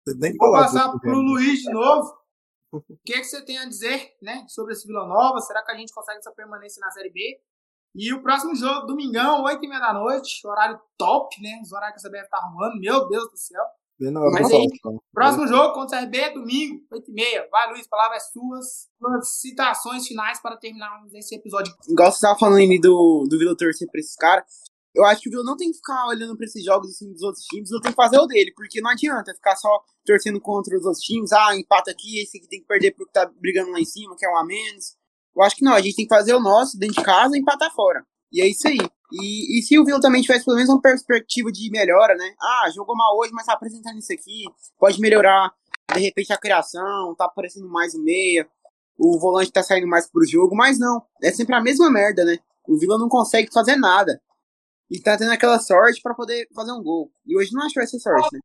Vou 0.38 0.52
passar 0.52 0.90
pro 0.98 1.18
Luiz 1.20 1.60
de 1.60 1.70
novo. 1.70 2.12
O 2.74 2.82
que, 3.06 3.12
que 3.12 3.24
você 3.24 3.40
tem 3.40 3.56
a 3.56 3.68
dizer 3.68 4.16
né, 4.20 4.44
sobre 4.48 4.72
esse 4.72 4.84
Vila 4.84 5.06
Nova? 5.06 5.38
Será 5.38 5.62
que 5.62 5.70
a 5.70 5.76
gente 5.76 5.94
consegue 5.94 6.18
essa 6.18 6.32
permanência 6.32 6.80
na 6.80 6.90
Série 6.90 7.08
B? 7.08 7.40
E 7.94 8.12
o 8.12 8.22
próximo 8.22 8.54
jogo, 8.56 8.86
domingão, 8.86 9.44
8 9.44 9.64
e 9.64 9.68
meia 9.68 9.80
da 9.80 9.92
noite, 9.94 10.44
horário 10.44 10.80
top, 10.98 11.40
né? 11.40 11.60
Os 11.62 11.70
horários 11.70 12.02
que 12.02 12.08
a 12.08 12.10
CBF 12.10 12.28
tá 12.28 12.38
arrumando, 12.38 12.80
meu 12.80 13.08
Deus 13.08 13.30
do 13.30 13.36
céu. 13.36 13.62
Mas 14.32 14.50
aí, 14.50 14.66
próximo 15.12 15.46
jogo 15.46 15.72
contra 15.72 15.98
o 15.98 16.02
CRB, 16.02 16.34
domingo, 16.34 16.84
8 16.90 17.10
e 17.10 17.14
meia. 17.14 17.48
Vai, 17.50 17.70
Luiz, 17.70 17.86
palavras 17.86 18.30
suas. 18.32 18.88
Citações 19.22 20.06
finais 20.08 20.42
para 20.42 20.56
terminarmos 20.56 21.14
esse 21.14 21.36
episódio. 21.36 21.72
Igual 21.88 22.10
você 22.10 22.26
tava 22.26 22.38
falando 22.38 22.58
aí 22.58 22.80
do, 22.80 23.26
do 23.30 23.38
Vila 23.38 23.56
torcer 23.56 23.88
pra 23.88 24.00
esses 24.00 24.16
caras. 24.16 24.44
Eu 24.92 25.04
acho 25.04 25.22
que 25.22 25.28
o 25.28 25.30
Vila 25.30 25.44
não 25.44 25.56
tem 25.56 25.70
que 25.70 25.76
ficar 25.76 26.06
olhando 26.06 26.36
pra 26.36 26.46
esses 26.46 26.64
jogos 26.64 26.90
assim 26.90 27.12
dos 27.12 27.22
outros 27.22 27.44
times, 27.44 27.70
ele 27.70 27.80
tem 27.80 27.90
que 27.90 27.96
fazer 27.96 28.18
o 28.18 28.26
dele, 28.26 28.52
porque 28.54 28.80
não 28.80 28.90
adianta 28.90 29.34
ficar 29.34 29.56
só 29.56 29.68
torcendo 30.04 30.40
contra 30.40 30.76
os 30.76 30.84
outros 30.84 31.02
times. 31.02 31.32
Ah, 31.32 31.56
empata 31.56 31.90
aqui, 31.90 32.20
esse 32.20 32.38
aqui 32.38 32.48
tem 32.48 32.60
que 32.60 32.66
perder 32.66 32.92
porque 32.92 33.12
tá 33.12 33.26
brigando 33.40 33.70
lá 33.72 33.80
em 33.80 33.84
cima, 33.84 34.16
que 34.16 34.24
é 34.24 34.28
um 34.28 34.36
a 34.36 34.44
menos. 34.44 34.96
Eu 35.36 35.42
acho 35.42 35.56
que 35.56 35.64
não, 35.64 35.74
a 35.74 35.80
gente 35.80 35.96
tem 35.96 36.06
que 36.06 36.14
fazer 36.14 36.34
o 36.34 36.40
nosso 36.40 36.78
dentro 36.78 36.96
de 36.96 37.02
casa 37.02 37.36
e 37.36 37.40
empatar 37.40 37.72
fora. 37.74 38.04
E 38.32 38.40
é 38.40 38.48
isso 38.48 38.66
aí. 38.66 38.78
E, 39.12 39.58
e 39.58 39.62
se 39.62 39.78
o 39.78 39.84
Vila 39.84 40.00
também 40.00 40.22
tivesse 40.22 40.44
pelo 40.44 40.56
menos 40.56 40.70
uma 40.70 40.80
perspectiva 40.80 41.50
de 41.52 41.70
melhora, 41.70 42.14
né? 42.16 42.34
Ah, 42.40 42.70
jogou 42.74 42.96
mal 42.96 43.16
hoje, 43.16 43.32
mas 43.32 43.46
tá 43.46 43.52
apresentando 43.52 43.98
isso 43.98 44.12
aqui, 44.12 44.44
pode 44.78 45.00
melhorar. 45.00 45.52
de 45.94 46.00
repente 46.00 46.32
a 46.32 46.38
criação, 46.38 47.14
tá 47.16 47.26
aparecendo 47.26 47.68
mais 47.68 47.94
o 47.94 48.02
meia, 48.02 48.48
o 48.98 49.18
volante 49.18 49.52
tá 49.52 49.62
saindo 49.62 49.86
mais 49.86 50.08
pro 50.10 50.26
jogo, 50.26 50.56
mas 50.56 50.78
não, 50.78 51.02
é 51.22 51.30
sempre 51.30 51.54
a 51.54 51.60
mesma 51.60 51.90
merda, 51.90 52.24
né? 52.24 52.38
O 52.66 52.76
Vila 52.78 52.98
não 52.98 53.08
consegue 53.08 53.52
fazer 53.52 53.76
nada. 53.76 54.20
E 54.90 55.00
tá 55.00 55.16
tendo 55.16 55.32
aquela 55.32 55.58
sorte 55.58 56.00
para 56.02 56.14
poder 56.14 56.48
fazer 56.54 56.72
um 56.72 56.82
gol. 56.82 57.10
E 57.26 57.36
hoje 57.36 57.52
não 57.52 57.62
acho 57.62 57.74
que 57.74 57.80
vai 57.80 57.86
ser 57.86 57.98
sorte, 57.98 58.28
né? 58.32 58.40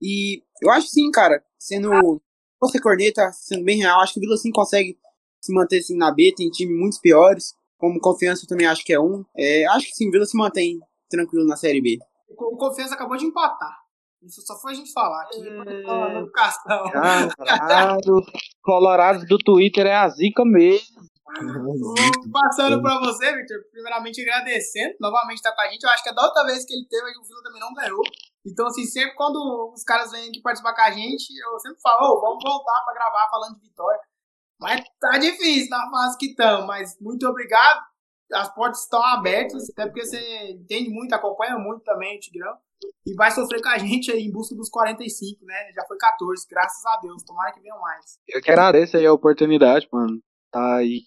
E 0.00 0.42
eu 0.62 0.70
acho 0.70 0.88
sim, 0.88 1.10
cara, 1.10 1.42
sendo. 1.58 2.20
Você 2.60 2.80
corneta, 2.80 3.30
sendo 3.32 3.64
bem 3.64 3.78
real, 3.78 4.00
acho 4.00 4.14
que 4.14 4.20
o 4.20 4.22
Vila 4.22 4.36
sim 4.36 4.50
consegue 4.50 4.98
se 5.40 5.52
manter 5.52 5.78
assim 5.78 5.96
na 5.96 6.12
B, 6.12 6.32
tem 6.36 6.48
time 6.50 6.74
muito 6.74 7.00
piores. 7.00 7.54
Como 7.78 8.00
confiança 8.00 8.44
eu 8.44 8.48
também 8.48 8.66
acho 8.66 8.84
que 8.84 8.92
é 8.92 9.00
um. 9.00 9.24
É, 9.36 9.66
acho 9.66 9.86
que 9.86 9.94
sim, 9.94 10.08
o 10.08 10.10
Vila 10.10 10.24
se 10.24 10.36
mantém 10.36 10.78
tranquilo 11.08 11.46
na 11.46 11.56
Série 11.56 11.80
B. 11.80 11.98
O 12.36 12.56
Confiança 12.56 12.94
acabou 12.94 13.16
de 13.16 13.24
empatar. 13.24 13.76
Isso 14.22 14.42
só 14.42 14.58
foi 14.58 14.72
a 14.72 14.74
gente 14.74 14.92
falar 14.92 15.22
aqui. 15.22 15.40
É... 15.46 16.30
Castão. 16.34 16.84
Caralho, 16.90 18.00
Colorado 18.62 19.24
do 19.26 19.38
Twitter 19.38 19.86
é 19.86 19.94
a 19.94 20.08
zica 20.08 20.44
mesmo. 20.44 20.98
Passando 22.32 22.82
para 22.82 22.98
você, 23.00 23.32
Victor, 23.34 23.58
primeiramente 23.70 24.20
agradecendo, 24.22 24.96
novamente 25.00 25.42
tá 25.42 25.54
com 25.54 25.60
a 25.60 25.68
gente. 25.68 25.84
Eu 25.84 25.90
acho 25.90 26.02
que 26.02 26.08
é 26.08 26.14
da 26.14 26.24
outra 26.24 26.44
vez 26.44 26.64
que 26.64 26.74
ele 26.74 26.86
teve, 26.88 27.02
o 27.18 27.22
Vila 27.22 27.42
também 27.44 27.60
não 27.60 27.72
ganhou. 27.74 28.02
Então, 28.44 28.66
assim, 28.66 28.84
sempre 28.84 29.14
quando 29.14 29.36
os 29.72 29.84
caras 29.84 30.10
vêm 30.10 30.28
aqui 30.28 30.40
participar 30.40 30.74
com 30.74 30.80
a 30.80 30.90
gente, 30.90 31.30
eu 31.30 31.58
sempre 31.60 31.80
falo, 31.80 32.12
oh, 32.12 32.20
vamos 32.20 32.42
voltar 32.42 32.82
para 32.84 32.94
gravar 32.94 33.28
falando 33.30 33.56
de 33.56 33.68
vitória. 33.68 34.00
Mas 34.60 34.82
tá 35.00 35.18
difícil 35.18 35.68
na 35.70 35.88
fase 35.90 36.18
que 36.18 36.26
estamos, 36.26 36.66
mas 36.66 36.96
muito 37.00 37.26
obrigado. 37.26 37.80
As 38.32 38.52
portas 38.54 38.82
estão 38.82 39.02
abertas, 39.02 39.70
até 39.70 39.86
porque 39.86 40.04
você 40.04 40.50
entende 40.50 40.90
muito, 40.90 41.14
acompanha 41.14 41.58
muito 41.58 41.82
também 41.82 42.16
o 42.16 42.20
Tigrão. 42.20 42.56
E 43.06 43.14
vai 43.14 43.30
sofrer 43.30 43.62
com 43.62 43.68
a 43.68 43.78
gente 43.78 44.10
aí 44.10 44.22
em 44.22 44.30
busca 44.30 44.54
dos 44.54 44.68
45, 44.68 45.44
né? 45.44 45.72
Já 45.74 45.84
foi 45.86 45.96
14, 45.96 46.46
graças 46.48 46.84
a 46.86 47.00
Deus. 47.00 47.22
Tomara 47.22 47.52
que 47.52 47.60
venham 47.60 47.80
mais. 47.80 48.18
Eu 48.28 48.40
quero 48.40 48.60
agradecer 48.60 48.98
aí 48.98 49.06
a 49.06 49.12
oportunidade, 49.12 49.88
mano. 49.90 50.20
Tá 50.50 50.76
aí 50.76 51.02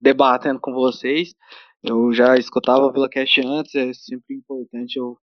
debatendo 0.00 0.60
com 0.60 0.72
vocês. 0.72 1.34
Eu 1.82 2.12
já 2.12 2.36
escutava 2.36 2.92
pela 2.92 3.08
cast 3.08 3.40
antes, 3.46 3.74
é 3.74 3.92
sempre 3.92 4.34
importante 4.36 4.98
eu 4.98 5.18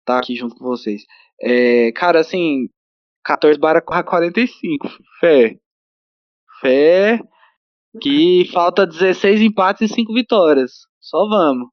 estar 0.00 0.14
tá 0.14 0.18
aqui 0.18 0.34
junto 0.34 0.56
com 0.56 0.64
vocês. 0.64 1.04
É, 1.40 1.92
cara, 1.92 2.20
assim, 2.20 2.68
14 3.24 3.58
barra 3.58 3.80
45, 3.80 4.88
fé. 5.20 5.58
Fé 6.60 7.20
que 8.00 8.48
falta 8.52 8.86
16 8.86 9.40
empates 9.40 9.90
e 9.90 9.94
5 9.94 10.12
vitórias. 10.12 10.86
Só 11.00 11.28
vamos. 11.28 11.68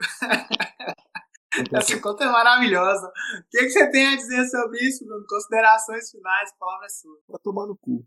Essa 1.72 1.98
conta 2.00 2.24
é 2.24 2.30
maravilhosa. 2.30 3.06
O 3.06 3.10
que, 3.50 3.58
que, 3.58 3.70
você 3.70 3.90
tem 3.90 4.06
a 4.08 4.16
dizer 4.16 4.44
sobre 4.46 4.78
isso, 4.80 5.06
Bruno? 5.06 5.24
Considerações 5.26 6.10
finais, 6.10 6.52
palavra 6.58 6.88
sua. 6.90 7.16
Vai 7.28 7.38
tomar 7.42 7.66
no 7.66 7.76
cu. 7.76 8.04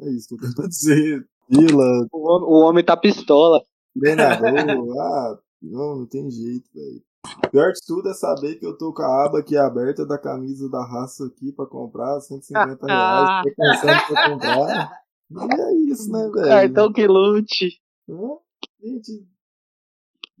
É 0.00 0.10
isso 0.10 0.28
que 0.28 0.34
eu 0.34 0.38
tento 0.38 0.68
dizer. 0.68 1.24
Vila. 1.48 2.06
O 2.12 2.28
homem, 2.28 2.48
o 2.48 2.68
homem 2.68 2.84
tá 2.84 2.96
pistola. 2.96 3.62
Treinador. 3.98 4.48
ah, 5.00 5.38
não, 5.62 5.98
não 5.98 6.06
tem 6.06 6.28
jeito, 6.28 6.68
velho. 6.74 7.02
Pior 7.50 7.72
de 7.72 7.80
tudo 7.86 8.08
é 8.08 8.14
saber 8.14 8.56
que 8.56 8.66
eu 8.66 8.76
tô 8.76 8.92
com 8.92 9.02
a 9.02 9.26
aba 9.26 9.40
aqui 9.40 9.56
aberta 9.56 10.04
da 10.04 10.18
camisa 10.18 10.68
da 10.68 10.84
raça 10.84 11.26
aqui 11.26 11.52
pra 11.52 11.66
comprar, 11.66 12.20
150 12.20 12.86
reais. 12.86 13.44
Tô 13.44 13.54
pensando 13.54 14.06
pra 14.06 14.30
comprar. 14.30 15.02
E 15.30 15.60
é 15.60 15.74
isso, 15.92 16.10
né, 16.10 16.30
velho? 16.30 16.48
Cartão 16.48 16.92
que 16.92 17.06
lute. 17.06 17.80
É, 18.08 18.86
gente, 18.86 19.28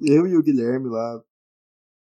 eu 0.00 0.26
e 0.26 0.36
o 0.36 0.42
Guilherme 0.42 0.88
lá 0.88 1.22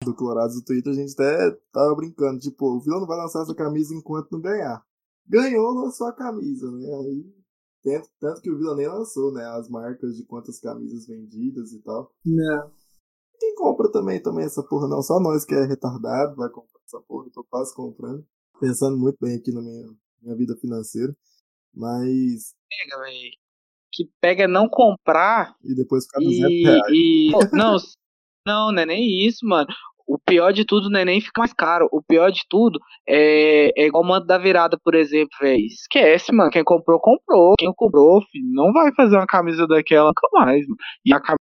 do 0.05 0.15
Colorados 0.15 0.57
do 0.57 0.65
Twitter, 0.65 0.93
a 0.93 0.97
gente 0.97 1.13
até 1.13 1.51
tava 1.73 1.95
brincando, 1.95 2.41
tipo, 2.41 2.67
o 2.67 2.81
Vila 2.81 3.01
não 3.01 3.07
vai 3.07 3.19
lançar 3.19 3.43
essa 3.43 3.55
camisa 3.55 3.95
enquanto 3.95 4.33
não 4.33 4.41
ganhar. 4.41 4.85
Ganhou, 5.27 5.73
lançou 5.73 6.09
a 6.09 6.13
camisa, 6.13 6.71
né? 6.73 6.93
Aí, 6.93 7.35
tanto, 7.83 8.09
tanto 8.19 8.41
que 8.41 8.51
o 8.51 8.59
Vila 8.59 8.75
nem 8.75 8.89
lançou, 8.89 9.33
né? 9.33 9.45
As 9.45 9.69
marcas 9.69 10.17
de 10.17 10.25
quantas 10.25 10.59
camisas 10.59 11.07
vendidas 11.07 11.73
e 11.73 11.81
tal. 11.81 12.13
Não. 12.25 12.71
Quem 13.39 13.55
compra 13.55 13.91
também, 13.91 14.21
também 14.21 14.45
essa 14.45 14.63
porra, 14.63 14.89
não. 14.89 15.03
Só 15.03 15.21
nós 15.21 15.45
que 15.45 15.55
é 15.55 15.65
retardado 15.65 16.37
vai 16.37 16.49
comprar 16.49 16.81
essa 16.85 17.01
porra. 17.01 17.27
Eu 17.27 17.33
tô 17.33 17.45
quase 17.45 17.75
comprando. 17.75 18.25
Pensando 18.61 18.97
muito 18.97 19.19
bem 19.21 19.37
aqui 19.37 19.53
na 19.53 19.61
minha, 19.61 19.89
minha 20.21 20.37
vida 20.37 20.57
financeira. 20.57 21.17
Mas. 21.75 22.55
Pega, 22.69 23.03
velho. 23.03 23.31
Que 23.93 24.09
pega 24.21 24.49
não 24.49 24.69
comprar. 24.69 25.55
E 25.63 25.75
depois 25.75 26.05
ficar 26.05 26.21
200 26.21 26.51
e, 26.51 26.63
reais. 26.63 26.83
E... 26.91 27.31
não, 27.53 27.77
não, 28.47 28.73
não 28.73 28.83
é 28.83 28.87
nem 28.87 29.27
isso, 29.27 29.47
mano. 29.47 29.69
O 30.07 30.19
pior 30.19 30.53
de 30.53 30.65
tudo 30.65 30.91
não 30.91 31.01
é 31.01 31.05
nem 31.05 31.21
ficar 31.21 31.43
mais 31.43 31.53
caro. 31.53 31.89
O 31.93 32.03
pior 32.03 32.31
de 32.31 32.43
tudo 32.49 32.79
é, 33.09 33.71
é 33.77 33.87
igual 33.87 34.03
o 34.03 34.07
manto 34.07 34.27
da 34.27 34.37
virada, 34.37 34.79
por 34.83 34.95
exemplo, 34.95 35.31
velho. 35.41 35.65
Esquece, 35.65 36.33
mano. 36.33 36.51
Quem 36.51 36.65
comprou, 36.65 37.01
comprou. 37.01 37.55
Quem 37.59 37.73
comprou, 37.75 38.21
filho, 38.31 38.51
não 38.53 38.73
vai 38.73 38.93
fazer 38.95 39.17
uma 39.17 39.27
camisa 39.27 39.67
daquela 39.67 40.09
nunca 40.09 40.29
mais, 40.33 40.67
mano. 40.67 40.77
E 41.05 41.15
a 41.15 41.21
camisa 41.21 41.42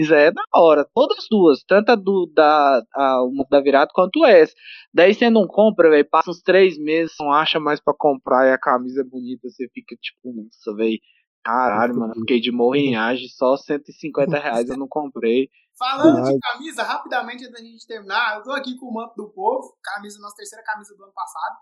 é 0.00 0.30
da 0.30 0.42
hora. 0.54 0.88
Todas 0.94 1.26
duas. 1.30 1.62
Tanto 1.64 1.90
a 1.90 1.94
do 1.96 2.30
da, 2.34 2.82
a, 2.94 3.22
o 3.22 3.46
da 3.50 3.60
virada 3.60 3.90
quanto 3.92 4.24
essa. 4.24 4.54
Daí 4.92 5.14
você 5.14 5.28
não 5.28 5.46
compra, 5.46 5.90
velho. 5.90 6.08
Passa 6.08 6.30
uns 6.30 6.40
três 6.40 6.78
meses, 6.78 7.14
não 7.18 7.32
acha 7.32 7.58
mais 7.58 7.80
pra 7.80 7.94
comprar 7.96 8.46
e 8.48 8.52
a 8.52 8.58
camisa 8.58 9.00
é 9.00 9.04
bonita. 9.04 9.48
Você 9.48 9.68
fica 9.72 9.96
tipo, 9.96 10.32
nossa, 10.32 10.76
velho. 10.76 10.98
Caralho, 11.44 11.96
mano. 11.96 12.14
Fiquei 12.14 12.40
de 12.40 12.52
morrinhagem. 12.52 13.28
Só 13.28 13.56
150 13.56 14.38
reais 14.38 14.68
eu 14.68 14.76
não 14.76 14.88
comprei. 14.88 15.48
Falando 15.78 16.24
de 16.24 16.38
camisa, 16.40 16.82
rapidamente 16.82 17.44
antes 17.44 17.52
da 17.52 17.60
gente 17.60 17.86
terminar, 17.86 18.36
eu 18.36 18.42
tô 18.42 18.50
aqui 18.50 18.76
com 18.76 18.86
o 18.86 18.92
manto 18.92 19.14
do 19.14 19.30
povo, 19.30 19.78
camisa, 19.80 20.18
nossa 20.18 20.34
terceira 20.34 20.64
camisa 20.64 20.92
do 20.96 21.04
ano 21.04 21.12
passado, 21.12 21.56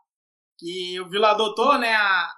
que 0.58 0.98
o 1.00 1.08
Vila 1.10 1.32
adotou, 1.32 1.76
né, 1.76 1.92
a, 1.94 2.32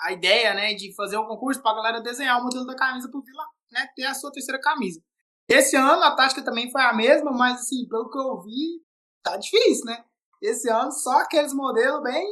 a 0.00 0.12
ideia, 0.12 0.52
né, 0.52 0.74
de 0.74 0.94
fazer 0.94 1.16
um 1.16 1.24
concurso 1.24 1.62
pra 1.62 1.74
galera 1.74 2.02
desenhar 2.02 2.38
o 2.38 2.44
modelo 2.44 2.66
da 2.66 2.76
camisa 2.76 3.10
pro 3.10 3.22
Vila, 3.22 3.42
né, 3.72 3.88
ter 3.96 4.04
a 4.04 4.12
sua 4.12 4.30
terceira 4.30 4.60
camisa. 4.60 5.00
Esse 5.48 5.76
ano 5.76 6.02
a 6.02 6.14
tática 6.16 6.42
também 6.42 6.70
foi 6.70 6.82
a 6.82 6.92
mesma, 6.92 7.30
mas 7.30 7.60
assim, 7.60 7.86
pelo 7.88 8.10
que 8.10 8.18
eu 8.18 8.40
vi, 8.40 8.82
tá 9.22 9.36
difícil, 9.36 9.84
né? 9.84 10.04
Esse 10.40 10.70
ano 10.70 10.90
só 10.90 11.20
aqueles 11.20 11.52
modelos 11.52 12.02
bem 12.02 12.26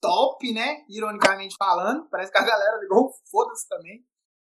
top, 0.00 0.52
né, 0.52 0.84
ironicamente 0.88 1.56
falando, 1.58 2.08
parece 2.08 2.30
que 2.30 2.38
a 2.38 2.44
galera 2.44 2.78
ligou 2.78 3.12
foda-se 3.30 3.68
também. 3.68 4.04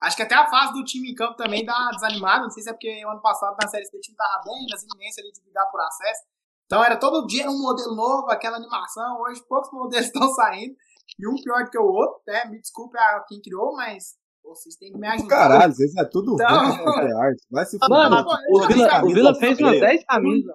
Acho 0.01 0.17
que 0.17 0.23
até 0.23 0.35
a 0.35 0.49
fase 0.49 0.73
do 0.73 0.83
time 0.83 1.11
em 1.11 1.15
campo 1.15 1.35
também 1.35 1.63
dá 1.63 1.89
desanimada. 1.93 2.43
Não 2.43 2.49
sei 2.49 2.61
se 2.61 2.69
é 2.69 2.73
porque 2.73 3.05
o 3.05 3.09
ano 3.09 3.21
passado 3.21 3.55
na 3.61 3.69
Série 3.69 3.85
C 3.85 3.95
o 3.95 4.01
time 4.01 4.17
tava 4.17 4.43
bem, 4.43 4.67
nas 4.69 4.83
iminências 4.83 5.23
ali 5.23 5.31
de 5.31 5.41
brigar 5.41 5.69
por 5.71 5.79
acesso. 5.79 6.23
Então 6.65 6.83
era 6.83 6.97
todo 6.97 7.25
dia 7.25 7.49
um 7.49 7.57
modelo 7.57 7.95
novo, 7.95 8.29
aquela 8.29 8.57
animação. 8.57 9.21
Hoje 9.21 9.41
poucos 9.47 9.71
modelos 9.71 10.07
estão 10.07 10.27
saindo. 10.33 10.75
E 11.17 11.27
um 11.27 11.35
pior 11.35 11.69
que 11.69 11.77
o 11.77 11.85
outro, 11.85 12.21
né? 12.27 12.43
Me 12.45 12.59
desculpe 12.59 12.97
a 12.97 13.23
quem 13.29 13.41
criou, 13.41 13.73
mas 13.75 14.17
vocês 14.43 14.75
têm 14.75 14.91
que 14.91 14.97
me 14.97 15.07
ajudar. 15.07 15.27
Caralho, 15.27 15.73
vocês 15.73 15.95
é 15.95 16.05
tudo 16.05 16.33
então... 16.33 16.47
ruim, 16.47 17.07
é 17.09 17.13
arte. 17.13 17.43
Vai 17.49 17.65
se 17.65 17.77
Mano, 17.89 18.25
o 18.49 18.67
Vila, 18.67 19.03
o 19.03 19.07
Vila 19.07 19.35
fez 19.35 19.59
umas 19.59 19.79
10 19.79 20.03
camisas. 20.05 20.53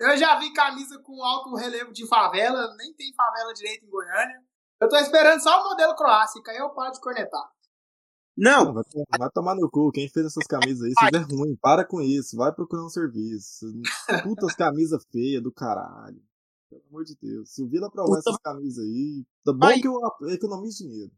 Eu 0.00 0.16
já 0.16 0.38
vi 0.38 0.52
camisa 0.52 0.98
com 1.04 1.22
alto 1.22 1.54
relevo 1.54 1.92
de 1.92 2.06
favela, 2.08 2.74
nem 2.76 2.92
tem 2.94 3.12
favela 3.14 3.54
direito 3.54 3.86
em 3.86 3.88
Goiânia. 3.88 4.42
Eu 4.80 4.88
tô 4.88 4.96
esperando 4.96 5.40
só 5.40 5.60
o 5.60 5.68
modelo 5.70 5.94
Croácia, 5.94 6.42
aí 6.48 6.56
eu 6.56 6.70
paro 6.70 6.92
de 6.92 7.00
cornetar. 7.00 7.48
Não. 8.36 8.72
Vai, 8.72 8.82
vai, 9.18 9.30
tomar 9.30 9.54
no 9.54 9.70
cu. 9.70 9.92
Quem 9.92 10.08
fez 10.08 10.26
essas 10.26 10.46
camisas 10.46 10.82
aí, 10.82 10.90
isso 10.90 11.16
é 11.16 11.34
ruim. 11.36 11.56
Para 11.60 11.84
com 11.84 12.00
isso. 12.00 12.36
Vai 12.36 12.52
procurar 12.52 12.84
um 12.84 12.88
serviço. 12.88 13.66
Putas 14.24 14.54
camisas 14.54 15.04
feias 15.12 15.42
do 15.42 15.52
caralho. 15.52 16.20
Pelo 16.68 16.82
amor 16.88 17.04
de 17.04 17.14
Deus. 17.20 17.52
Se 17.52 17.62
o 17.62 17.68
Vila 17.68 17.90
provar 17.90 18.18
essas 18.18 18.36
camisas 18.38 18.84
aí, 18.84 19.24
tá 19.44 19.52
bom 19.52 19.68
que 19.68 19.86
eu 19.86 20.30
economizo 20.30 20.78
dinheiro. 20.78 21.12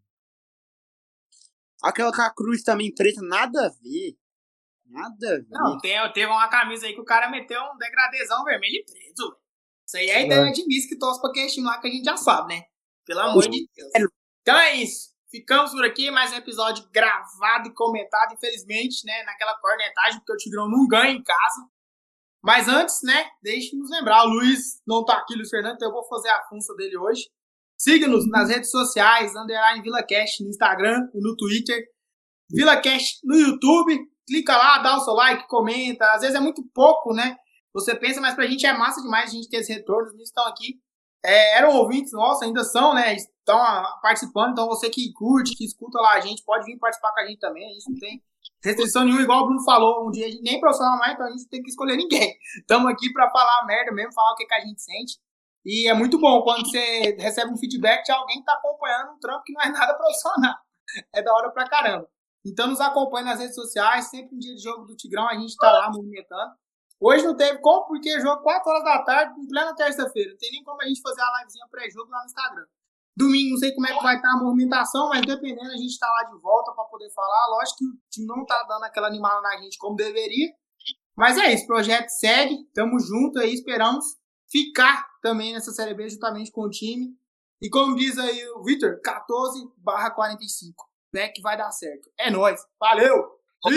Aquela 1.84 2.12
com 2.12 2.22
a 2.22 2.34
cruz 2.34 2.62
também 2.62 2.94
preta, 2.94 3.20
nada 3.22 3.66
a 3.66 3.68
ver. 3.68 4.16
Nada 4.86 5.28
a 5.28 5.36
ver. 5.36 5.46
Não, 5.50 5.78
tem, 5.78 6.12
teve 6.12 6.26
uma 6.26 6.48
camisa 6.48 6.86
aí 6.86 6.94
que 6.94 7.00
o 7.00 7.04
cara 7.04 7.28
meteu 7.30 7.60
um 7.60 7.76
degradezão 7.76 8.42
vermelho 8.44 8.76
e 8.76 8.84
preto. 8.84 9.36
Isso 9.86 9.96
aí 9.98 10.08
é 10.08 10.16
a 10.16 10.22
ideia 10.22 10.48
é. 10.48 10.50
de 10.50 10.66
Miss 10.66 10.88
que 10.88 10.98
torce 10.98 11.20
pra 11.20 11.30
aquele 11.30 11.48
time 11.48 11.66
lá 11.66 11.78
que 11.78 11.88
a 11.88 11.90
gente 11.90 12.04
já 12.04 12.16
sabe, 12.16 12.54
né? 12.54 12.62
Pelo 13.04 13.20
amor 13.20 13.48
de 13.48 13.68
Deus. 13.76 14.08
Então 14.40 14.56
é 14.56 14.76
isso. 14.76 15.14
Ficamos 15.30 15.72
por 15.72 15.84
aqui, 15.84 16.10
mais 16.10 16.32
um 16.32 16.36
episódio 16.36 16.88
gravado 16.92 17.68
e 17.68 17.74
comentado, 17.74 18.34
infelizmente, 18.34 19.04
né, 19.04 19.24
naquela 19.24 19.58
cornetagem, 19.58 20.20
porque 20.20 20.32
o 20.32 20.36
Tigrão 20.36 20.70
não 20.70 20.86
ganha 20.86 21.10
em 21.10 21.22
casa. 21.22 21.68
Mas 22.40 22.68
antes, 22.68 23.02
né, 23.02 23.30
deixe-nos 23.42 23.90
lembrar, 23.90 24.24
o 24.24 24.28
Luiz 24.28 24.80
não 24.86 25.04
tá 25.04 25.18
aqui, 25.18 25.34
Luiz 25.34 25.50
Fernando, 25.50 25.74
então 25.74 25.88
eu 25.88 25.92
vou 25.92 26.06
fazer 26.06 26.28
a 26.28 26.44
função 26.44 26.76
dele 26.76 26.96
hoje. 26.96 27.28
Siga-nos 27.84 28.26
nas 28.30 28.48
redes 28.48 28.70
sociais, 28.70 29.36
underline 29.36 29.82
VilaCast 29.82 30.42
no 30.42 30.48
Instagram 30.48 31.06
e 31.12 31.20
no 31.20 31.36
Twitter. 31.36 31.84
VilaCast 32.50 33.20
no 33.22 33.36
YouTube, 33.36 33.98
clica 34.26 34.56
lá, 34.56 34.78
dá 34.78 34.96
o 34.96 35.00
seu 35.00 35.12
like, 35.12 35.46
comenta. 35.48 36.10
Às 36.12 36.22
vezes 36.22 36.34
é 36.34 36.40
muito 36.40 36.64
pouco, 36.72 37.12
né? 37.12 37.36
Você 37.74 37.94
pensa, 37.94 38.22
mas 38.22 38.34
pra 38.34 38.46
gente 38.46 38.64
é 38.64 38.72
massa 38.72 39.02
demais 39.02 39.28
a 39.28 39.34
gente 39.34 39.50
ter 39.50 39.58
esses 39.58 39.68
retornos. 39.68 40.14
Eles 40.14 40.28
estão 40.28 40.46
aqui. 40.46 40.80
É, 41.22 41.58
eram 41.58 41.76
ouvintes 41.76 42.12
nossos, 42.14 42.42
ainda 42.42 42.64
são, 42.64 42.94
né? 42.94 43.16
estão 43.16 43.60
participando. 44.00 44.52
Então, 44.52 44.66
você 44.66 44.88
que 44.88 45.12
curte, 45.12 45.54
que 45.54 45.66
escuta 45.66 46.00
lá 46.00 46.14
a 46.14 46.20
gente, 46.20 46.42
pode 46.42 46.64
vir 46.64 46.78
participar 46.78 47.12
com 47.12 47.20
a 47.20 47.26
gente 47.26 47.38
também. 47.38 47.68
A 47.68 47.72
gente 47.74 47.90
não 47.90 47.98
tem 47.98 48.22
restrição 48.64 49.04
nenhuma, 49.04 49.22
igual 49.22 49.42
o 49.42 49.46
Bruno 49.46 49.62
falou. 49.62 50.08
Um 50.08 50.10
dia 50.10 50.26
a 50.26 50.30
gente 50.30 50.42
nem 50.42 50.58
profissional 50.58 50.96
mais, 50.98 51.12
então 51.12 51.26
a 51.26 51.30
gente 51.30 51.46
tem 51.50 51.62
que 51.62 51.68
escolher 51.68 51.96
ninguém. 51.96 52.34
Estamos 52.60 52.90
aqui 52.90 53.12
para 53.12 53.30
falar 53.30 53.66
merda 53.66 53.92
mesmo, 53.92 54.14
falar 54.14 54.32
o 54.32 54.36
que, 54.36 54.46
que 54.46 54.54
a 54.54 54.60
gente 54.60 54.80
sente. 54.80 55.18
E 55.64 55.88
é 55.88 55.94
muito 55.94 56.18
bom 56.18 56.42
quando 56.42 56.68
você 56.68 57.16
recebe 57.18 57.52
um 57.52 57.56
feedback 57.56 58.04
de 58.04 58.12
alguém 58.12 58.38
que 58.38 58.44
tá 58.44 58.52
acompanhando 58.52 59.12
um 59.12 59.18
trampo 59.18 59.42
que 59.44 59.52
não 59.52 59.62
é 59.62 59.70
nada 59.70 59.94
profissional. 59.96 60.54
É 61.14 61.22
da 61.22 61.32
hora 61.32 61.50
pra 61.50 61.68
caramba. 61.68 62.08
Então 62.44 62.66
nos 62.66 62.80
acompanhe 62.80 63.24
nas 63.24 63.40
redes 63.40 63.54
sociais, 63.54 64.10
sempre 64.10 64.36
em 64.36 64.38
dia 64.38 64.54
de 64.54 64.62
jogo 64.62 64.84
do 64.84 64.94
Tigrão, 64.94 65.26
a 65.26 65.34
gente 65.34 65.56
tá 65.56 65.72
lá 65.72 65.90
movimentando. 65.90 66.52
Hoje 67.00 67.24
não 67.24 67.36
teve 67.36 67.58
como, 67.58 67.86
porque 67.86 68.20
jogo 68.20 68.42
4 68.42 68.70
horas 68.70 68.84
da 68.84 69.02
tarde, 69.02 69.40
em 69.40 69.48
plena 69.48 69.74
terça-feira. 69.74 70.30
Não 70.30 70.38
tem 70.38 70.52
nem 70.52 70.62
como 70.62 70.80
a 70.82 70.86
gente 70.86 71.00
fazer 71.00 71.22
a 71.22 71.38
livezinha 71.38 71.66
pré-jogo 71.70 72.10
lá 72.10 72.18
no 72.20 72.26
Instagram. 72.26 72.66
Domingo, 73.16 73.50
não 73.52 73.58
sei 73.58 73.72
como 73.74 73.86
é 73.86 73.96
que 73.96 74.02
vai 74.02 74.16
estar 74.16 74.30
a 74.30 74.42
movimentação, 74.42 75.08
mas 75.08 75.22
dependendo, 75.22 75.70
a 75.70 75.76
gente 75.76 75.92
está 75.92 76.06
lá 76.06 76.24
de 76.24 76.38
volta 76.40 76.72
para 76.72 76.84
poder 76.84 77.10
falar. 77.10 77.46
Lógico 77.48 77.78
que 77.78 77.84
o 77.84 77.98
time 78.10 78.26
não 78.26 78.44
tá 78.44 78.62
dando 78.68 78.84
aquela 78.84 79.06
animada 79.06 79.40
na 79.40 79.56
gente 79.58 79.78
como 79.78 79.96
deveria. 79.96 80.52
Mas 81.16 81.38
é 81.38 81.52
isso, 81.52 81.66
projeto 81.66 82.08
segue, 82.08 82.68
tamo 82.74 82.98
junto 82.98 83.38
aí, 83.38 83.54
esperamos 83.54 84.04
ficar 84.54 85.04
também 85.20 85.52
nessa 85.52 85.72
Série 85.72 85.94
B 85.94 86.08
juntamente 86.08 86.52
com 86.52 86.62
o 86.62 86.70
time. 86.70 87.08
E 87.60 87.68
como 87.68 87.96
diz 87.96 88.16
aí 88.18 88.46
o 88.50 88.62
Victor, 88.62 89.00
14 89.02 89.66
barra 89.78 90.12
45. 90.12 90.84
Né, 91.12 91.28
que 91.28 91.40
vai 91.42 91.56
dar 91.56 91.70
certo. 91.70 92.10
É 92.18 92.30
nóis. 92.30 92.60
Valeu! 92.78 93.16
Ô, 93.64 93.68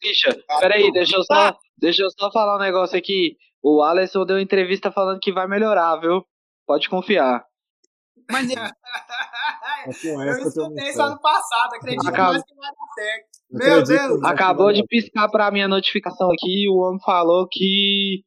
Christian, 0.00 0.34
peraí, 0.60 0.90
deixa 0.92 1.16
eu, 1.16 1.22
só, 1.22 1.56
deixa 1.78 2.02
eu 2.02 2.10
só 2.10 2.30
falar 2.30 2.56
um 2.56 2.60
negócio 2.60 2.98
aqui. 2.98 3.36
O 3.62 3.82
Alisson 3.82 4.26
deu 4.26 4.38
entrevista 4.38 4.90
falando 4.92 5.20
que 5.20 5.32
vai 5.32 5.46
melhorar, 5.46 5.96
viu? 5.96 6.24
Pode 6.66 6.88
confiar. 6.88 7.44
Mas 8.30 8.50
ele- 8.50 8.60
com 10.14 10.22
Eu 10.22 10.38
escutei 10.38 10.88
isso 10.90 11.00
ano 11.00 11.20
passado, 11.20 11.74
acredito 11.74 12.08
Acabou. 12.08 12.32
mais 12.32 12.44
que 12.44 12.54
vai 12.54 12.68
dar 12.68 12.94
certo. 12.94 13.26
Meu 13.50 13.82
Deus. 13.84 14.24
Acabou 14.24 14.72
de 14.72 14.84
piscar 14.86 15.28
pra 15.30 15.50
minha 15.52 15.68
notificação 15.68 16.28
aqui. 16.32 16.68
O 16.68 16.78
homem 16.78 17.00
falou 17.04 17.46
que 17.48 18.24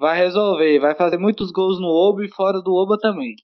vai 0.00 0.16
resolver. 0.18 0.80
Vai 0.80 0.94
fazer 0.96 1.18
muitos 1.18 1.52
gols 1.52 1.78
no 1.78 1.86
Oba 1.88 2.24
e 2.24 2.32
fora 2.32 2.60
do 2.60 2.72
Oba 2.74 2.96
também. 2.98 3.36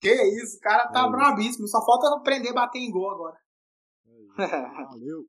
Que 0.00 0.12
isso, 0.12 0.58
o 0.58 0.60
cara 0.60 0.86
tá 0.88 1.06
É. 1.06 1.10
brabíssimo. 1.10 1.66
Só 1.66 1.84
falta 1.84 2.14
aprender 2.14 2.50
a 2.50 2.54
bater 2.54 2.78
em 2.78 2.90
gol 2.90 3.10
agora. 3.10 3.36
Valeu. 4.90 5.24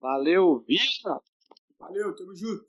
Valeu, 0.00 0.64
Vila! 0.66 1.20
Valeu, 1.78 2.14
tamo 2.16 2.34
junto. 2.34 2.64